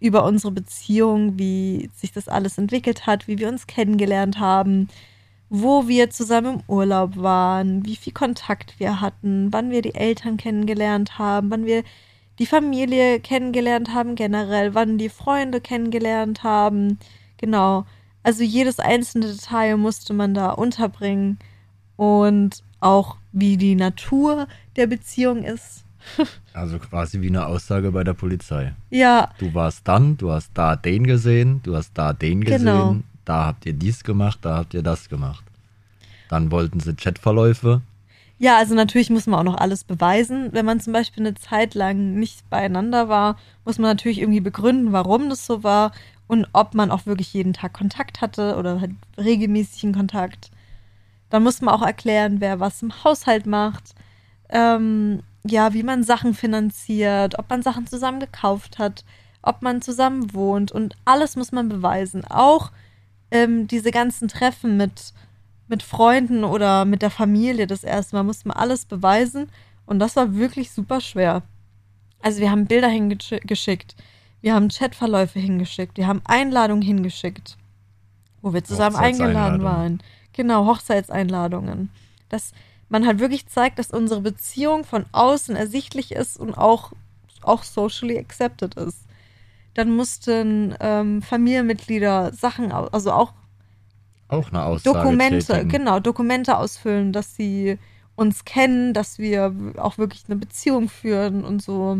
über 0.00 0.24
unsere 0.24 0.52
Beziehung, 0.52 1.38
wie 1.38 1.90
sich 1.94 2.12
das 2.12 2.28
alles 2.28 2.58
entwickelt 2.58 3.06
hat, 3.06 3.26
wie 3.28 3.38
wir 3.38 3.48
uns 3.48 3.66
kennengelernt 3.66 4.38
haben, 4.38 4.88
wo 5.56 5.86
wir 5.86 6.10
zusammen 6.10 6.54
im 6.54 6.62
Urlaub 6.66 7.16
waren, 7.16 7.86
wie 7.86 7.94
viel 7.94 8.12
Kontakt 8.12 8.74
wir 8.80 9.00
hatten, 9.00 9.52
wann 9.52 9.70
wir 9.70 9.82
die 9.82 9.94
Eltern 9.94 10.36
kennengelernt 10.36 11.16
haben, 11.16 11.48
wann 11.52 11.64
wir 11.64 11.84
die 12.40 12.46
Familie 12.46 13.20
kennengelernt 13.20 13.94
haben 13.94 14.16
generell, 14.16 14.74
wann 14.74 14.98
die 14.98 15.08
Freunde 15.08 15.60
kennengelernt 15.60 16.42
haben. 16.42 16.98
Genau. 17.36 17.86
Also 18.24 18.42
jedes 18.42 18.80
einzelne 18.80 19.26
Detail 19.28 19.76
musste 19.76 20.12
man 20.12 20.34
da 20.34 20.50
unterbringen 20.50 21.38
und 21.94 22.64
auch 22.80 23.16
wie 23.30 23.56
die 23.56 23.76
Natur 23.76 24.48
der 24.74 24.88
Beziehung 24.88 25.44
ist. 25.44 25.84
Also 26.52 26.78
quasi 26.78 27.20
wie 27.20 27.28
eine 27.28 27.46
Aussage 27.46 27.90
bei 27.90 28.04
der 28.04 28.14
Polizei. 28.14 28.74
Ja, 28.90 29.30
Du 29.38 29.54
warst 29.54 29.88
dann, 29.88 30.16
du 30.16 30.30
hast 30.30 30.52
da 30.54 30.76
den 30.76 31.04
gesehen, 31.04 31.60
du 31.64 31.74
hast 31.74 31.94
da 31.94 32.12
den 32.12 32.42
gesehen, 32.44 32.60
Genau. 32.60 32.96
Da 33.24 33.46
habt 33.46 33.66
ihr 33.66 33.72
dies 33.72 34.04
gemacht, 34.04 34.38
da 34.42 34.56
habt 34.56 34.74
ihr 34.74 34.82
das 34.82 35.08
gemacht. 35.08 35.44
Dann 36.28 36.50
wollten 36.50 36.80
sie 36.80 36.94
Chatverläufe. 36.94 37.82
Ja, 38.38 38.56
also 38.56 38.74
natürlich 38.74 39.10
muss 39.10 39.26
man 39.26 39.38
auch 39.38 39.52
noch 39.52 39.58
alles 39.58 39.84
beweisen. 39.84 40.48
Wenn 40.52 40.66
man 40.66 40.80
zum 40.80 40.92
Beispiel 40.92 41.22
eine 41.22 41.34
Zeit 41.34 41.74
lang 41.74 42.14
nicht 42.14 42.48
beieinander 42.50 43.08
war, 43.08 43.36
muss 43.64 43.78
man 43.78 43.90
natürlich 43.90 44.18
irgendwie 44.18 44.40
begründen, 44.40 44.92
warum 44.92 45.28
das 45.28 45.46
so 45.46 45.62
war 45.62 45.92
und 46.26 46.48
ob 46.52 46.74
man 46.74 46.90
auch 46.90 47.06
wirklich 47.06 47.32
jeden 47.32 47.52
Tag 47.52 47.72
Kontakt 47.74 48.20
hatte 48.20 48.56
oder 48.56 48.80
halt 48.80 48.92
regelmäßigen 49.16 49.94
Kontakt. 49.94 50.50
Dann 51.30 51.42
muss 51.42 51.60
man 51.60 51.74
auch 51.74 51.82
erklären, 51.82 52.40
wer 52.40 52.60
was 52.60 52.82
im 52.82 53.04
Haushalt 53.04 53.46
macht, 53.46 53.94
ähm, 54.48 55.22
ja, 55.46 55.72
wie 55.72 55.82
man 55.82 56.02
Sachen 56.02 56.34
finanziert, 56.34 57.38
ob 57.38 57.50
man 57.50 57.62
Sachen 57.62 57.86
zusammen 57.86 58.20
gekauft 58.20 58.78
hat, 58.78 59.04
ob 59.42 59.62
man 59.62 59.82
zusammen 59.82 60.32
wohnt 60.32 60.72
und 60.72 60.96
alles 61.04 61.36
muss 61.36 61.52
man 61.52 61.68
beweisen. 61.68 62.24
Auch 62.24 62.70
ähm, 63.34 63.66
diese 63.66 63.90
ganzen 63.90 64.28
Treffen 64.28 64.76
mit 64.76 65.12
mit 65.66 65.82
Freunden 65.82 66.44
oder 66.44 66.84
mit 66.84 67.02
der 67.02 67.10
Familie 67.10 67.66
das 67.66 67.84
erste 67.84 68.16
Mal 68.16 68.22
musste 68.22 68.48
man 68.48 68.56
alles 68.56 68.84
beweisen 68.84 69.48
und 69.86 69.98
das 69.98 70.16
war 70.16 70.34
wirklich 70.34 70.70
super 70.70 71.00
schwer. 71.00 71.42
Also 72.20 72.40
wir 72.40 72.50
haben 72.50 72.66
Bilder 72.66 72.88
hingeschickt, 72.88 73.96
wir 74.40 74.54
haben 74.54 74.68
Chatverläufe 74.68 75.38
hingeschickt, 75.38 75.96
wir 75.96 76.06
haben 76.06 76.22
Einladungen 76.24 76.82
hingeschickt, 76.82 77.56
wo 78.42 78.52
wir 78.52 78.64
zusammen 78.64 78.96
eingeladen 78.96 79.62
waren. 79.62 80.02
Genau, 80.32 80.66
Hochzeitseinladungen. 80.66 81.90
Dass 82.28 82.52
man 82.88 83.06
halt 83.06 83.18
wirklich 83.18 83.46
zeigt, 83.46 83.78
dass 83.78 83.90
unsere 83.90 84.20
Beziehung 84.20 84.84
von 84.84 85.06
außen 85.12 85.56
ersichtlich 85.56 86.12
ist 86.12 86.38
und 86.38 86.54
auch, 86.54 86.92
auch 87.42 87.62
socially 87.62 88.18
accepted 88.18 88.74
ist. 88.74 89.03
Dann 89.74 89.90
mussten 89.90 90.74
ähm, 90.80 91.20
Familienmitglieder 91.22 92.32
Sachen, 92.32 92.72
also 92.72 93.12
auch 93.12 93.32
Auch 94.28 94.50
eine 94.50 94.62
Aussage 94.64 94.98
Dokumente, 94.98 95.46
tätigen. 95.46 95.68
genau, 95.68 96.00
Dokumente 96.00 96.56
ausfüllen, 96.56 97.12
dass 97.12 97.34
sie 97.34 97.78
uns 98.16 98.44
kennen, 98.44 98.94
dass 98.94 99.18
wir 99.18 99.52
auch 99.76 99.98
wirklich 99.98 100.24
eine 100.28 100.36
Beziehung 100.36 100.88
führen 100.88 101.44
und 101.44 101.60
so. 101.62 101.98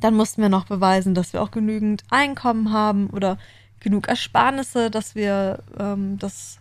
Dann 0.00 0.14
mussten 0.14 0.42
wir 0.42 0.48
noch 0.48 0.66
beweisen, 0.66 1.14
dass 1.14 1.32
wir 1.32 1.42
auch 1.42 1.50
genügend 1.50 2.04
Einkommen 2.10 2.72
haben 2.72 3.08
oder 3.08 3.38
genug 3.80 4.08
Ersparnisse, 4.08 4.90
dass 4.90 5.14
wir 5.14 5.62
ähm, 5.78 6.18
das 6.18 6.58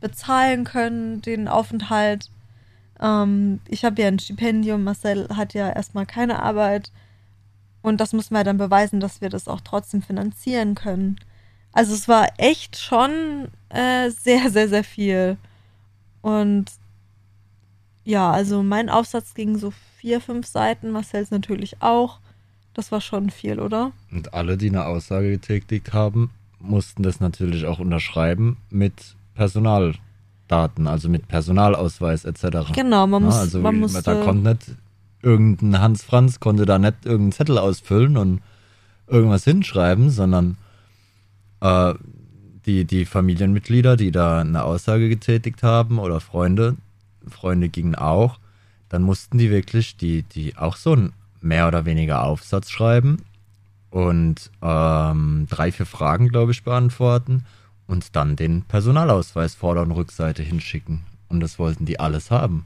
bezahlen 0.00 0.64
können, 0.64 1.22
den 1.22 1.48
Aufenthalt. 1.48 2.30
Ähm, 3.00 3.60
ich 3.68 3.84
habe 3.84 4.00
ja 4.00 4.08
ein 4.08 4.18
Stipendium, 4.18 4.84
Marcel 4.84 5.28
hat 5.36 5.54
ja 5.54 5.68
erstmal 5.70 6.06
keine 6.06 6.42
Arbeit. 6.42 6.90
Und 7.82 8.00
das 8.00 8.12
müssen 8.12 8.34
wir 8.34 8.44
dann 8.44 8.58
beweisen, 8.58 9.00
dass 9.00 9.20
wir 9.20 9.28
das 9.28 9.48
auch 9.48 9.60
trotzdem 9.60 10.02
finanzieren 10.02 10.74
können. 10.74 11.18
Also 11.72 11.94
es 11.94 12.06
war 12.06 12.28
echt 12.36 12.78
schon 12.78 13.48
äh, 13.70 14.10
sehr, 14.10 14.50
sehr, 14.50 14.68
sehr 14.68 14.84
viel. 14.84 15.36
Und 16.20 16.66
ja, 18.04 18.30
also 18.30 18.62
mein 18.62 18.88
Aufsatz 18.88 19.34
ging 19.34 19.58
so 19.58 19.72
vier, 19.96 20.20
fünf 20.20 20.46
Seiten, 20.46 20.90
Marcells 20.90 21.30
natürlich 21.30 21.82
auch. 21.82 22.18
Das 22.74 22.90
war 22.90 23.00
schon 23.00 23.30
viel, 23.30 23.60
oder? 23.60 23.92
Und 24.10 24.32
alle, 24.34 24.56
die 24.56 24.68
eine 24.68 24.86
Aussage 24.86 25.30
getätigt 25.30 25.92
haben, 25.92 26.30
mussten 26.58 27.02
das 27.02 27.20
natürlich 27.20 27.66
auch 27.66 27.78
unterschreiben 27.78 28.56
mit 28.70 29.16
Personaldaten, 29.34 30.86
also 30.86 31.08
mit 31.08 31.28
Personalausweis 31.28 32.24
etc. 32.24 32.72
Genau, 32.74 33.06
man 33.06 33.24
muss, 33.24 33.34
ja, 33.34 33.40
also 33.40 33.60
man 33.60 33.78
musste, 33.78 34.02
da 34.02 34.22
konnte 34.24 34.50
nicht 34.50 34.76
irgendein 35.22 35.80
Hans 35.80 36.02
Franz 36.02 36.40
konnte 36.40 36.66
da 36.66 36.78
nicht 36.78 37.04
irgendeinen 37.04 37.32
Zettel 37.32 37.58
ausfüllen 37.58 38.16
und 38.16 38.40
irgendwas 39.06 39.44
hinschreiben, 39.44 40.10
sondern 40.10 40.56
äh, 41.60 41.94
die, 42.66 42.84
die 42.84 43.04
Familienmitglieder, 43.04 43.96
die 43.96 44.10
da 44.10 44.40
eine 44.40 44.64
Aussage 44.64 45.08
getätigt 45.08 45.62
haben 45.62 45.98
oder 45.98 46.20
Freunde, 46.20 46.76
Freunde 47.28 47.68
gingen 47.68 47.94
auch, 47.94 48.38
dann 48.88 49.02
mussten 49.02 49.38
die 49.38 49.50
wirklich 49.50 49.96
die, 49.96 50.22
die 50.22 50.56
auch 50.56 50.76
so 50.76 50.94
ein 50.94 51.12
mehr 51.40 51.68
oder 51.68 51.84
weniger 51.84 52.24
Aufsatz 52.24 52.70
schreiben 52.70 53.22
und 53.90 54.50
ähm, 54.62 55.46
drei, 55.50 55.72
vier 55.72 55.86
Fragen, 55.86 56.28
glaube 56.28 56.52
ich, 56.52 56.62
beantworten 56.62 57.44
und 57.86 58.16
dann 58.16 58.36
den 58.36 58.62
Personalausweis 58.62 59.54
Vorder- 59.54 59.82
und 59.82 59.92
Rückseite 59.92 60.42
hinschicken. 60.42 61.00
Und 61.28 61.40
das 61.40 61.58
wollten 61.58 61.84
die 61.84 62.00
alles 62.00 62.30
haben. 62.30 62.64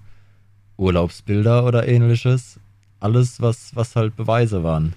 Urlaubsbilder 0.77 1.65
oder 1.65 1.89
ähnliches. 1.89 2.59
Alles, 3.01 3.41
was, 3.41 3.75
was 3.75 3.97
halt 3.97 4.17
Beweise 4.17 4.63
waren. 4.63 4.95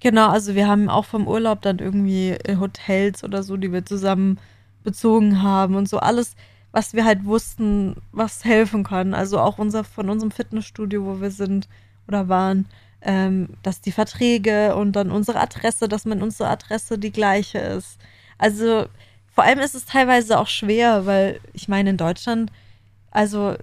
Genau, 0.00 0.30
also 0.30 0.54
wir 0.54 0.66
haben 0.66 0.88
auch 0.88 1.04
vom 1.04 1.28
Urlaub 1.28 1.60
dann 1.62 1.78
irgendwie 1.78 2.36
Hotels 2.58 3.22
oder 3.22 3.42
so, 3.42 3.56
die 3.56 3.72
wir 3.72 3.84
zusammen 3.84 4.38
bezogen 4.82 5.42
haben 5.42 5.74
und 5.74 5.88
so 5.88 5.98
alles, 5.98 6.36
was 6.72 6.94
wir 6.94 7.04
halt 7.04 7.24
wussten, 7.24 7.96
was 8.12 8.44
helfen 8.44 8.84
kann. 8.84 9.12
Also 9.12 9.38
auch 9.38 9.58
unser 9.58 9.84
von 9.84 10.08
unserem 10.08 10.30
Fitnessstudio, 10.30 11.04
wo 11.04 11.20
wir 11.20 11.30
sind 11.30 11.68
oder 12.08 12.28
waren, 12.28 12.66
ähm, 13.02 13.50
dass 13.62 13.80
die 13.82 13.92
Verträge 13.92 14.74
und 14.74 14.92
dann 14.92 15.10
unsere 15.10 15.40
Adresse, 15.40 15.88
dass 15.88 16.04
man 16.06 16.22
unsere 16.22 16.48
Adresse 16.48 16.98
die 16.98 17.12
gleiche 17.12 17.58
ist. 17.58 17.98
Also 18.38 18.86
vor 19.32 19.44
allem 19.44 19.58
ist 19.58 19.74
es 19.74 19.84
teilweise 19.84 20.38
auch 20.38 20.48
schwer, 20.48 21.06
weil 21.06 21.40
ich 21.52 21.68
meine 21.68 21.90
in 21.90 21.96
Deutschland, 21.96 22.50
also 23.10 23.56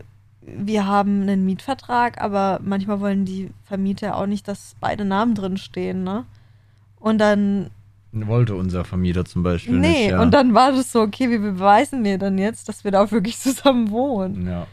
wir 0.55 0.88
haben 0.88 1.21
einen 1.23 1.45
Mietvertrag, 1.45 2.21
aber 2.21 2.60
manchmal 2.63 2.99
wollen 2.99 3.25
die 3.25 3.51
Vermieter 3.65 4.15
auch 4.15 4.27
nicht, 4.27 4.47
dass 4.47 4.75
beide 4.79 5.03
Namen 5.03 5.36
drin 5.36 5.57
stehen, 5.57 6.03
ne? 6.03 6.25
Und 6.99 7.19
dann. 7.19 7.69
Wollte 8.13 8.55
unser 8.55 8.83
Vermieter 8.86 9.25
zum 9.25 9.43
Beispiel 9.43 9.77
nee, 9.77 9.88
nicht. 9.88 10.12
Ja. 10.12 10.21
und 10.21 10.33
dann 10.33 10.53
war 10.53 10.71
das 10.71 10.91
so, 10.91 11.01
okay, 11.01 11.29
wie 11.29 11.38
beweisen 11.38 12.03
wir 12.03 12.17
dann 12.17 12.38
jetzt, 12.38 12.69
dass 12.69 12.83
wir 12.83 12.91
da 12.91 13.03
auch 13.03 13.12
wirklich 13.12 13.38
zusammen 13.39 13.91
wohnen? 13.91 14.47
Ja. 14.47 14.67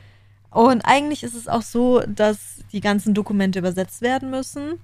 Und 0.50 0.82
eigentlich 0.82 1.24
ist 1.24 1.34
es 1.34 1.48
auch 1.48 1.62
so, 1.62 2.00
dass 2.06 2.60
die 2.72 2.80
ganzen 2.80 3.12
Dokumente 3.12 3.58
übersetzt 3.58 4.02
werden 4.02 4.30
müssen. 4.30 4.78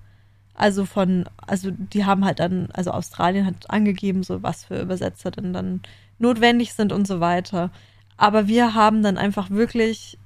Also 0.52 0.84
von, 0.84 1.26
also 1.46 1.70
die 1.70 2.04
haben 2.04 2.24
halt 2.24 2.40
dann, 2.40 2.68
also 2.72 2.90
Australien 2.90 3.46
hat 3.46 3.70
angegeben, 3.70 4.24
so 4.24 4.42
was 4.42 4.64
für 4.64 4.82
Übersetzer 4.82 5.30
denn 5.30 5.52
dann 5.52 5.80
notwendig 6.18 6.74
sind 6.74 6.92
und 6.92 7.06
so 7.06 7.20
weiter. 7.20 7.70
Aber 8.16 8.48
wir 8.48 8.74
haben 8.74 9.02
dann 9.02 9.16
einfach 9.16 9.48
wirklich 9.48 10.18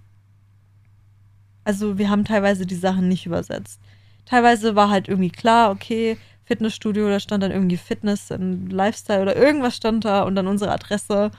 also 1.64 1.98
wir 1.98 2.10
haben 2.10 2.24
teilweise 2.24 2.66
die 2.66 2.74
Sachen 2.74 3.08
nicht 3.08 3.26
übersetzt. 3.26 3.80
Teilweise 4.26 4.76
war 4.76 4.90
halt 4.90 5.08
irgendwie 5.08 5.30
klar, 5.30 5.70
okay, 5.70 6.16
Fitnessstudio, 6.44 7.08
da 7.08 7.20
stand 7.20 7.42
dann 7.42 7.50
irgendwie 7.50 7.76
Fitness 7.76 8.30
und 8.30 8.70
Lifestyle 8.70 9.22
oder 9.22 9.36
irgendwas 9.36 9.76
stand 9.76 10.04
da 10.04 10.22
und 10.22 10.34
dann 10.34 10.46
unsere 10.46 10.72
Adresse. 10.72 11.30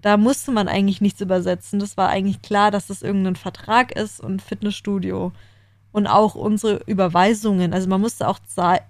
Da 0.00 0.16
musste 0.16 0.52
man 0.52 0.68
eigentlich 0.68 1.00
nichts 1.00 1.20
übersetzen. 1.20 1.80
Das 1.80 1.96
war 1.96 2.08
eigentlich 2.08 2.42
klar, 2.42 2.70
dass 2.70 2.86
das 2.86 3.02
irgendein 3.02 3.36
Vertrag 3.36 3.92
ist 3.92 4.20
und 4.20 4.42
Fitnessstudio. 4.42 5.32
Und 5.92 6.08
auch 6.08 6.34
unsere 6.34 6.82
Überweisungen. 6.86 7.72
Also 7.72 7.88
man 7.88 8.00
musste 8.00 8.26
auch 8.26 8.40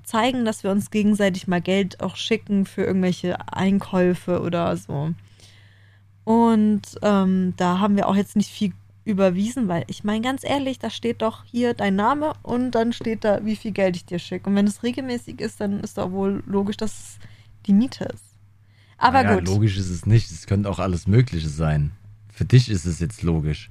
zeigen, 0.05 0.47
dass 0.47 0.65
wir 0.65 0.71
uns 0.71 0.91
gegenseitig 0.91 1.47
mal 1.47 1.61
Geld 1.61 2.03
auch 2.03 2.17
schicken 2.17 2.65
für 2.65 2.83
irgendwelche 2.83 3.37
Einkäufe 3.53 4.41
oder 4.41 4.75
so. 4.79 5.11
Und 6.25 6.83
ähm, 7.03 7.53
da 7.59 7.79
haben 7.79 7.97
wir 7.97 8.09
auch 8.09 8.17
jetzt 8.17 8.37
nicht 8.37 8.51
viel 8.51 8.73
überwiesen, 9.05 9.69
weil 9.69 9.85
ich 9.87 10.05
meine 10.05 10.23
ganz 10.23 10.45
ehrlich, 10.45 10.79
da 10.79 10.91
steht 10.91 11.23
doch 11.23 11.45
hier 11.45 11.75
dein 11.75 11.97
Name 11.97 12.33
und 12.43 12.73
dann 12.73 12.93
steht 12.93 13.25
da, 13.25 13.45
wie 13.45 13.57
viel 13.57 13.73
Geld 13.73 13.97
ich 13.97 14.05
dir 14.05 14.19
schicke. 14.19 14.49
Und 14.49 14.57
wenn 14.57 14.67
es 14.67 14.83
regelmäßig 14.83 15.41
ist, 15.41 15.61
dann 15.61 15.81
ist 15.81 15.99
doch 15.99 16.11
wohl 16.11 16.43
logisch, 16.47 16.77
dass 16.77 16.93
es 16.93 17.19
die 17.67 17.73
Miete 17.73 18.05
ist. 18.05 18.25
Aber 18.97 19.23
naja, 19.23 19.37
gut. 19.37 19.49
logisch 19.49 19.77
ist 19.77 19.91
es 19.91 20.07
nicht. 20.07 20.31
Es 20.31 20.47
könnte 20.47 20.71
auch 20.71 20.79
alles 20.79 21.07
Mögliche 21.07 21.49
sein. 21.49 21.93
Für 22.33 22.45
dich 22.45 22.71
ist 22.71 22.85
es 22.87 23.01
jetzt 23.01 23.23
logisch. 23.23 23.69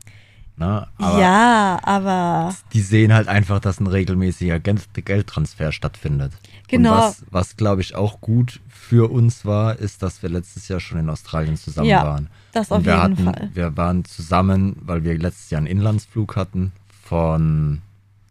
Na, 0.56 0.88
aber 0.98 1.20
ja, 1.20 1.80
aber. 1.82 2.56
Die 2.74 2.82
sehen 2.82 3.12
halt 3.12 3.28
einfach, 3.28 3.60
dass 3.60 3.80
ein 3.80 3.88
regelmäßiger 3.88 4.60
Geldtransfer 4.60 5.72
stattfindet. 5.72 6.32
Genau. 6.68 6.94
Und 6.94 6.98
was, 7.00 7.24
was 7.32 7.58
glaube 7.58 7.82
ich, 7.82 7.96
auch 7.96 8.22
gut 8.22 8.60
für 8.68 9.12
uns 9.12 9.46
war, 9.46 9.78
ist, 9.80 10.04
dass 10.04 10.22
wir 10.22 10.30
letztes 10.30 10.68
Jahr 10.68 10.80
schon 10.80 11.00
in 11.00 11.10
Australien 11.10 11.58
zusammen 11.58 11.90
ja, 11.90 12.04
waren. 12.06 12.30
Das 12.52 12.72
auf 12.72 12.86
jeden 12.86 13.02
hatten, 13.02 13.24
Fall. 13.24 13.50
Wir 13.54 13.76
waren 13.78 14.06
zusammen, 14.06 14.76
weil 14.82 15.04
wir 15.04 15.18
letztes 15.18 15.50
Jahr 15.50 15.58
einen 15.58 15.68
Inlandsflug 15.68 16.36
hatten 16.36 16.72
von 17.04 17.82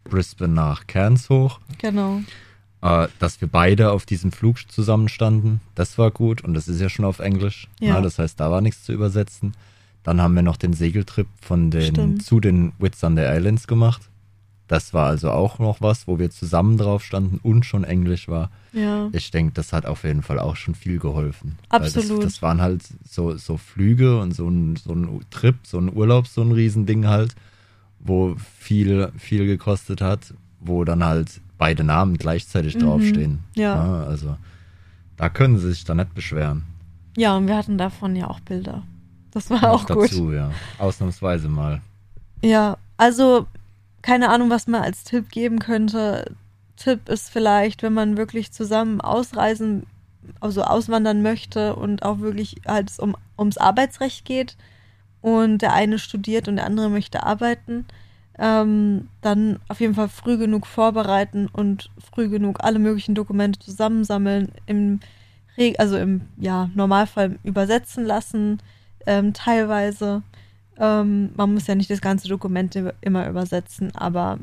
Brisbane 0.05 0.53
nach 0.53 0.87
Cairns 0.87 1.29
hoch. 1.29 1.59
Genau. 1.79 2.21
Äh, 2.81 3.07
dass 3.19 3.39
wir 3.41 3.47
beide 3.47 3.91
auf 3.91 4.05
diesem 4.05 4.31
Flug 4.31 4.71
zusammenstanden, 4.71 5.61
das 5.75 5.97
war 5.97 6.11
gut. 6.11 6.41
Und 6.41 6.53
das 6.53 6.67
ist 6.67 6.79
ja 6.79 6.89
schon 6.89 7.05
auf 7.05 7.19
Englisch. 7.19 7.67
Ja. 7.79 7.95
Na, 7.95 8.01
das 8.01 8.19
heißt, 8.19 8.39
da 8.39 8.51
war 8.51 8.61
nichts 8.61 8.83
zu 8.83 8.93
übersetzen. 8.93 9.53
Dann 10.03 10.21
haben 10.21 10.35
wir 10.35 10.41
noch 10.41 10.57
den 10.57 10.73
Segeltrip 10.73 11.27
von 11.41 11.71
den, 11.71 11.93
Stimmt. 11.95 12.23
zu 12.23 12.39
den 12.39 12.73
Whitsunday 12.79 13.37
Islands 13.37 13.67
gemacht. 13.67 14.09
Das 14.67 14.93
war 14.93 15.07
also 15.07 15.29
auch 15.31 15.59
noch 15.59 15.81
was, 15.81 16.07
wo 16.07 16.19
wir 16.19 16.29
zusammen 16.31 16.77
drauf 16.77 17.03
standen 17.03 17.39
und 17.43 17.65
schon 17.65 17.83
Englisch 17.83 18.27
war. 18.27 18.49
Ja. 18.71 19.09
Ich 19.11 19.29
denke, 19.29 19.53
das 19.53 19.71
hat 19.73 19.85
auf 19.85 20.03
jeden 20.03 20.23
Fall 20.23 20.39
auch 20.39 20.55
schon 20.55 20.73
viel 20.73 20.99
geholfen. 20.99 21.57
Absolut. 21.69 22.23
Das, 22.23 22.33
das 22.35 22.41
waren 22.41 22.61
halt 22.61 22.81
so, 23.07 23.35
so 23.37 23.57
Flüge 23.57 24.19
und 24.19 24.33
so 24.33 24.47
ein, 24.49 24.75
so 24.77 24.93
ein 24.93 25.21
Trip, 25.29 25.55
so 25.63 25.77
ein 25.79 25.93
Urlaub, 25.95 26.27
so 26.27 26.41
ein 26.41 26.51
Riesending 26.53 27.07
halt, 27.07 27.35
wo 27.99 28.35
viel, 28.59 29.11
viel 29.17 29.45
gekostet 29.45 30.01
hat, 30.01 30.33
wo 30.59 30.83
dann 30.85 31.03
halt 31.03 31.39
beide 31.57 31.83
Namen 31.83 32.17
gleichzeitig 32.17 32.75
Mhm. 32.75 32.79
draufstehen. 32.79 33.39
Ja. 33.55 34.03
Also 34.05 34.37
da 35.17 35.29
können 35.29 35.59
sie 35.59 35.69
sich 35.69 35.83
dann 35.83 35.97
nicht 35.97 36.15
beschweren. 36.15 36.63
Ja, 37.15 37.37
und 37.37 37.47
wir 37.47 37.55
hatten 37.57 37.77
davon 37.77 38.15
ja 38.15 38.27
auch 38.29 38.39
Bilder. 38.39 38.83
Das 39.33 39.49
war 39.49 39.71
auch 39.71 39.87
gut. 39.87 40.11
dazu, 40.11 40.31
ja. 40.31 40.51
Ausnahmsweise 40.77 41.49
mal. 41.49 41.81
Ja, 42.41 42.77
also 42.97 43.47
keine 44.01 44.29
Ahnung, 44.29 44.49
was 44.49 44.67
man 44.67 44.83
als 44.83 45.03
Tipp 45.03 45.29
geben 45.29 45.59
könnte. 45.59 46.35
Tipp 46.75 47.09
ist 47.09 47.29
vielleicht, 47.29 47.81
wenn 47.83 47.93
man 47.93 48.17
wirklich 48.17 48.51
zusammen 48.51 49.01
ausreisen, 49.01 49.87
also 50.39 50.63
auswandern 50.63 51.21
möchte 51.21 51.75
und 51.75 52.03
auch 52.03 52.19
wirklich 52.19 52.57
halt 52.67 52.91
um, 52.99 53.15
ums 53.37 53.57
Arbeitsrecht 53.57 54.25
geht 54.25 54.57
und 55.21 55.61
der 55.61 55.73
eine 55.73 55.99
studiert 55.99 56.47
und 56.47 56.57
der 56.57 56.65
andere 56.65 56.89
möchte 56.89 57.23
arbeiten, 57.23 57.85
ähm, 58.37 59.07
dann 59.21 59.59
auf 59.67 59.79
jeden 59.79 59.95
Fall 59.95 60.09
früh 60.09 60.37
genug 60.37 60.67
vorbereiten 60.67 61.47
und 61.51 61.89
früh 62.13 62.29
genug 62.29 62.63
alle 62.63 62.79
möglichen 62.79 63.15
Dokumente 63.15 63.59
zusammensammeln, 63.59 64.51
im 64.65 64.99
also 65.77 65.97
im 65.97 66.21
ja, 66.37 66.71
Normalfall 66.73 67.37
übersetzen 67.43 68.05
lassen, 68.05 68.59
ähm, 69.05 69.33
teilweise. 69.33 70.21
Ähm, 70.77 71.29
man 71.35 71.53
muss 71.53 71.67
ja 71.67 71.75
nicht 71.75 71.89
das 71.89 72.01
ganze 72.01 72.27
Dokument 72.27 72.75
immer 73.01 73.27
übersetzen, 73.29 73.95
aber 73.95 74.39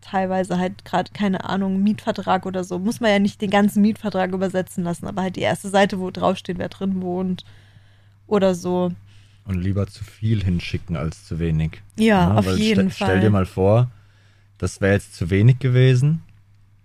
teilweise 0.00 0.58
halt 0.58 0.84
gerade, 0.84 1.10
keine 1.12 1.44
Ahnung, 1.44 1.82
Mietvertrag 1.82 2.46
oder 2.46 2.62
so, 2.62 2.78
muss 2.78 3.00
man 3.00 3.10
ja 3.10 3.18
nicht 3.18 3.40
den 3.42 3.50
ganzen 3.50 3.82
Mietvertrag 3.82 4.32
übersetzen 4.32 4.84
lassen, 4.84 5.06
aber 5.06 5.22
halt 5.22 5.36
die 5.36 5.40
erste 5.40 5.68
Seite, 5.68 5.98
wo 5.98 6.10
draufsteht, 6.10 6.58
wer 6.58 6.68
drin 6.68 7.02
wohnt 7.02 7.44
oder 8.28 8.54
so. 8.54 8.92
Und 9.44 9.60
lieber 9.60 9.86
zu 9.88 10.04
viel 10.04 10.44
hinschicken 10.44 10.96
als 10.96 11.26
zu 11.26 11.38
wenig. 11.40 11.82
Ja, 11.98 12.34
auf 12.34 12.46
weil 12.46 12.58
jeden 12.58 12.90
ste 12.90 12.98
Fall. 12.98 13.08
Stell 13.08 13.20
dir 13.20 13.30
mal 13.30 13.46
vor, 13.46 13.90
das 14.58 14.80
wäre 14.80 14.92
jetzt 14.94 15.14
zu 15.16 15.30
wenig 15.30 15.58
gewesen. 15.58 16.22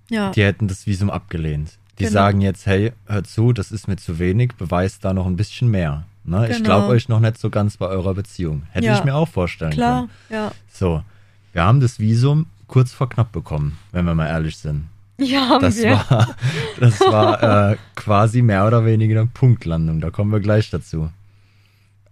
ja, 0.10 0.32
Die 0.32 0.44
hätten 0.44 0.68
das 0.68 0.88
Visum 0.88 1.10
abgelehnt. 1.10 1.78
Die 2.00 2.04
Genau. 2.06 2.14
sagen 2.14 2.42
jetzt, 2.42 2.66
hey, 2.66 2.94
hört 3.06 3.28
zu, 3.28 3.54
das 3.54 3.72
ist 3.72 3.88
mir 3.88 3.98
zu 3.98 4.18
wenig, 4.18 4.54
beweist 4.58 5.06
da 5.06 5.14
noch 5.14 5.28
ein 5.28 5.36
bisschen 5.36 5.70
mehr. 5.70 6.06
Ne? 6.26 6.48
Ich 6.50 6.58
Genau. 6.58 6.66
glaube 6.66 6.88
euch 6.88 7.10
noch 7.10 7.20
nicht 7.20 7.38
so 7.38 7.50
ganz 7.50 7.78
bei 7.78 7.88
eurer 7.88 8.14
Beziehung. 8.14 8.64
Hätte 8.72 8.86
Ja. 8.88 8.98
ich 8.98 9.04
mir 9.04 9.16
auch 9.16 9.28
vorstellen 9.28 9.72
klar, 9.72 10.08
können. 10.28 10.42
ja. 10.44 10.52
So, 10.72 11.04
wir 11.52 11.64
haben 11.64 11.80
das 11.80 12.00
Visum 12.00 12.46
kurz 12.68 12.92
vor 12.94 13.10
knapp 13.10 13.32
bekommen, 13.32 13.78
wenn 13.92 14.06
wir 14.06 14.16
mal 14.16 14.28
ehrlich 14.28 14.58
sind. 14.58 14.86
Ja, 15.20 15.48
haben 15.50 15.62
Das 15.62 15.78
wir. 15.78 15.92
war, 15.92 16.36
das 16.80 17.00
war 17.02 17.72
äh, 17.72 17.78
quasi 17.96 18.42
mehr 18.42 18.66
oder 18.66 18.86
weniger 18.86 19.20
eine 19.22 19.30
Punktlandung. 19.32 20.02
Da 20.02 20.10
kommen 20.10 20.32
wir 20.32 20.40
gleich 20.40 20.70
dazu. 20.72 21.10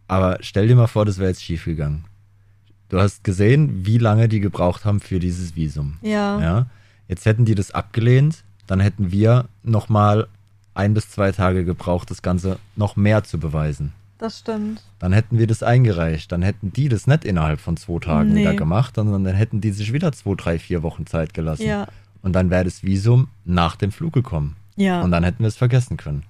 Aber 0.07 0.37
stell 0.41 0.67
dir 0.67 0.75
mal 0.75 0.87
vor, 0.87 1.05
das 1.05 1.17
wäre 1.17 1.29
jetzt 1.29 1.43
schiefgegangen. 1.43 2.05
Du 2.89 2.99
hast 2.99 3.23
gesehen, 3.23 3.85
wie 3.85 3.97
lange 3.97 4.27
die 4.27 4.41
gebraucht 4.41 4.83
haben 4.85 4.99
für 4.99 5.19
dieses 5.19 5.55
Visum. 5.55 5.97
ja. 6.01 6.39
Ja. 6.41 6.65
Jetzt 7.07 7.25
hätten 7.25 7.43
die 7.43 7.55
das 7.55 7.71
abgelehnt, 7.71 8.43
dann 8.67 8.79
hätten 8.79 9.11
wir 9.11 9.45
nochmal 9.63 10.27
ein 10.73 10.93
bis 10.93 11.09
zwei 11.09 11.33
Tage 11.33 11.65
gebraucht, 11.65 12.09
das 12.09 12.21
Ganze 12.21 12.57
noch 12.77 12.95
mehr 12.95 13.25
zu 13.25 13.37
beweisen. 13.37 13.91
Das 14.21 14.37
stimmt. 14.39 14.83
Dann 14.99 15.13
hätten 15.13 15.39
wir 15.39 15.47
das 15.47 15.63
eingereicht. 15.63 16.31
Dann 16.31 16.43
hätten 16.43 16.71
die 16.71 16.89
das 16.89 17.07
nicht 17.07 17.25
innerhalb 17.25 17.59
von 17.59 17.75
zwei 17.75 17.97
Tagen 17.99 18.33
Nee. 18.33 18.41
wieder 18.41 18.53
gemacht, 18.53 18.93
sondern 18.95 19.23
dann 19.23 19.33
hätten 19.35 19.61
die 19.61 19.71
sich 19.71 19.93
wieder 19.93 20.11
zwei, 20.11 20.35
drei, 20.35 20.59
vier 20.59 20.83
Wochen 20.83 21.07
Zeit 21.07 21.33
gelassen. 21.33 21.65
Ja. 21.65 21.87
Und 22.21 22.33
dann 22.33 22.51
wäre 22.51 22.63
das 22.63 22.83
Visum 22.83 23.29
nach 23.45 23.75
dem 23.75 23.91
Flug 23.91 24.13
gekommen. 24.13 24.55
Ja. 24.75 25.01
Und 25.01 25.09
dann 25.09 25.23
hätten 25.23 25.39
wir 25.39 25.47
es 25.47 25.57
vergessen 25.57 25.97
können. 25.97 26.21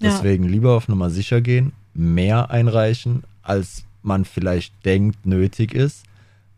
Ja. 0.00 0.10
Deswegen 0.10 0.44
lieber 0.44 0.74
auf 0.76 0.86
Nummer 0.86 1.10
sicher 1.10 1.40
gehen, 1.40 1.72
mehr 1.92 2.50
einreichen, 2.52 3.24
als 3.42 3.82
man 4.02 4.24
vielleicht 4.24 4.72
denkt 4.86 5.26
nötig 5.26 5.74
ist. 5.74 6.04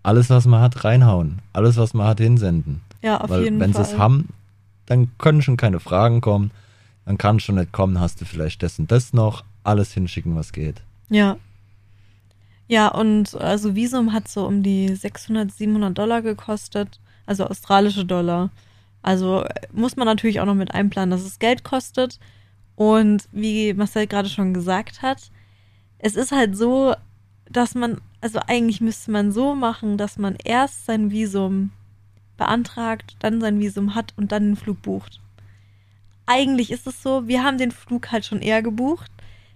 Alles, 0.02 0.28
was 0.28 0.44
man 0.46 0.61
hat, 0.61 0.85
reinhauen. 0.85 1.38
Alles, 1.55 1.78
was 1.78 1.94
man 1.94 2.07
hat, 2.07 2.20
hinsenden. 2.20 2.83
ja, 3.00 3.18
auf 3.18 3.31
Weil 3.31 3.44
jeden 3.44 3.61
wenn 3.61 3.70
sie 3.72 3.83
Fall. 3.83 3.92
es 3.94 3.98
haben, 3.98 4.28
dann 4.85 5.11
können 5.16 5.40
schon 5.40 5.57
keine 5.57 5.81
Fragen 5.81 6.20
kommen. 6.20 6.50
Dann 7.07 7.16
kann 7.16 7.40
schon 7.40 7.55
nicht 7.55 7.72
kommen, 7.72 7.98
hast 7.98 8.20
du 8.20 8.26
vielleicht 8.26 8.62
das 8.62 8.78
und 8.78 8.92
das 8.92 9.14
noch. 9.14 9.42
Alles 9.64 9.92
hinschicken, 9.92 10.35
was 10.35 10.53
geht. 10.53 10.83
Ja. 11.09 11.37
Ja, 12.68 12.88
und 12.88 13.35
also 13.35 13.75
Visum 13.75 14.12
hat 14.12 14.29
so 14.29 14.46
um 14.46 14.62
die 14.62 14.94
600, 14.94 15.53
700 15.53 15.96
Dollar 15.96 16.22
gekostet, 16.22 17.01
also 17.27 17.46
australische 17.46 18.05
Dollar. 18.05 18.51
Also 19.03 19.42
äh, 19.42 19.66
muss 19.72 19.96
man 19.96 20.07
natürlich 20.07 20.40
auch 20.40 20.46
noch 20.46 20.55
mit 20.55 20.72
einplanen, 20.72 21.11
dass 21.11 21.22
es 21.22 21.38
Geld 21.38 21.64
kostet. 21.64 22.18
Und 22.77 23.29
wie 23.33 23.75
Marcel 23.75 24.07
gerade 24.07 24.29
schon 24.29 24.55
gesagt 24.55 25.03
hat, 25.03 25.31
es 25.98 26.16
ist 26.16 26.33
halt 26.33 26.57
so, 26.57 26.94
dass 27.51 27.75
man, 27.75 28.01
also 28.20 28.40
eigentlich 28.46 28.81
müsste 28.81 29.11
man 29.11 29.31
so 29.31 29.55
machen, 29.55 29.98
dass 29.98 30.18
man 30.18 30.37
erst 30.42 30.87
sein 30.87 31.11
Visum 31.11 31.70
beantragt, 32.37 33.16
dann 33.20 33.40
sein 33.40 33.61
Visum 33.61 33.94
hat 33.94 34.14
und 34.16 34.33
dann 34.33 34.44
den 34.44 34.57
Flug 34.57 34.83
bucht. 34.83 35.20
Eigentlich 36.27 36.70
ist 36.70 36.87
es 36.87 37.03
so, 37.03 37.29
wir 37.29 37.44
haben 37.44 37.59
den 37.59 37.70
Flug 37.70 38.11
halt 38.11 38.25
schon 38.25 38.40
eher 38.40 38.62
gebucht. 38.62 39.12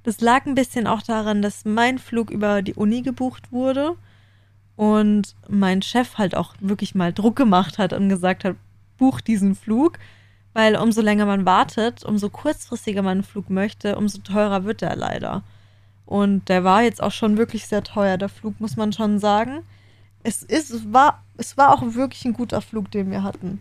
Das 0.07 0.21
lag 0.21 0.47
ein 0.47 0.55
bisschen 0.55 0.87
auch 0.87 1.03
daran, 1.03 1.43
dass 1.43 1.65
mein 1.65 1.99
Flug 1.99 2.31
über 2.31 2.63
die 2.63 2.75
Uni 2.75 3.03
gebucht 3.03 3.51
wurde 3.51 3.97
und 4.77 5.35
mein 5.49 5.83
Chef 5.83 6.17
halt 6.17 6.37
auch 6.37 6.55
wirklich 6.61 6.95
mal 6.95 7.13
Druck 7.13 7.35
gemacht 7.35 7.77
hat 7.77 7.93
und 7.93 8.09
gesagt 8.09 8.45
hat, 8.45 8.55
buch 8.99 9.21
diesen 9.21 9.57
Flug, 9.57 9.99
weil 10.53 10.77
umso 10.77 11.01
länger 11.01 11.27
man 11.27 11.45
wartet, 11.45 12.05
umso 12.05 12.31
kurzfristiger 12.31 13.03
man 13.03 13.19
einen 13.19 13.23
Flug 13.25 13.51
möchte, 13.51 13.97
umso 13.97 14.19
teurer 14.19 14.63
wird 14.63 14.81
er 14.81 14.95
leider. 14.95 15.43
Und 16.05 16.49
der 16.49 16.63
war 16.63 16.85
jetzt 16.85 17.03
auch 17.03 17.11
schon 17.11 17.37
wirklich 17.37 17.67
sehr 17.67 17.83
teuer, 17.83 18.17
der 18.17 18.29
Flug, 18.29 18.61
muss 18.61 18.77
man 18.77 18.93
schon 18.93 19.19
sagen. 19.19 19.65
Es 20.23 20.45
ist, 20.45 20.71
es 20.71 20.93
war, 20.93 21.25
es 21.37 21.57
war 21.57 21.75
auch 21.75 21.83
wirklich 21.83 22.25
ein 22.27 22.33
guter 22.33 22.61
Flug, 22.61 22.93
den 22.93 23.11
wir 23.11 23.25
hatten. 23.25 23.61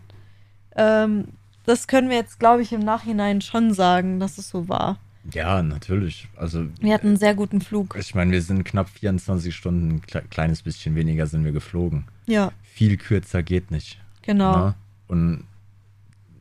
Ähm, 0.76 1.26
das 1.64 1.88
können 1.88 2.08
wir 2.08 2.16
jetzt, 2.16 2.38
glaube 2.38 2.62
ich, 2.62 2.72
im 2.72 2.84
Nachhinein 2.84 3.40
schon 3.40 3.74
sagen, 3.74 4.20
dass 4.20 4.38
es 4.38 4.48
so 4.48 4.68
war. 4.68 5.00
Ja, 5.32 5.62
natürlich. 5.62 6.28
Also, 6.36 6.66
Wir 6.80 6.94
hatten 6.94 7.08
einen 7.08 7.16
sehr 7.16 7.34
guten 7.34 7.60
Flug. 7.60 7.96
ich 7.98 8.14
meine, 8.14 8.32
wir 8.32 8.42
sind 8.42 8.64
knapp 8.64 8.88
24 8.88 9.54
Stunden, 9.54 9.96
ein 9.96 10.00
kle- 10.02 10.26
kleines 10.28 10.62
bisschen 10.62 10.94
weniger 10.94 11.26
sind 11.26 11.44
wir 11.44 11.52
geflogen. 11.52 12.04
Ja, 12.26 12.52
Viel 12.62 12.96
kürzer 12.96 13.42
geht 13.42 13.70
nicht. 13.70 13.98
genau. 14.22 14.66
Ne? 14.66 14.74
Und 15.08 15.44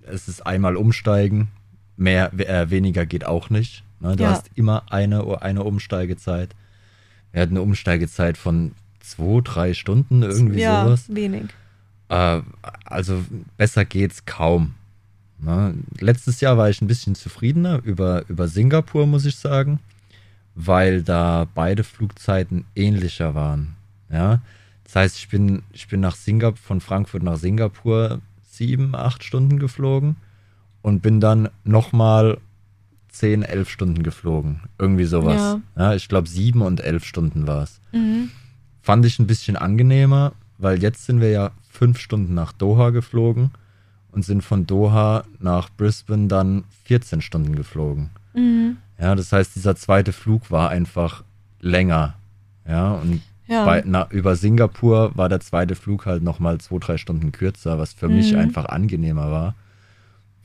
es 0.03 0.27
ist 0.27 0.45
einmal 0.45 0.75
umsteigen, 0.75 1.47
mehr, 1.97 2.31
äh, 2.33 2.69
weniger 2.69 3.05
geht 3.05 3.25
auch 3.25 3.49
nicht. 3.49 3.83
Ne? 3.99 4.15
Du 4.15 4.23
Ja. 4.23 4.31
hast 4.31 4.49
immer 4.55 4.83
eine, 4.91 5.41
eine 5.41 5.63
Umsteigezeit. 5.63 6.55
Wir 7.31 7.41
hatten 7.41 7.53
eine 7.53 7.61
Umsteigezeit 7.61 8.37
von 8.37 8.73
zwei, 8.99 9.41
drei 9.43 9.73
Stunden, 9.73 10.21
irgendwie 10.23 10.61
ja, 10.61 10.83
sowas. 10.85 11.05
wenig. 11.13 11.45
Äh, 12.09 12.41
also 12.85 13.23
besser 13.57 13.85
geht's 13.85 14.25
kaum. 14.25 14.75
Ne? 15.45 15.75
Letztes 15.99 16.41
Jahr 16.41 16.57
war 16.57 16.69
ich 16.69 16.81
ein 16.81 16.87
bisschen 16.87 17.13
zufriedener 17.15 17.79
über, 17.83 18.27
über 18.27 18.47
Singapur, 18.47 19.05
muss 19.05 19.25
ich 19.25 19.35
sagen, 19.35 19.79
weil 20.55 21.03
da 21.03 21.47
beide 21.53 21.83
Flugzeiten 21.83 22.65
ähnlicher 22.75 23.35
waren. 23.35 23.75
Ja? 24.11 24.41
Das 24.85 24.95
heißt, 24.95 25.17
ich 25.17 25.29
bin, 25.29 25.61
ich 25.71 25.87
bin 25.87 25.99
nach 25.99 26.15
Singapur, 26.15 26.57
von 26.57 26.81
Frankfurt 26.81 27.21
nach 27.23 27.37
Singapur 27.37 28.21
sieben, 28.49 28.95
acht 28.95 29.23
Stunden 29.23 29.59
geflogen 29.59 30.15
und 30.81 31.01
bin 31.01 31.19
dann 31.19 31.49
nochmal 31.63 32.37
zehn, 33.09 33.43
elf 33.43 33.69
Stunden 33.69 34.01
geflogen. 34.03 34.61
Irgendwie 34.79 35.05
sowas. 35.05 35.57
Ja. 35.75 35.89
Ja, 35.89 35.95
ich 35.95 36.09
glaube, 36.09 36.27
sieben 36.27 36.61
und 36.61 36.81
elf 36.81 37.05
Stunden 37.05 37.47
war 37.47 37.63
es 37.63 37.79
Mhm. 37.91 38.29
fand 38.81 39.05
ich 39.05 39.19
ein 39.19 39.27
bisschen 39.27 39.55
angenehmer, 39.55 40.33
weil 40.57 40.81
jetzt 40.81 41.05
sind 41.05 41.21
wir 41.21 41.29
ja 41.29 41.51
fünf 41.69 41.99
Stunden 41.99 42.33
nach 42.33 42.51
Doha 42.51 42.89
geflogen 42.89 43.51
und 44.15 44.23
sind 44.23 44.43
von 44.43 44.65
Doha 44.65 45.25
nach 45.39 45.69
Brisbane 45.75 46.27
dann 46.27 46.63
14 46.85 47.21
Stunden 47.21 47.55
geflogen. 47.55 48.09
Mhm. 48.33 48.77
Ja, 48.99 49.13
das 49.13 49.31
heißt, 49.33 49.55
dieser 49.55 49.75
zweite 49.75 50.13
Flug 50.13 50.49
war 50.51 50.69
einfach 50.69 51.23
länger. 51.59 52.15
Ja, 52.67 52.93
und 52.93 53.21
Ja. 53.47 53.65
bei, 53.65 53.83
na, 53.85 54.07
über 54.09 54.35
Singapur 54.37 55.11
war 55.15 55.29
der 55.29 55.41
zweite 55.41 55.75
Flug 55.75 56.05
halt 56.05 56.23
nochmal 56.23 56.57
zwei, 56.59 56.77
drei 56.79 56.97
Stunden 56.97 57.31
kürzer, 57.31 57.77
was 57.77 57.93
für 57.93 58.07
mich 58.09 58.31
Mhm. 58.31 58.39
einfach 58.39 58.65
angenehmer 58.65 59.29
war. 59.31 59.53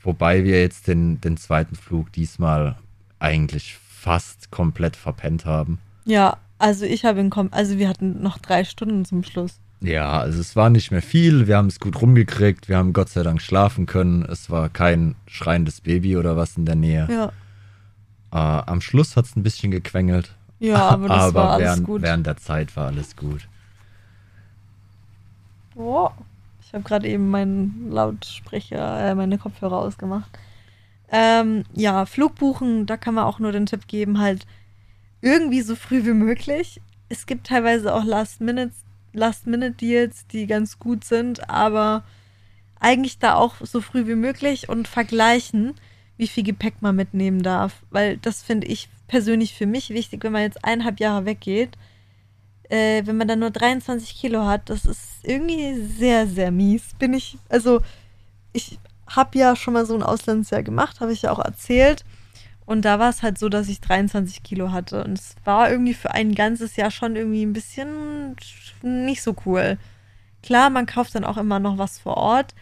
Wobei 0.01 0.43
wir 0.43 0.59
jetzt 0.61 0.87
den, 0.87 1.21
den 1.21 1.37
zweiten 1.37 1.75
Flug 1.75 2.11
diesmal 2.11 2.75
eigentlich 3.19 3.77
fast 3.77 4.51
komplett 4.51 4.95
verpennt 4.95 5.45
haben. 5.45 5.79
ja, 6.05 6.37
also 6.59 6.85
ich 6.85 7.05
habe 7.05 7.19
ihn 7.21 7.31
also 7.51 7.79
wir 7.79 7.89
hatten 7.89 8.21
noch 8.21 8.37
drei 8.37 8.63
Stunden 8.65 9.03
zum 9.03 9.23
Schluss. 9.23 9.59
Ja, 9.81 10.19
also 10.19 10.39
es 10.39 10.55
war 10.55 10.69
nicht 10.69 10.91
mehr 10.91 11.01
viel. 11.01 11.47
Wir 11.47 11.57
haben 11.57 11.67
es 11.67 11.79
gut 11.79 11.99
rumgekriegt. 12.01 12.69
Wir 12.69 12.77
haben 12.77 12.93
Gott 12.93 13.09
sei 13.09 13.23
Dank 13.23 13.41
schlafen 13.41 13.87
können. 13.87 14.23
Es 14.23 14.49
war 14.51 14.69
kein 14.69 15.15
schreiendes 15.25 15.81
Baby 15.81 16.17
oder 16.17 16.37
was 16.37 16.55
in 16.57 16.65
der 16.65 16.75
Nähe. 16.75 17.07
Ja, 17.09 17.31
Äh, 18.31 18.63
am 18.69 18.79
Schluss 18.79 19.17
hat 19.17 19.25
es 19.25 19.35
ein 19.35 19.43
bisschen 19.43 19.71
gequengelt. 19.71 20.35
ja 20.59 20.77
aber 20.89 21.07
das 21.09 21.33
war 21.33 21.51
alles 21.53 21.65
während, 21.65 21.83
gut. 21.85 22.01
während 22.03 22.27
der 22.27 22.37
Zeit 22.37 22.75
war 22.77 22.87
alles 22.87 23.15
gut. 23.15 23.47
Oh, 25.75 26.09
ich 26.61 26.73
habe 26.73 26.83
gerade 26.83 27.07
eben 27.07 27.29
meinen 27.29 27.89
Lautsprecher, 27.91 29.09
äh, 29.11 29.15
meine 29.15 29.37
Kopfhörer 29.37 29.77
ausgemacht. 29.79 30.29
Ähm, 31.11 31.63
ja, 31.73 32.05
Flug 32.05 32.35
buchen, 32.35 32.85
da 32.85 32.97
kann 32.97 33.15
man 33.15 33.25
auch 33.25 33.39
nur 33.39 33.51
den 33.51 33.65
Tipp 33.65 33.87
geben, 33.87 34.19
halt 34.19 34.45
irgendwie 35.21 35.61
so 35.61 35.75
früh 35.75 36.05
wie 36.05 36.13
möglich. 36.13 36.79
Es 37.09 37.25
gibt 37.25 37.47
teilweise 37.47 37.93
auch 37.93 38.05
Last-Minute 38.05 38.71
Last-Minute-Deals, 39.13 40.27
die 40.27 40.47
ganz 40.47 40.79
gut 40.79 41.03
sind, 41.03 41.49
aber 41.49 42.03
eigentlich 42.79 43.19
da 43.19 43.35
auch 43.35 43.55
so 43.61 43.81
früh 43.81 44.07
wie 44.07 44.15
möglich 44.15 44.69
und 44.69 44.87
vergleichen, 44.87 45.75
wie 46.17 46.27
viel 46.27 46.43
Gepäck 46.43 46.81
man 46.81 46.95
mitnehmen 46.95 47.43
darf. 47.43 47.83
Weil 47.89 48.17
das 48.17 48.43
finde 48.43 48.67
ich 48.67 48.89
persönlich 49.07 49.53
für 49.53 49.65
mich 49.65 49.89
wichtig, 49.89 50.23
wenn 50.23 50.31
man 50.31 50.43
jetzt 50.43 50.63
eineinhalb 50.63 50.99
Jahre 50.99 51.25
weggeht, 51.25 51.77
äh, 52.69 53.05
wenn 53.05 53.17
man 53.17 53.27
dann 53.27 53.39
nur 53.39 53.51
23 53.51 54.15
Kilo 54.15 54.45
hat, 54.45 54.69
das 54.69 54.85
ist 54.85 55.19
irgendwie 55.23 55.75
sehr, 55.75 56.27
sehr 56.27 56.51
mies. 56.51 56.93
Bin 56.97 57.13
ich, 57.13 57.37
also 57.49 57.81
ich 58.53 58.79
habe 59.07 59.37
ja 59.37 59.55
schon 59.55 59.73
mal 59.73 59.85
so 59.85 59.93
ein 59.93 60.03
Auslandsjahr 60.03 60.63
gemacht, 60.63 61.01
habe 61.01 61.11
ich 61.11 61.23
ja 61.23 61.31
auch 61.31 61.39
erzählt. 61.39 62.05
Und 62.71 62.83
da 62.83 62.99
war 62.99 63.09
es 63.09 63.21
halt 63.21 63.37
so, 63.37 63.49
dass 63.49 63.67
ich 63.67 63.81
23 63.81 64.43
Kilo 64.43 64.71
hatte. 64.71 65.03
Und 65.03 65.19
es 65.19 65.35
war 65.43 65.69
irgendwie 65.69 65.93
für 65.93 66.11
ein 66.11 66.33
ganzes 66.33 66.77
Jahr 66.77 66.89
schon 66.89 67.17
irgendwie 67.17 67.45
ein 67.45 67.51
bisschen 67.51 68.37
nicht 68.81 69.21
so 69.21 69.35
cool. 69.45 69.77
Klar, 70.41 70.69
man 70.69 70.85
kauft 70.85 71.13
dann 71.13 71.25
auch 71.25 71.35
immer 71.35 71.59
noch 71.59 71.77
was 71.77 71.99
vor 71.99 72.15
Ort. 72.15 72.55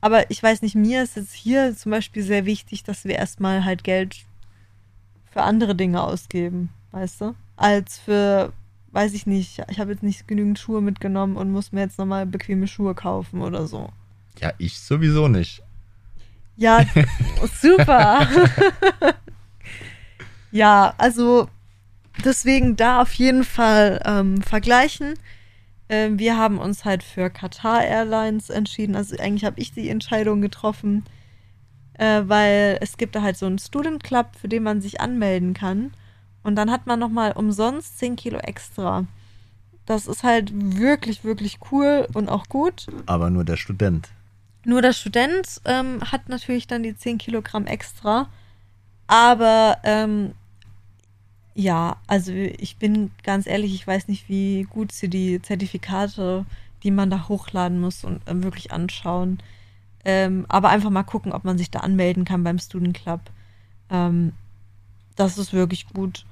Aber 0.00 0.30
ich 0.30 0.42
weiß 0.42 0.62
nicht, 0.62 0.76
mir 0.76 1.02
ist 1.02 1.16
jetzt 1.16 1.34
hier 1.34 1.76
zum 1.76 1.90
Beispiel 1.90 2.22
sehr 2.22 2.46
wichtig, 2.46 2.84
dass 2.84 3.04
wir 3.04 3.16
erstmal 3.16 3.66
halt 3.66 3.84
Geld 3.84 4.24
für 5.30 5.42
andere 5.42 5.74
Dinge 5.74 6.02
ausgeben, 6.02 6.70
weißt 6.92 7.20
du? 7.20 7.34
Als 7.56 7.98
für, 7.98 8.50
weiß 8.92 9.12
ich 9.12 9.26
nicht, 9.26 9.62
ich 9.68 9.78
habe 9.78 9.92
jetzt 9.92 10.02
nicht 10.02 10.26
genügend 10.26 10.58
Schuhe 10.58 10.80
mitgenommen 10.80 11.36
und 11.36 11.52
muss 11.52 11.70
mir 11.70 11.82
jetzt 11.82 11.98
nochmal 11.98 12.24
bequeme 12.24 12.66
Schuhe 12.66 12.94
kaufen 12.94 13.42
oder 13.42 13.66
so. 13.66 13.90
Ja, 14.40 14.54
ich 14.56 14.80
sowieso 14.80 15.28
nicht. 15.28 15.62
Ja, 16.56 16.82
super. 17.60 18.26
ja, 20.54 20.94
also 20.98 21.48
deswegen 22.24 22.76
da 22.76 23.02
auf 23.02 23.12
jeden 23.14 23.42
Fall 23.42 24.00
ähm, 24.04 24.40
vergleichen. 24.40 25.14
Ähm, 25.88 26.20
wir 26.20 26.38
haben 26.38 26.58
uns 26.58 26.84
halt 26.84 27.02
für 27.02 27.28
Qatar 27.28 27.82
Airlines 27.82 28.50
entschieden. 28.50 28.94
Also 28.94 29.16
eigentlich 29.18 29.44
habe 29.44 29.60
ich 29.60 29.72
die 29.72 29.88
Entscheidung 29.88 30.40
getroffen, 30.40 31.02
äh, 31.94 32.22
weil 32.26 32.78
es 32.80 32.98
gibt 32.98 33.16
da 33.16 33.22
halt 33.22 33.36
so 33.36 33.46
einen 33.46 33.58
Student 33.58 34.04
Club, 34.04 34.36
für 34.40 34.46
den 34.46 34.62
man 34.62 34.80
sich 34.80 35.00
anmelden 35.00 35.54
kann. 35.54 35.92
Und 36.44 36.54
dann 36.54 36.70
hat 36.70 36.86
man 36.86 37.00
nochmal 37.00 37.32
umsonst 37.32 37.98
10 37.98 38.14
Kilo 38.14 38.38
extra. 38.38 39.06
Das 39.86 40.06
ist 40.06 40.22
halt 40.22 40.52
wirklich, 40.54 41.24
wirklich 41.24 41.58
cool 41.72 42.06
und 42.14 42.28
auch 42.28 42.46
gut. 42.48 42.86
Aber 43.06 43.28
nur 43.28 43.42
der 43.42 43.56
Student. 43.56 44.08
Nur 44.64 44.82
der 44.82 44.92
Student 44.92 45.60
ähm, 45.64 46.00
hat 46.12 46.28
natürlich 46.28 46.68
dann 46.68 46.84
die 46.84 46.96
10 46.96 47.18
Kilogramm 47.18 47.66
extra. 47.66 48.28
Aber 49.08 49.78
ähm, 49.82 50.34
ja, 51.54 51.96
also 52.06 52.32
ich 52.32 52.76
bin 52.76 53.10
ganz 53.22 53.46
ehrlich, 53.46 53.74
ich 53.74 53.86
weiß 53.86 54.08
nicht, 54.08 54.28
wie 54.28 54.66
gut 54.68 54.92
sie 54.92 55.08
die 55.08 55.40
Zertifikate, 55.40 56.44
die 56.82 56.90
man 56.90 57.10
da 57.10 57.28
hochladen 57.28 57.80
muss 57.80 58.04
und 58.04 58.20
ähm, 58.26 58.42
wirklich 58.42 58.72
anschauen, 58.72 59.38
Ähm, 60.06 60.44
aber 60.50 60.68
einfach 60.68 60.90
mal 60.90 61.02
gucken, 61.04 61.32
ob 61.32 61.44
man 61.44 61.56
sich 61.56 61.70
da 61.70 61.78
anmelden 61.80 62.24
kann 62.26 62.44
beim 62.44 62.58
Student 62.58 62.94
Club. 62.94 63.20
Ähm, 63.88 64.32
das 65.16 65.38
ist 65.38 65.54
wirklich 65.54 65.86
gut. 65.88 66.26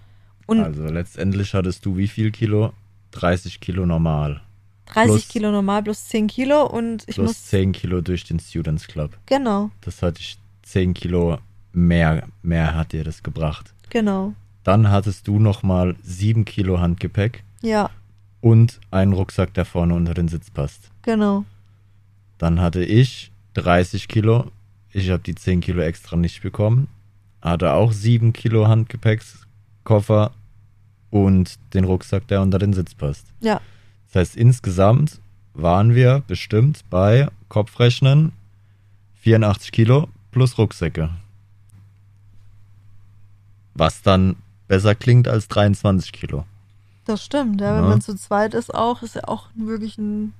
Und 0.47 0.61
also 0.61 0.85
letztendlich 0.85 1.55
hattest 1.55 1.87
du 1.87 1.97
wie 1.97 2.09
viel 2.09 2.33
Kilo? 2.33 2.73
30 3.13 3.61
Kilo 3.61 3.87
normal. 3.87 4.43
30 4.87 5.07
plus- 5.11 5.29
Kilo 5.29 5.51
normal 5.53 5.83
plus 5.85 6.05
10 6.09 6.27
Kilo 6.27 6.67
und 6.67 7.05
ich 7.09 7.15
plus 7.15 7.29
muss. 7.29 7.45
10 7.47 7.73
Kilo 7.73 8.03
durch 8.03 8.25
den 8.25 8.41
Students 8.41 8.87
Club. 8.89 9.17
Genau, 9.25 9.71
Das 9.81 10.03
hatte 10.03 10.21
ich 10.21 10.37
10 10.65 10.93
Kilo 10.93 11.39
mehr, 11.73 12.27
mehr 12.43 12.75
hat 12.75 12.93
dir 12.93 13.05
das 13.05 13.23
gebracht. 13.23 13.73
genau. 13.89 14.35
Dann 14.65 14.91
hattest 14.91 15.27
du 15.29 15.39
nochmal 15.39 15.97
7 16.03 16.45
Kilo 16.45 16.79
Handgepäck 16.81 17.43
Ja, 17.63 17.91
und 18.41 18.81
einen 18.91 19.13
Rucksack, 19.13 19.55
der 19.55 19.65
vorne 19.65 19.95
unter 19.95 20.15
den 20.15 20.29
Sitz 20.29 20.51
passt. 20.51 20.91
genau. 21.03 21.45
Dann 22.39 22.61
hatte 22.61 22.83
ich 22.85 23.31
30 23.55 24.09
Kilo. 24.09 24.51
Ich 24.91 25.11
habe 25.11 25.23
die 25.23 25.35
10 25.37 25.61
Kilo 25.61 25.81
extra 25.81 26.17
nicht 26.17 26.43
bekommen. 26.43 26.89
Hatte 27.41 27.73
auch 27.73 27.93
7 27.93 28.33
Kilo 28.33 28.67
Handgepäckskoffer 28.67 30.33
und 31.11 31.59
den 31.73 31.85
Rucksack, 31.85 32.27
der 32.27 32.43
unter 32.43 32.59
den 32.59 32.73
Sitz 32.73 32.95
passt. 32.95 33.27
Ja, 33.41 33.61
Das 34.09 34.17
heißt, 34.21 34.37
insgesamt 34.37 35.21
waren 35.55 35.95
wir 35.95 36.23
bestimmt 36.27 36.85
bei 36.91 37.29
Kopfrechnen 37.49 38.33
84 39.21 39.71
Kilo 39.71 40.09
plus 40.33 40.59
Rucksäcke. 40.59 41.11
Was 43.75 44.03
dann 44.03 44.37
besser 44.73 44.95
klingt 44.95 45.29
als 45.29 45.49
23 45.49 46.13
Kilo. 46.13 46.45
das 47.05 47.23
stimmt. 47.23 47.61
Ja, 47.61 47.77
wenn 47.77 47.83
Ja. 47.85 47.91
man 47.91 48.01
zu 48.01 48.15
zweit 48.17 48.55
ist, 48.55 48.75
auch, 48.75 49.03
ist 49.03 49.17
ja 49.17 49.25
auch 49.29 49.49
wirklich 49.55 49.99
ein 49.99 50.33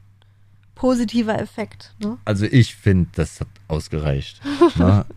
positiver 0.75 1.39
Effekt. 1.39 1.93
Ne? 2.03 2.17
Also 2.25 2.47
ich 2.47 2.75
finde, 2.75 3.11
das 3.15 3.41
hat 3.41 3.49
ausgereicht. 3.69 4.41
ne? 4.77 5.05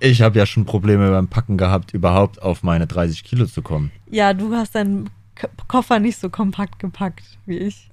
Ich 0.00 0.22
habe 0.22 0.38
ja 0.38 0.46
schon 0.46 0.64
Probleme 0.64 1.10
beim 1.10 1.26
Packen 1.26 1.56
gehabt, 1.58 1.92
überhaupt 1.92 2.40
auf 2.40 2.62
meine 2.62 2.86
30 2.86 3.24
Kilo 3.24 3.46
zu 3.46 3.60
kommen. 3.62 3.90
Ja, 4.08 4.32
du 4.32 4.54
hast 4.54 4.74
deinen 4.76 5.10
K 5.34 5.48
Koffer 5.66 5.98
nicht 5.98 6.18
so 6.20 6.30
kompakt 6.30 6.78
gepackt 6.78 7.24
wie 7.46 7.58
ich. 7.58 7.90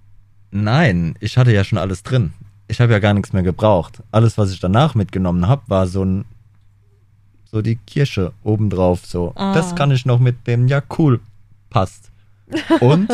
Nein, 0.51 1.15
ich 1.19 1.37
hatte 1.39 1.51
ja 1.51 1.63
schon 1.63 1.79
alles 1.79 2.03
drin. 2.03 2.33
Ich 2.67 2.79
habe 2.81 2.91
ja 2.93 2.99
gar 2.99 3.15
nichts 3.15 3.33
mehr 3.33 3.41
gebraucht. 3.43 4.03
Alles, 4.11 4.37
was 4.37 4.51
ich 4.51 4.59
danach 4.59 4.93
mitgenommen 4.93 5.47
habe, 5.47 5.63
war 5.67 5.87
so 5.87 6.03
ein 6.05 6.25
so 7.55 7.61
die 7.61 7.77
Kirsche 7.77 8.33
obendrauf. 8.43 9.05
So, 9.05 9.31
Ah. 9.35 9.53
das 9.53 9.75
kann 9.75 9.89
ich 9.89 10.05
noch 10.05 10.19
mitnehmen. 10.19 10.67
Ja, 10.67 10.81
cool, 10.99 11.21
passt. 11.69 12.11
Und 12.81 13.07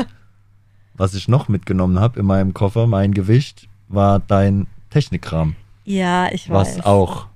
was 0.95 1.13
ich 1.13 1.27
noch 1.27 1.47
mitgenommen 1.47 1.99
habe 1.99 2.19
in 2.19 2.25
meinem 2.25 2.53
Koffer, 2.55 2.87
mein 2.87 3.13
Gewicht, 3.13 3.67
war 3.87 4.19
dein 4.19 4.65
Technikkram, 4.89 5.55
Ja, 5.85 6.31
ich 6.31 6.49
weiß. 6.49 6.77
was 6.77 6.85
auch 6.85 7.27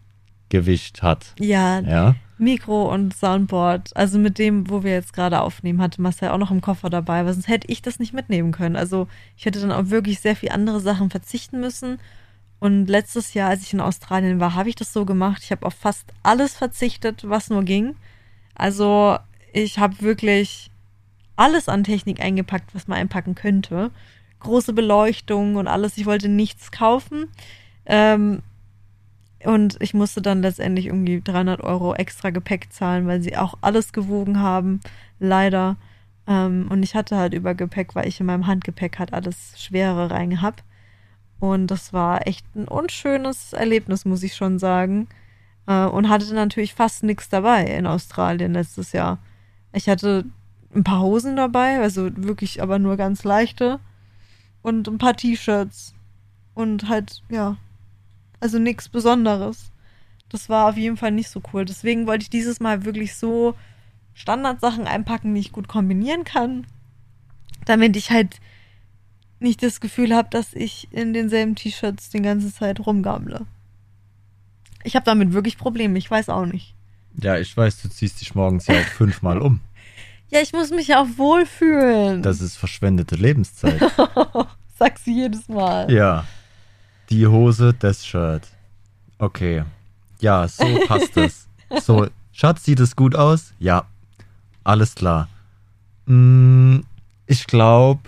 Gewicht 0.50 1.04
hat. 1.04 1.34
Ja, 1.40 1.80
Ja, 1.82 2.16
Mikro 2.40 2.92
und 2.92 3.16
Soundboard. 3.16 3.96
Also 3.96 4.18
mit 4.18 4.40
dem, 4.40 4.68
wo 4.70 4.84
wir 4.84 4.92
jetzt 4.94 5.14
gerade 5.14 5.42
aufnehmen, 5.42 5.82
hatte 5.82 6.02
Marcel 6.02 6.30
auch 6.30 6.38
noch 6.40 6.52
im 6.52 6.60
Koffer 6.62 6.90
dabei, 6.90 7.24
weil 7.26 7.34
sonst 7.34 7.48
hätte 7.48 7.68
ich 7.72 7.82
das 7.84 8.00
nicht 8.00 8.14
mitnehmen 8.14 8.52
können. 8.52 8.76
Also 8.76 9.08
ich 9.38 9.46
hätte 9.46 9.62
dann 9.62 9.72
auch 9.72 9.90
wirklich 9.92 10.20
sehr 10.20 10.36
viel 10.36 10.50
andere 10.50 10.80
Sachen 10.80 11.10
verzichten 11.12 11.60
müssen. 11.62 12.00
Und 12.60 12.88
letztes 12.88 13.34
Jahr, 13.34 13.50
als 13.50 13.64
ich 13.64 13.74
in 13.74 13.82
Australien 13.82 14.40
war, 14.40 14.56
habe 14.56 14.70
ich 14.70 14.76
das 14.76 14.94
so 14.94 15.06
gemacht. 15.06 15.42
Ich 15.44 15.52
habe 15.52 15.66
auf 15.66 15.74
fast 15.74 16.06
alles 16.24 16.56
verzichtet, 16.56 17.28
was 17.28 17.50
nur 17.50 17.64
ging. 17.64 17.96
Also 18.56 19.18
ich 19.54 19.78
habe 19.80 20.02
wirklich 20.02 20.72
alles 21.36 21.70
an 21.70 21.84
Technik 21.84 22.22
eingepackt, 22.22 22.74
was 22.74 22.88
man 22.88 22.98
einpacken 22.98 23.36
könnte. 23.36 23.92
Große 24.40 24.74
Beleuchtung 24.74 25.56
und 25.56 25.68
alles. 25.68 25.98
Ich 25.98 26.06
wollte 26.06 26.30
nichts 26.30 26.72
kaufen. 26.72 27.28
Ähm, 27.86 28.42
und 29.44 29.78
ich 29.80 29.94
musste 29.94 30.22
dann 30.22 30.42
letztendlich 30.42 30.88
irgendwie 30.88 31.22
300 31.22 31.62
Euro 31.62 31.94
extra 31.94 32.32
Gepäck 32.32 32.72
zahlen, 32.72 33.06
weil 33.06 33.22
sie 33.22 33.38
auch 33.38 33.56
alles 33.62 33.94
gewogen 33.94 34.40
haben. 34.40 34.80
Leider. 35.20 35.78
Ähm, 36.28 36.68
und 36.70 36.84
ich 36.84 36.96
hatte 36.96 37.18
halt 37.18 37.34
über 37.34 37.54
Gepäck, 37.54 37.96
weil 37.96 38.08
ich 38.08 38.20
in 38.20 38.26
meinem 38.26 38.48
Handgepäck 38.48 38.98
halt 38.98 39.14
alles 39.14 39.54
Schwere 39.62 40.10
reingehab. 40.10 40.64
Und 41.40 41.68
das 41.68 41.94
war 41.94 42.28
echt 42.28 42.46
ein 42.56 42.68
unschönes 42.68 43.54
Erlebnis, 43.54 44.06
muss 44.06 44.24
ich 44.24 44.36
schon 44.36 44.60
sagen. 44.60 45.08
Äh, 45.68 45.86
und 45.86 46.10
hatte 46.10 46.34
natürlich 46.34 46.74
fast 46.74 47.04
nichts 47.04 47.30
dabei 47.30 47.66
in 47.66 47.88
Australien 47.88 48.54
letztes 48.54 48.92
Jahr. 48.92 49.20
Ich 49.74 49.90
hatte 49.90 50.26
ein 50.74 50.84
paar 50.84 51.02
Hosen 51.02 51.36
dabei, 51.36 51.80
also 51.80 52.10
wirklich 52.16 52.62
aber 52.62 52.80
nur 52.80 52.98
ganz 52.98 53.24
leichte. 53.24 53.80
Und 54.62 54.88
ein 54.88 54.98
paar 54.98 55.16
T-Shirts. 55.16 55.94
Und 56.54 56.88
halt, 56.88 57.22
ja, 57.30 57.58
also 58.40 58.60
nichts 58.60 58.90
Besonderes. 58.90 59.72
Das 60.30 60.50
war 60.50 60.70
auf 60.70 60.78
jeden 60.78 60.98
Fall 60.98 61.12
nicht 61.12 61.30
so 61.30 61.42
cool. 61.54 61.66
Deswegen 61.66 62.08
wollte 62.08 62.24
ich 62.24 62.30
dieses 62.30 62.60
Mal 62.60 62.86
wirklich 62.86 63.16
so 63.16 63.56
Standardsachen 64.14 64.88
einpacken, 64.88 65.34
die 65.34 65.42
ich 65.42 65.52
gut 65.52 65.68
kombinieren 65.68 66.24
kann. 66.24 66.66
Damit 67.66 67.96
ich 67.96 68.12
halt 68.12 68.40
nicht 69.40 69.62
das 69.64 69.80
Gefühl 69.82 70.16
habe, 70.16 70.30
dass 70.32 70.54
ich 70.54 70.88
in 70.92 71.14
denselben 71.14 71.56
T-Shirts 71.56 72.10
die 72.10 72.22
ganze 72.22 72.54
Zeit 72.54 72.80
rumgammle. 72.86 73.46
Ich 74.84 74.96
habe 74.96 75.06
damit 75.06 75.34
wirklich 75.34 75.58
Probleme, 75.58 75.98
ich 75.98 76.10
weiß 76.10 76.30
auch 76.30 76.46
nicht. 76.46 76.74
ja, 77.22 77.38
ich 77.38 77.56
weiß, 77.56 77.82
du 77.82 77.90
ziehst 77.90 78.22
dich 78.22 78.36
morgens 78.36 78.68
ja 78.68 78.76
auch 78.80 78.86
fünfmal 78.86 79.40
um. 79.40 79.60
Ja, 80.32 80.42
ich 80.42 80.54
muss 80.54 80.72
mich 80.72 80.88
ja 80.88 81.02
auch 81.04 81.08
wohlfühlen. 81.18 82.24
Das 82.24 82.42
ist 82.42 82.58
verschwendete 82.58 83.16
Lebenszeit. 83.16 83.80
Sagst 84.80 85.06
du 85.06 85.12
jedes 85.12 85.48
Mal. 85.48 85.90
Ja. 85.92 86.26
Die 87.12 87.28
Hose, 87.28 87.76
das 87.78 88.04
Shirt. 88.04 88.42
Okay. 89.20 89.64
Ja, 90.20 90.48
so 90.48 90.66
passt 90.88 91.16
es. 91.18 91.48
So, 91.84 92.08
Schatz, 92.32 92.66
sieht 92.66 92.80
es 92.80 92.96
gut 92.96 93.16
aus? 93.16 93.54
Ja. 93.60 93.86
Alles 94.64 94.96
klar. 94.96 95.30
Mm, 96.08 96.80
ich 97.28 97.46
glaube, 97.46 98.02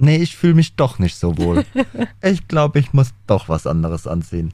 nee, 0.00 0.16
ich 0.16 0.36
fühle 0.36 0.54
mich 0.54 0.76
doch 0.76 0.98
nicht 0.98 1.16
so 1.16 1.36
wohl. 1.38 1.64
Ich 2.22 2.48
glaube, 2.48 2.78
ich 2.78 2.92
muss 2.92 3.10
doch 3.26 3.48
was 3.48 3.66
anderes 3.66 4.06
anziehen. 4.06 4.52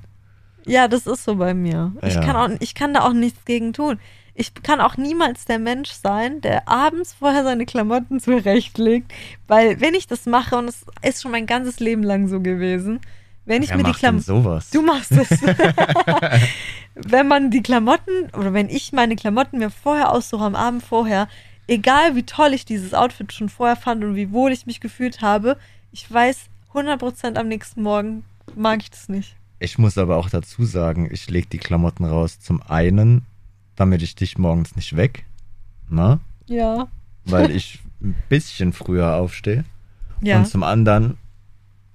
Ja, 0.67 0.89
das 0.89 1.07
ist 1.07 1.25
so 1.25 1.37
bei 1.37 1.55
mir. 1.55 1.93
Ich, 2.03 2.15
Ja. 2.15 2.21
kann 2.21 2.37
auch, 2.37 2.57
ich 2.61 2.75
kann 2.75 2.93
da 2.95 3.03
auch 3.03 3.13
nichts 3.13 3.45
gegen 3.45 3.73
tun. 3.73 3.99
Ich 4.35 4.53
kann 4.55 4.81
auch 4.81 4.97
niemals 4.97 5.47
der 5.47 5.59
Mensch 5.59 5.91
sein, 5.91 6.41
der 6.43 6.69
abends 6.69 7.15
vorher 7.15 7.43
seine 7.45 7.65
Klamotten 7.65 8.21
zurechtlegt, 8.21 9.11
weil 9.49 9.81
wenn 9.81 9.95
ich 9.95 10.07
das 10.07 10.27
mache, 10.27 10.57
und 10.59 10.69
es 10.69 10.85
ist 11.03 11.23
schon 11.23 11.31
mein 11.31 11.47
ganzes 11.47 11.81
Leben 11.81 12.03
lang 12.03 12.29
so 12.29 12.41
gewesen, 12.41 13.01
wenn 13.47 13.63
ich 13.63 13.71
Wer 13.71 13.77
mir 13.79 13.85
die 13.85 13.93
Klamotten... 13.93 14.25
sowas? 14.25 14.71
Du 14.71 14.83
machst 14.83 15.13
es. 15.13 15.31
wenn 16.95 17.29
man 17.29 17.51
die 17.51 17.63
Klamotten, 17.63 18.31
oder 18.37 18.53
wenn 18.53 18.69
ich 18.69 18.93
meine 18.93 19.17
Klamotten 19.17 19.59
mir 19.59 19.71
vorher 19.71 20.11
aussuche, 20.13 20.45
am 20.45 20.55
Abend 20.57 20.83
vorher, 20.83 21.29
egal 21.67 22.17
wie 22.17 22.23
toll 22.23 22.53
ich 22.55 22.65
dieses 22.65 22.95
Outfit 22.95 23.33
schon 23.33 23.49
vorher 23.49 23.77
fand 23.77 24.05
und 24.05 24.17
wie 24.17 24.33
wohl 24.33 24.53
ich 24.53 24.67
mich 24.67 24.81
gefühlt 24.81 25.21
habe, 25.21 25.57
ich 25.93 26.11
weiß 26.11 26.47
100% 26.73 27.37
am 27.37 27.49
nächsten 27.49 27.83
Morgen 27.83 28.25
mag 28.55 28.81
ich 28.83 28.91
das 28.91 29.09
nicht. 29.09 29.37
Ich 29.59 29.79
muss 29.79 29.97
aber 29.97 30.17
auch 30.17 30.29
dazu 30.29 30.65
sagen, 30.65 31.09
ich 31.11 31.31
lege 31.31 31.49
die 31.49 31.59
Klamotten 31.59 32.05
raus. 32.05 32.39
Zum 32.41 32.63
einen, 32.63 33.25
damit 33.75 34.03
ich 34.03 34.15
dich 34.15 34.37
morgens 34.37 34.77
nicht 34.77 34.97
weg, 34.97 35.25
ne? 35.89 36.21
Ja. 36.47 36.89
Weil 37.25 37.51
ich 37.51 37.81
ein 38.03 38.15
bisschen 38.29 38.73
früher 38.73 39.15
aufstehe. 39.15 39.65
Ja. 40.21 40.39
Und 40.39 40.47
zum 40.47 40.63
anderen 40.63 41.17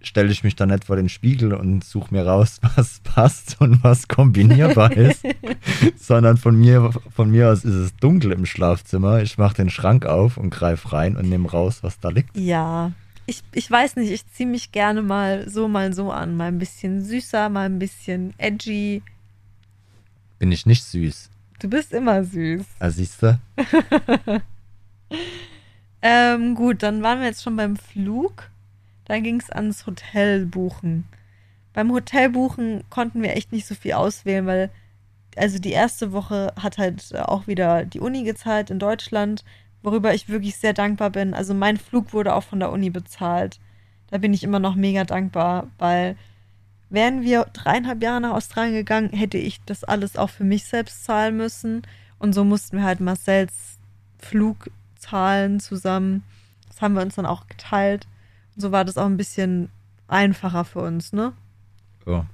stelle 0.04 0.32
ich 0.32 0.44
mich 0.44 0.56
dann 0.56 0.70
nicht 0.70 0.86
vor 0.86 0.96
den 0.96 1.10
Spiegel 1.10 1.54
und 1.54 1.84
suche 1.84 2.14
mir 2.14 2.26
raus, 2.26 2.60
was 2.76 3.00
passt 3.00 3.58
und 3.60 3.84
was 3.84 4.08
kombinierbar 4.08 4.92
ist, 4.92 5.24
sondern 5.98 6.38
von 6.38 6.56
mir, 6.56 6.92
von 7.14 7.32
mir 7.32 7.50
aus 7.50 7.64
ist 7.64 7.76
es 7.76 7.96
dunkel 7.98 8.32
im 8.32 8.46
Schlafzimmer. 8.46 9.22
Ich 9.22 9.38
mache 9.38 9.56
den 9.56 9.70
Schrank 9.70 10.06
auf 10.06 10.38
und 10.38 10.50
greife 10.50 10.92
rein 10.94 11.16
und 11.16 11.30
nehme 11.30 11.50
raus, 11.50 11.80
was 11.84 12.00
da 12.00 12.10
liegt. 12.10 12.36
Ja. 12.38 12.92
Ich, 13.28 13.44
ich 13.54 13.70
weiß 13.70 13.96
nicht, 13.98 14.12
ich 14.12 14.28
ziehe 14.34 14.50
mich 14.50 14.72
gerne 14.72 15.02
mal 15.02 15.48
so, 15.48 15.68
mal 15.68 15.94
so 15.94 16.12
an. 16.12 16.36
Mal 16.36 16.48
ein 16.48 16.60
bisschen 16.60 17.04
süßer, 17.04 17.50
mal 17.50 17.66
ein 17.66 17.80
bisschen 17.80 18.34
edgy. 18.38 19.04
Bin 20.40 20.52
ich 20.52 20.66
nicht 20.66 20.84
süß. 20.84 21.30
Du 21.60 21.70
bist 21.70 21.94
immer 21.94 22.24
süß. 22.24 22.66
Ah, 22.80 22.90
siehst 22.90 23.22
du? 23.22 23.40
Ähm, 26.02 26.56
gut, 26.56 26.82
dann 26.84 27.04
waren 27.04 27.20
wir 27.20 27.28
jetzt 27.28 27.44
schon 27.44 27.56
beim 27.56 27.78
Flug. 27.78 28.50
Dann 29.12 29.24
ging 29.24 29.42
es 29.42 29.50
ans 29.50 29.86
Hotel 29.88 30.46
buchen. 30.46 31.04
Beim 31.74 31.92
Hotel 31.92 32.30
buchen 32.30 32.86
konnten 32.90 33.22
wir 33.22 33.36
echt 33.36 33.52
nicht 33.52 33.68
so 33.68 33.76
viel 33.76 33.92
auswählen, 33.92 34.46
weil 34.46 34.70
also 35.36 35.60
die 35.60 35.74
erste 35.74 36.14
Woche 36.14 36.54
hat 36.58 36.78
halt 36.78 37.14
auch 37.18 37.46
wieder 37.46 37.84
die 37.84 38.00
Uni 38.00 38.24
gezahlt 38.24 38.70
in 38.70 38.80
Deutschland, 38.80 39.44
worüber 39.84 40.14
ich 40.14 40.30
wirklich 40.30 40.56
sehr 40.56 40.72
dankbar 40.72 41.10
bin. 41.10 41.34
Also 41.34 41.54
mein 41.54 41.76
Flug 41.76 42.14
wurde 42.14 42.34
auch 42.34 42.44
von 42.44 42.62
der 42.62 42.72
Uni 42.72 42.90
bezahlt. 42.90 43.60
Da 44.10 44.18
bin 44.18 44.34
ich 44.34 44.46
immer 44.46 44.60
noch 44.60 44.76
mega 44.76 45.04
dankbar, 45.04 45.68
weil 45.78 46.16
wären 46.90 47.22
wir 47.22 47.44
dreieinhalb 47.52 48.02
Jahre 48.02 48.22
nach 48.22 48.36
Australien 48.36 48.76
gegangen, 48.76 49.10
hätte 49.10 49.38
ich 49.38 49.60
das 49.66 49.84
alles 49.84 50.16
auch 50.16 50.30
für 50.30 50.46
mich 50.46 50.64
selbst 50.64 51.04
zahlen 51.04 51.36
müssen. 51.36 51.82
Und 52.18 52.32
so 52.32 52.46
mussten 52.46 52.78
wir 52.78 52.86
halt 52.86 53.02
Marcells 53.02 53.78
Flug 54.20 54.72
zahlen 54.98 55.60
zusammen. 55.60 56.24
Das 56.70 56.82
haben 56.82 56.94
wir 56.94 57.02
uns 57.02 57.16
dann 57.16 57.26
auch 57.26 57.48
geteilt. 57.48 58.08
So 58.62 58.72
war 58.72 58.86
das 58.86 58.98
auch 58.98 59.06
ein 59.06 59.18
bisschen 59.18 59.70
einfacher 60.08 60.64
für 60.64 60.80
uns, 60.80 61.12
ne? 61.12 61.34
Ja. 62.06 62.26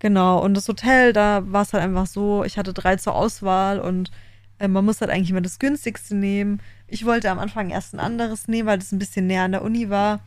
Genau, 0.00 0.42
und 0.42 0.54
das 0.54 0.66
Hotel, 0.66 1.12
da 1.12 1.42
war 1.52 1.62
es 1.62 1.72
halt 1.72 1.84
einfach 1.84 2.06
so, 2.06 2.42
ich 2.42 2.58
hatte 2.58 2.72
drei 2.72 2.96
zur 2.96 3.14
Auswahl 3.14 3.78
und 3.78 4.10
äh, 4.58 4.66
man 4.66 4.84
muss 4.84 5.00
halt 5.00 5.10
eigentlich 5.12 5.30
immer 5.30 5.40
das 5.40 5.60
günstigste 5.60 6.16
nehmen. 6.16 6.60
Ich 6.88 7.06
wollte 7.06 7.30
am 7.30 7.38
Anfang 7.38 7.70
erst 7.70 7.94
ein 7.94 8.00
anderes 8.00 8.48
nehmen, 8.48 8.66
weil 8.68 8.78
das 8.78 8.90
ein 8.90 8.98
bisschen 8.98 9.28
näher 9.28 9.44
an 9.44 9.52
der 9.52 9.62
Uni 9.62 9.90
war. 9.90 10.20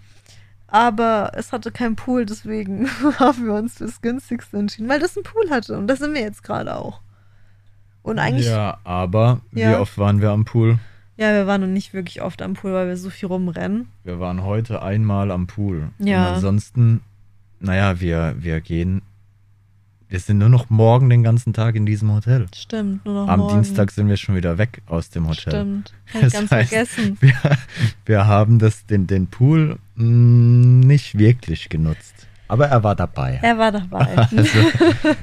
Aber 0.67 1.32
es 1.36 1.51
hatte 1.51 1.71
keinen 1.71 1.95
Pool, 1.95 2.26
deswegen 2.26 2.88
haben 3.19 3.45
wir 3.45 3.53
uns 3.53 3.76
das 3.76 4.01
günstigste 4.01 4.57
entschieden, 4.57 4.89
weil 4.89 4.99
das 4.99 5.15
einen 5.17 5.23
Pool 5.26 5.49
hatte. 5.49 5.78
Und 5.78 5.88
das 5.88 5.99
sind 5.99 6.13
wir 6.13 6.21
jetzt 6.21 6.43
gerade 6.43 6.76
auch. 6.78 7.01
Und 8.01 8.19
eigentlich. 8.19 8.47
Ja, 8.47 8.80
aber 8.84 9.41
Ja. 9.51 9.71
wie 9.71 9.76
oft 9.76 9.97
waren 9.97 10.21
wir 10.21 10.30
am 10.32 10.45
Pool? 10.45 10.80
Ja, 11.18 11.32
wir 11.34 11.47
waren 11.47 11.61
noch 11.61 11.68
nicht 11.68 11.93
wirklich 11.93 12.22
oft 12.22 12.41
am 12.41 12.53
Pool, 12.53 12.74
weil 12.74 12.88
wir 12.88 12.97
so 12.97 13.09
viel 13.09 13.28
rumrennen. 13.28 13.88
Wir 14.03 14.20
waren 14.20 14.43
heute 14.43 14.82
einmal 14.82 15.32
am 15.32 15.47
Pool. 15.47 15.89
Ja. 15.99 16.28
Und 16.30 16.36
ansonsten, 16.36 17.01
naja, 17.59 17.99
wir, 18.01 18.36
wir 18.38 18.59
gehen. 18.61 19.01
Wir 20.07 20.20
sind 20.20 20.38
nur 20.38 20.49
noch 20.49 20.70
morgen 20.70 21.09
den 21.09 21.24
ganzen 21.24 21.51
Tag 21.53 21.76
in 21.76 21.86
diesem 21.86 22.11
Hotel. 22.13 22.45
Stimmt, 22.53 23.05
nur 23.05 23.16
noch 23.16 23.28
Am 23.28 23.39
morgen. 23.39 23.55
Dienstag 23.55 23.91
sind 23.91 24.07
wir 24.07 24.18
schon 24.18 24.36
wieder 24.36 24.57
weg 24.57 24.82
aus 24.88 25.09
dem 25.09 25.28
Hotel. 25.28 25.51
Stimmt. 25.53 25.93
Hab 26.13 26.16
ich 26.16 26.22
Das 26.22 26.34
ganz 26.34 26.51
heißt, 26.51 26.70
vergessen. 26.70 27.18
Wir, 27.22 27.34
wir 28.05 28.28
haben 28.28 28.59
das, 28.59 28.86
den, 28.86 29.07
den 29.07 29.28
Pool 29.28 29.80
mh, 29.95 30.86
nicht 30.86 31.18
wirklich 31.18 31.70
genutzt. 31.70 32.28
Aber 32.47 32.68
er 32.68 32.84
war 32.84 32.95
dabei. 32.95 33.39
Er 33.41 33.57
war 33.57 33.72
dabei. 33.72 34.28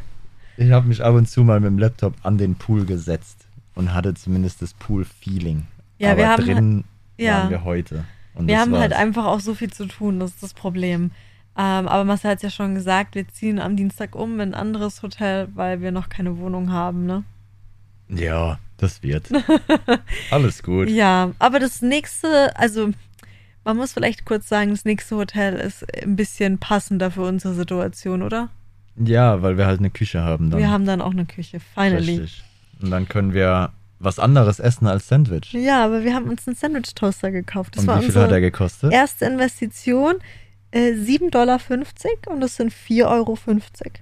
Also, 0.57 0.66
ich 0.66 0.70
habe 0.70 0.86
mich 0.88 1.03
ab 1.03 1.14
und 1.14 1.28
zu 1.28 1.45
mal 1.45 1.61
mit 1.61 1.68
dem 1.68 1.78
Laptop 1.78 2.14
an 2.22 2.36
den 2.36 2.57
Pool 2.57 2.84
gesetzt 2.84 3.47
und 3.74 3.95
hatte 3.95 4.14
zumindest 4.14 4.61
das 4.61 4.74
Pool-Feeling. 4.74 5.62
Ja, 6.03 6.11
Aber 6.11 6.18
wir 6.18 6.28
haben 6.28 6.44
drin 6.44 6.84
ja. 7.16 7.38
waren 7.38 7.50
wir 7.50 7.64
heute. 7.64 8.05
Und 8.34 8.48
Wir 8.48 8.59
haben 8.59 8.76
halt 8.76 8.90
war's. 8.90 9.00
einfach 9.00 9.26
auch 9.26 9.40
so 9.40 9.55
viel 9.55 9.72
zu 9.72 9.86
tun, 9.86 10.18
das 10.20 10.30
ist 10.32 10.42
das 10.42 10.55
Problem. 10.55 11.12
Ähm, 11.57 11.86
aber 11.86 12.05
Marcel 12.05 12.30
hat 12.30 12.42
ja 12.42 12.50
schon 12.50 12.74
gesagt, 12.74 13.14
wir 13.14 13.28
ziehen 13.28 13.61
am 13.61 13.76
Dienstag 13.76 14.16
um 14.16 14.34
in 14.34 14.40
ein 14.40 14.55
anderes 14.55 15.03
Hotel, 15.03 15.48
weil 15.55 15.80
wir 15.80 15.92
noch 15.92 16.09
keine 16.09 16.38
Wohnung 16.38 16.72
haben, 16.72 17.05
ne? 17.07 17.24
Ja, 18.09 18.59
das 18.78 19.03
wird. 19.03 19.28
Alles 20.30 20.62
gut. 20.62 20.88
Ja, 20.88 21.32
aber 21.38 21.61
das 21.61 21.82
nächste, 21.82 22.57
also 22.57 22.90
man 23.64 23.76
muss 23.76 23.92
vielleicht 23.92 24.24
kurz 24.24 24.48
sagen, 24.48 24.70
das 24.70 24.84
nächste 24.84 25.16
Hotel 25.16 25.55
ist 25.55 25.84
ein 26.03 26.16
bisschen 26.16 26.59
passender 26.59 27.11
für 27.11 27.22
unsere 27.22 27.55
Situation, 27.55 28.22
oder? 28.22 28.48
Ja, 28.96 29.40
weil 29.42 29.57
wir 29.57 29.66
halt 29.66 29.78
eine 29.78 29.90
Küche 29.90 30.22
haben 30.22 30.50
dann. 30.50 30.59
Wir 30.59 30.70
haben 30.70 30.84
dann 30.84 31.00
auch 31.00 31.12
eine 31.12 31.26
Küche, 31.26 31.61
finally. 31.61 32.18
Richtig. 32.18 32.42
Und 32.80 32.90
dann 32.90 33.09
können 33.09 33.34
wir 33.34 33.72
was 34.03 34.18
anderes 34.18 34.59
essen 34.59 34.86
als 34.86 35.09
Sandwich. 35.09 35.53
Ja, 35.53 35.84
aber 35.84 36.03
wir 36.05 36.14
haben 36.14 36.28
uns 36.28 36.46
einen 36.46 36.57
Sandwich-Toaster 36.57 37.30
gekauft. 37.30 37.76
Das 37.76 37.82
und 37.82 37.88
war 37.88 38.00
wie 38.00 38.07
viel 38.07 38.11
hat 38.14 38.16
er 38.16 38.22
unsere 38.24 38.40
gekostet? 38.40 38.92
erste 38.92 39.24
Investition. 39.26 40.16
Äh, 40.70 40.92
7,50 40.92 41.30
Dollar 41.30 41.61
und 42.28 42.40
das 42.40 42.57
sind 42.57 42.72
4,50 42.72 43.05
Euro. 43.07 43.38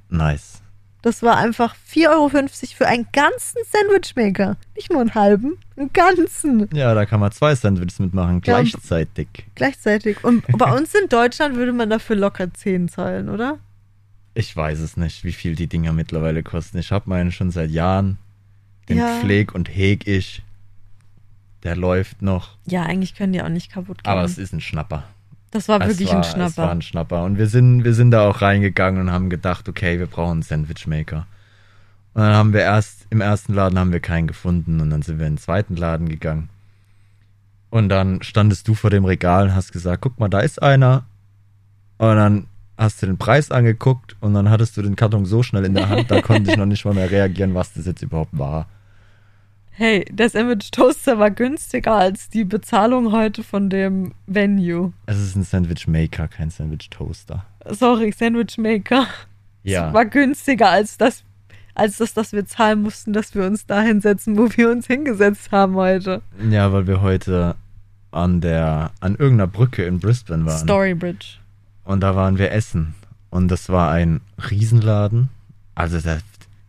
Nice. 0.09 0.63
Das 1.03 1.23
war 1.23 1.37
einfach 1.39 1.75
4,50 1.93 2.09
Euro 2.11 2.29
für 2.77 2.87
einen 2.87 3.07
ganzen 3.13 3.59
Sandwichmaker. 3.67 4.57
Nicht 4.77 4.91
nur 4.93 5.01
einen 5.01 5.15
halben, 5.15 5.57
einen 5.77 5.93
ganzen. 5.93 6.69
Ja, 6.75 6.95
da 6.95 7.07
kann 7.07 7.21
man 7.21 7.33
zwei 7.33 7.55
Sandwiches 7.55 7.99
mitmachen, 7.99 8.43
Ja. 8.45 8.61
gleichzeitig. 8.61 9.29
Gleichzeitig. 9.55 10.23
Und 10.23 10.45
bei 10.59 10.73
uns 10.77 10.95
in 10.95 11.09
Deutschland 11.09 11.57
würde 11.57 11.73
man 11.73 11.89
dafür 11.91 12.17
locker 12.17 12.53
10 12.53 12.89
zahlen, 12.89 13.29
oder? 13.31 13.59
Ich 14.35 14.55
weiß 14.55 14.79
es 14.81 14.97
nicht, 14.97 15.25
wie 15.25 15.33
viel 15.33 15.57
die 15.57 15.67
Dinger 15.67 15.93
mittlerweile 15.93 16.43
kosten. 16.43 16.79
Ich 16.79 16.93
habe 16.93 17.09
meinen 17.09 17.33
schon 17.33 17.51
seit 17.51 17.71
Jahren. 17.71 18.19
Den 18.91 18.99
Ja. 18.99 19.21
pfleg 19.21 19.55
und 19.55 19.69
heg 19.75 20.07
ich. 20.07 20.43
Der 21.63 21.77
läuft 21.77 22.23
noch. 22.23 22.57
Ja, 22.67 22.83
eigentlich 22.83 23.15
können 23.15 23.33
die 23.33 23.43
auch 23.43 23.49
nicht 23.49 23.71
kaputt 23.73 24.03
gehen. 24.05 24.11
Aber 24.11 24.25
es 24.25 24.37
ist 24.39 24.53
ein 24.53 24.61
Schnapper. 24.61 25.05
das 25.51 25.69
war 25.69 25.81
Es 25.81 25.89
wirklich 25.89 26.09
war, 26.09 26.17
ein 26.17 26.21
Es 26.23 26.29
war 26.29 26.35
Schnapper. 26.51 26.71
ein 26.71 26.83
Schnapper. 26.83 27.25
Und 27.25 27.39
wir 27.39 27.47
sind, 27.49 27.85
wir 27.85 27.93
sind 27.95 28.11
da 28.13 28.29
auch 28.29 28.41
reingegangen 28.43 29.01
und 29.01 29.11
haben 29.11 29.31
gedacht, 29.31 29.69
okay, 29.69 29.99
wir 29.99 30.07
brauchen 30.07 30.33
einen 30.33 30.43
Sandwichmaker. 30.43 31.27
Und 32.15 32.23
dann 32.23 32.35
haben 32.35 32.53
wir 32.53 32.61
erst, 32.63 33.07
im 33.11 33.21
ersten 33.21 33.55
Laden 33.55 33.79
haben 33.79 33.93
wir 33.93 34.01
keinen 34.01 34.27
gefunden 34.27 34.81
und 34.81 34.91
dann 34.91 35.03
sind 35.03 35.19
wir 35.19 35.27
in 35.27 35.35
den 35.35 35.39
zweiten 35.39 35.77
Laden 35.77 36.09
gegangen. 36.09 36.49
Und 37.71 37.89
dann 37.89 38.23
standest 38.23 38.67
du 38.67 38.75
vor 38.75 38.91
dem 38.91 39.05
Regal 39.05 39.45
und 39.49 39.55
hast 39.55 39.73
gesagt, 39.73 40.03
guck 40.03 40.19
mal, 40.19 40.29
da 40.29 40.41
ist 40.41 40.61
einer. 40.63 41.05
Und 41.99 42.17
dann 42.17 42.47
hast 42.79 43.03
du 43.03 43.07
den 43.07 43.19
Preis 43.19 43.51
angeguckt 43.51 44.17
und 44.21 44.33
dann 44.35 44.49
hattest 44.51 44.77
du 44.77 44.83
den 44.83 44.97
Karton 44.97 45.27
so 45.27 45.43
schnell 45.43 45.65
in 45.67 45.75
der 45.75 45.89
Hand, 45.89 46.11
da 46.11 46.21
konnte 46.23 46.51
ich 46.51 46.57
noch 46.57 46.67
nicht 46.67 46.85
mal 46.85 46.95
mehr 46.95 47.11
reagieren, 47.11 47.55
was 47.55 47.73
das 47.75 47.87
jetzt 47.87 48.03
überhaupt 48.03 48.37
war. 48.39 48.67
Hey, 49.83 50.05
der 50.13 50.29
Sandwich 50.29 50.71
Toaster 50.73 51.19
war 51.19 51.31
günstiger 51.31 51.95
als 51.95 52.29
die 52.29 52.45
Bezahlung 52.45 53.13
heute 53.13 53.43
von 53.43 53.71
dem 53.71 54.13
Venue. 54.27 54.93
Es 55.07 55.19
ist 55.19 55.37
ein 55.37 55.43
Sandwichmaker, 55.43 56.29
kein 56.29 56.51
Sandwich-Toaster. 56.51 57.47
Sorry, 57.67 58.13
Sandwich 58.13 58.59
Maker. 58.59 59.07
Ja. 59.63 59.89
Es 59.89 59.95
war 59.95 60.05
günstiger 60.05 60.69
als 60.69 60.99
das, 60.99 61.25
als 61.75 61.97
das, 61.97 62.13
dass 62.13 62.35
wir 62.35 62.45
zahlen 62.45 62.83
mussten, 62.83 63.15
dass 63.15 63.35
wir 63.35 63.47
uns 63.47 63.65
da 63.65 63.81
hinsetzen, 63.81 64.37
wo 64.37 64.51
wir 64.55 64.71
uns 64.71 64.87
hingesetzt 64.87 65.51
haben 65.51 65.77
heute. 65.77 66.21
Ja, 66.51 66.75
weil 66.75 66.87
wir 66.87 67.01
heute 67.01 67.57
an 68.11 68.43
der, 68.43 68.91
an 69.01 69.13
irgendeiner 69.13 69.47
Brücke 69.47 69.85
in 69.85 69.99
Brisbane 69.99 70.45
waren. 70.45 70.63
Storybridge. 70.63 71.39
Und 71.85 72.01
da 72.01 72.15
waren 72.15 72.37
wir 72.37 72.53
essen. 72.53 72.95
Und 73.31 73.49
das 73.49 73.71
war 73.71 73.91
ein 73.91 74.21
Riesenladen. 74.51 75.31
Also 75.75 75.99
der 76.03 76.19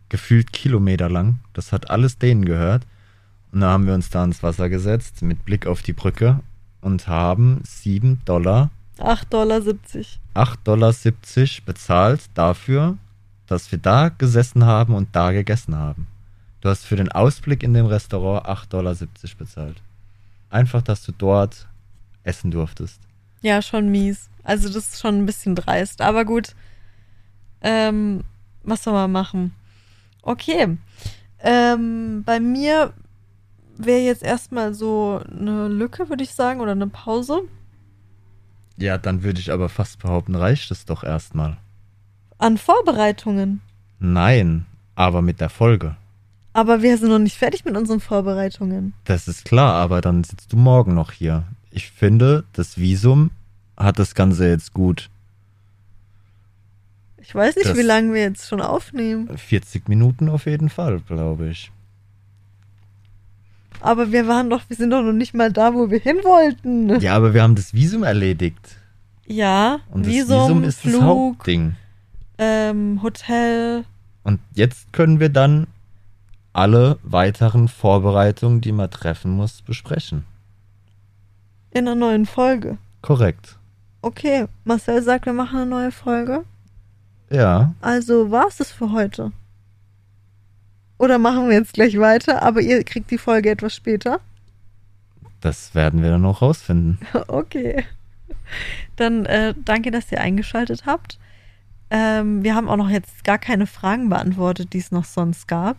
gefühlt 0.08 0.54
Kilometer 0.54 1.10
lang. 1.10 1.40
Das 1.52 1.72
hat 1.72 1.90
alles 1.90 2.16
denen 2.16 2.46
gehört. 2.46 2.86
Und 3.52 3.60
da 3.60 3.70
haben 3.70 3.86
wir 3.86 3.94
uns 3.94 4.10
da 4.10 4.22
ans 4.22 4.42
Wasser 4.42 4.68
gesetzt 4.68 5.22
mit 5.22 5.44
Blick 5.44 5.66
auf 5.66 5.82
die 5.82 5.92
Brücke 5.92 6.40
und 6.80 7.06
haben 7.06 7.60
7 7.64 8.20
Dollar, 8.24 8.70
8,70 8.98 9.26
Dollar. 9.30 9.58
8,70 10.34 10.56
Dollar 10.64 10.94
bezahlt 11.66 12.22
dafür, 12.34 12.96
dass 13.46 13.70
wir 13.70 13.78
da 13.78 14.08
gesessen 14.08 14.64
haben 14.64 14.94
und 14.94 15.14
da 15.14 15.32
gegessen 15.32 15.76
haben. 15.76 16.06
Du 16.62 16.68
hast 16.68 16.84
für 16.84 16.96
den 16.96 17.10
Ausblick 17.10 17.62
in 17.62 17.74
dem 17.74 17.86
Restaurant 17.86 18.46
8,70 18.46 18.68
Dollar 18.68 18.96
bezahlt. 19.36 19.82
Einfach, 20.48 20.80
dass 20.82 21.04
du 21.04 21.12
dort 21.12 21.66
essen 22.22 22.50
durftest. 22.50 23.00
Ja, 23.42 23.60
schon 23.60 23.90
mies. 23.90 24.30
Also 24.44 24.68
das 24.68 24.94
ist 24.94 25.00
schon 25.00 25.18
ein 25.18 25.26
bisschen 25.26 25.54
dreist. 25.54 26.00
Aber 26.00 26.24
gut. 26.24 26.54
Ähm, 27.60 28.22
was 28.62 28.84
soll 28.84 28.92
man 28.92 29.10
machen? 29.10 29.54
Okay. 30.22 30.78
Ähm, 31.40 32.22
bei 32.24 32.38
mir 32.38 32.92
wäre 33.78 34.00
jetzt 34.00 34.22
erstmal 34.22 34.74
so 34.74 35.20
eine 35.30 35.68
Lücke, 35.68 36.08
würde 36.08 36.22
ich 36.24 36.34
sagen, 36.34 36.60
oder 36.60 36.72
eine 36.72 36.86
Pause. 36.86 37.42
Ja, 38.76 38.98
dann 38.98 39.22
würde 39.22 39.40
ich 39.40 39.52
aber 39.52 39.68
fast 39.68 39.98
behaupten, 40.00 40.34
reicht 40.34 40.70
es 40.70 40.84
doch 40.84 41.04
erstmal. 41.04 41.56
An 42.38 42.58
Vorbereitungen. 42.58 43.60
Nein, 43.98 44.66
aber 44.94 45.22
mit 45.22 45.40
der 45.40 45.50
Folge. 45.50 45.96
Aber 46.54 46.82
wir 46.82 46.98
sind 46.98 47.08
noch 47.10 47.18
nicht 47.18 47.36
fertig 47.38 47.64
mit 47.64 47.76
unseren 47.76 48.00
Vorbereitungen. 48.00 48.92
Das 49.04 49.28
ist 49.28 49.44
klar, 49.44 49.74
aber 49.74 50.00
dann 50.00 50.24
sitzt 50.24 50.52
du 50.52 50.56
morgen 50.56 50.94
noch 50.94 51.12
hier. 51.12 51.44
Ich 51.70 51.90
finde, 51.90 52.44
das 52.52 52.76
Visum 52.78 53.30
hat 53.76 53.98
das 53.98 54.14
Ganze 54.14 54.48
jetzt 54.48 54.74
gut 54.74 55.08
Ich 57.18 57.34
weiß 57.34 57.56
nicht, 57.56 57.68
Das- 57.68 57.78
wie 57.78 57.82
lange 57.82 58.12
wir 58.12 58.20
jetzt 58.22 58.48
schon 58.48 58.60
aufnehmen. 58.60 59.30
40 59.38 59.88
Minuten 59.88 60.28
auf 60.28 60.46
jeden 60.46 60.68
Fall, 60.68 61.00
glaube 61.00 61.48
ich. 61.48 61.70
Aber 63.82 64.12
wir 64.12 64.28
waren 64.28 64.48
doch, 64.48 64.62
wir 64.68 64.76
sind 64.76 64.90
doch 64.90 65.02
noch 65.02 65.12
nicht 65.12 65.34
mal 65.34 65.52
da, 65.52 65.74
wo 65.74 65.90
wir 65.90 65.98
hin 65.98 66.18
wollten. 66.22 67.00
Ja, 67.00 67.14
aber 67.16 67.34
wir 67.34 67.42
haben 67.42 67.56
das 67.56 67.74
Visum 67.74 68.04
erledigt. 68.04 68.76
Ja, 69.26 69.80
Und 69.90 70.06
das 70.06 70.12
Visum, 70.12 70.40
Visum 70.44 70.64
ist 70.64 70.84
das 70.84 70.92
Flug, 70.92 71.02
Hauptding. 71.02 71.74
ähm, 72.38 73.00
Hotel. 73.02 73.84
Und 74.22 74.40
jetzt 74.54 74.92
können 74.92 75.18
wir 75.18 75.30
dann 75.30 75.66
alle 76.52 76.98
weiteren 77.02 77.66
Vorbereitungen, 77.66 78.60
die 78.60 78.70
man 78.72 78.88
treffen 78.90 79.32
muss, 79.32 79.62
besprechen. 79.62 80.24
In 81.70 81.88
einer 81.88 81.96
neuen 81.96 82.26
Folge. 82.26 82.78
Korrekt. 83.00 83.58
Okay, 84.02 84.46
Marcel 84.64 85.02
sagt, 85.02 85.26
wir 85.26 85.32
machen 85.32 85.56
eine 85.60 85.70
neue 85.70 85.90
Folge. 85.90 86.44
Ja. 87.30 87.74
Also 87.80 88.30
war 88.30 88.46
es 88.46 88.58
das 88.58 88.70
für 88.70 88.92
heute. 88.92 89.32
Oder 90.98 91.18
machen 91.18 91.48
wir 91.48 91.56
jetzt 91.56 91.74
gleich 91.74 91.98
weiter, 91.98 92.42
aber 92.42 92.60
ihr 92.60 92.84
kriegt 92.84 93.10
die 93.10 93.18
Folge 93.18 93.50
etwas 93.50 93.74
später. 93.74 94.20
Das 95.40 95.74
werden 95.74 96.02
wir 96.02 96.10
dann 96.10 96.22
noch 96.22 96.42
rausfinden. 96.42 96.98
Okay. 97.28 97.84
Dann 98.96 99.24
äh, 99.24 99.54
danke, 99.64 99.90
dass 99.90 100.12
ihr 100.12 100.20
eingeschaltet 100.20 100.84
habt. 100.84 101.18
Ähm, 101.90 102.42
wir 102.42 102.54
haben 102.54 102.68
auch 102.68 102.76
noch 102.76 102.90
jetzt 102.90 103.24
gar 103.24 103.38
keine 103.38 103.66
Fragen 103.66 104.08
beantwortet, 104.08 104.72
die 104.72 104.78
es 104.78 104.92
noch 104.92 105.04
sonst 105.04 105.48
gab. 105.48 105.76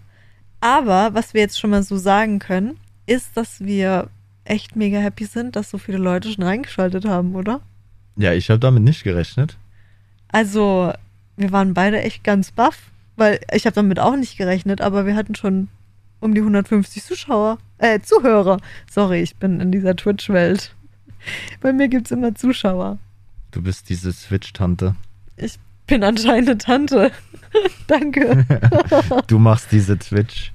Aber 0.60 1.14
was 1.14 1.34
wir 1.34 1.42
jetzt 1.42 1.60
schon 1.60 1.70
mal 1.70 1.84
so 1.84 1.98
sagen 1.98 2.40
können, 2.40 2.78
ist, 3.06 3.36
dass 3.38 3.60
wir 3.60 4.10
echt 4.46 4.76
mega 4.76 5.00
happy 5.00 5.26
sind, 5.26 5.56
dass 5.56 5.70
so 5.70 5.78
viele 5.78 5.98
Leute 5.98 6.32
schon 6.32 6.44
reingeschaltet 6.44 7.06
haben, 7.06 7.36
oder? 7.36 7.62
Ja, 8.16 8.34
ich 8.34 8.50
habe 8.50 8.60
damit 8.60 8.84
nicht 8.84 9.04
gerechnet. 9.04 9.58
Also, 10.32 10.94
wir 11.36 11.52
waren 11.52 11.74
beide 11.74 12.02
echt 12.02 12.24
ganz 12.24 12.52
baff, 12.52 12.92
weil 13.16 13.40
ich 13.52 13.66
habe 13.66 13.76
damit 13.76 14.00
auch 14.00 14.16
nicht 14.16 14.38
gerechnet, 14.38 14.82
aber 14.82 15.06
wir 15.06 15.16
hatten 15.16 15.36
schon 15.36 15.70
um 16.20 16.34
die 16.34 16.42
150 16.42 17.04
Zuschauer, 17.04 17.58
äh, 17.80 18.00
Zuhörer. 18.00 18.60
Sorry, 18.90 19.22
ich 19.22 19.36
bin 19.36 19.60
in 19.60 19.72
dieser 19.72 19.96
Twitch-Welt. 19.96 20.74
Bei 21.62 21.74
mir 21.74 21.90
gibt's 21.90 22.12
immer 22.12 22.34
Zuschauer. 22.34 22.98
Du 23.52 23.62
bist 23.62 23.90
diese 23.90 24.12
Switch-Tante. 24.12 24.96
Ich 25.38 25.60
bin 25.86 26.04
anscheinend 26.04 26.50
eine 26.50 26.58
Tante. 26.58 27.12
Danke. 27.88 28.46
Du 29.28 29.38
machst 29.38 29.72
diese 29.72 29.98
Twitch. 29.98 30.54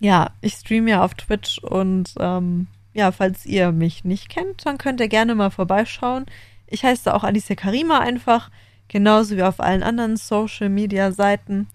Ja, 0.00 0.30
ich 0.42 0.54
streame 0.54 0.90
ja 0.90 1.04
auf 1.04 1.14
Twitch 1.14 1.58
und 1.58 2.12
ähm, 2.20 2.66
ja, 2.92 3.12
falls 3.12 3.46
ihr 3.46 3.72
mich 3.72 4.04
nicht 4.04 4.28
kennt, 4.28 4.66
dann 4.66 4.78
könnt 4.78 5.00
ihr 5.00 5.08
gerne 5.08 5.34
mal 5.34 5.50
vorbeischauen. 5.50 6.26
Ich 6.66 6.84
heiße 6.84 7.14
auch 7.14 7.24
Alicia 7.24 7.56
Karima 7.56 8.00
einfach, 8.00 8.50
genauso 8.88 9.36
wie 9.36 9.42
auf 9.42 9.60
allen 9.60 9.82
anderen 9.82 10.16
Social 10.16 10.68
Media 10.68 11.12
Seiten. 11.12 11.68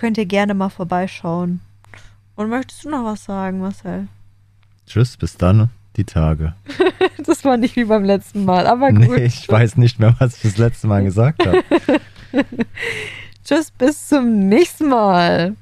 Könnt 0.00 0.16
ihr 0.16 0.24
gerne 0.24 0.54
mal 0.54 0.70
vorbeischauen. 0.70 1.60
Und 2.34 2.48
möchtest 2.48 2.86
du 2.86 2.90
noch 2.90 3.04
was 3.04 3.22
sagen, 3.22 3.60
Marcel? 3.60 4.08
Tschüss, 4.86 5.18
bis 5.18 5.36
dann, 5.36 5.68
die 5.96 6.04
Tage. 6.04 6.54
Das 7.26 7.44
war 7.44 7.56
nicht 7.56 7.76
wie 7.76 7.84
beim 7.84 8.04
letzten 8.04 8.44
Mal, 8.44 8.66
aber 8.66 8.90
gut. 8.92 9.16
Nee, 9.16 9.24
ich 9.24 9.48
weiß 9.48 9.76
nicht 9.76 10.00
mehr, 10.00 10.16
was 10.18 10.36
ich 10.36 10.42
das 10.42 10.58
letzte 10.58 10.86
Mal 10.86 11.04
gesagt 11.04 11.46
habe. 11.46 11.62
Tschüss, 13.44 13.70
bis 13.70 14.08
zum 14.08 14.48
nächsten 14.48 14.88
Mal. 14.88 15.54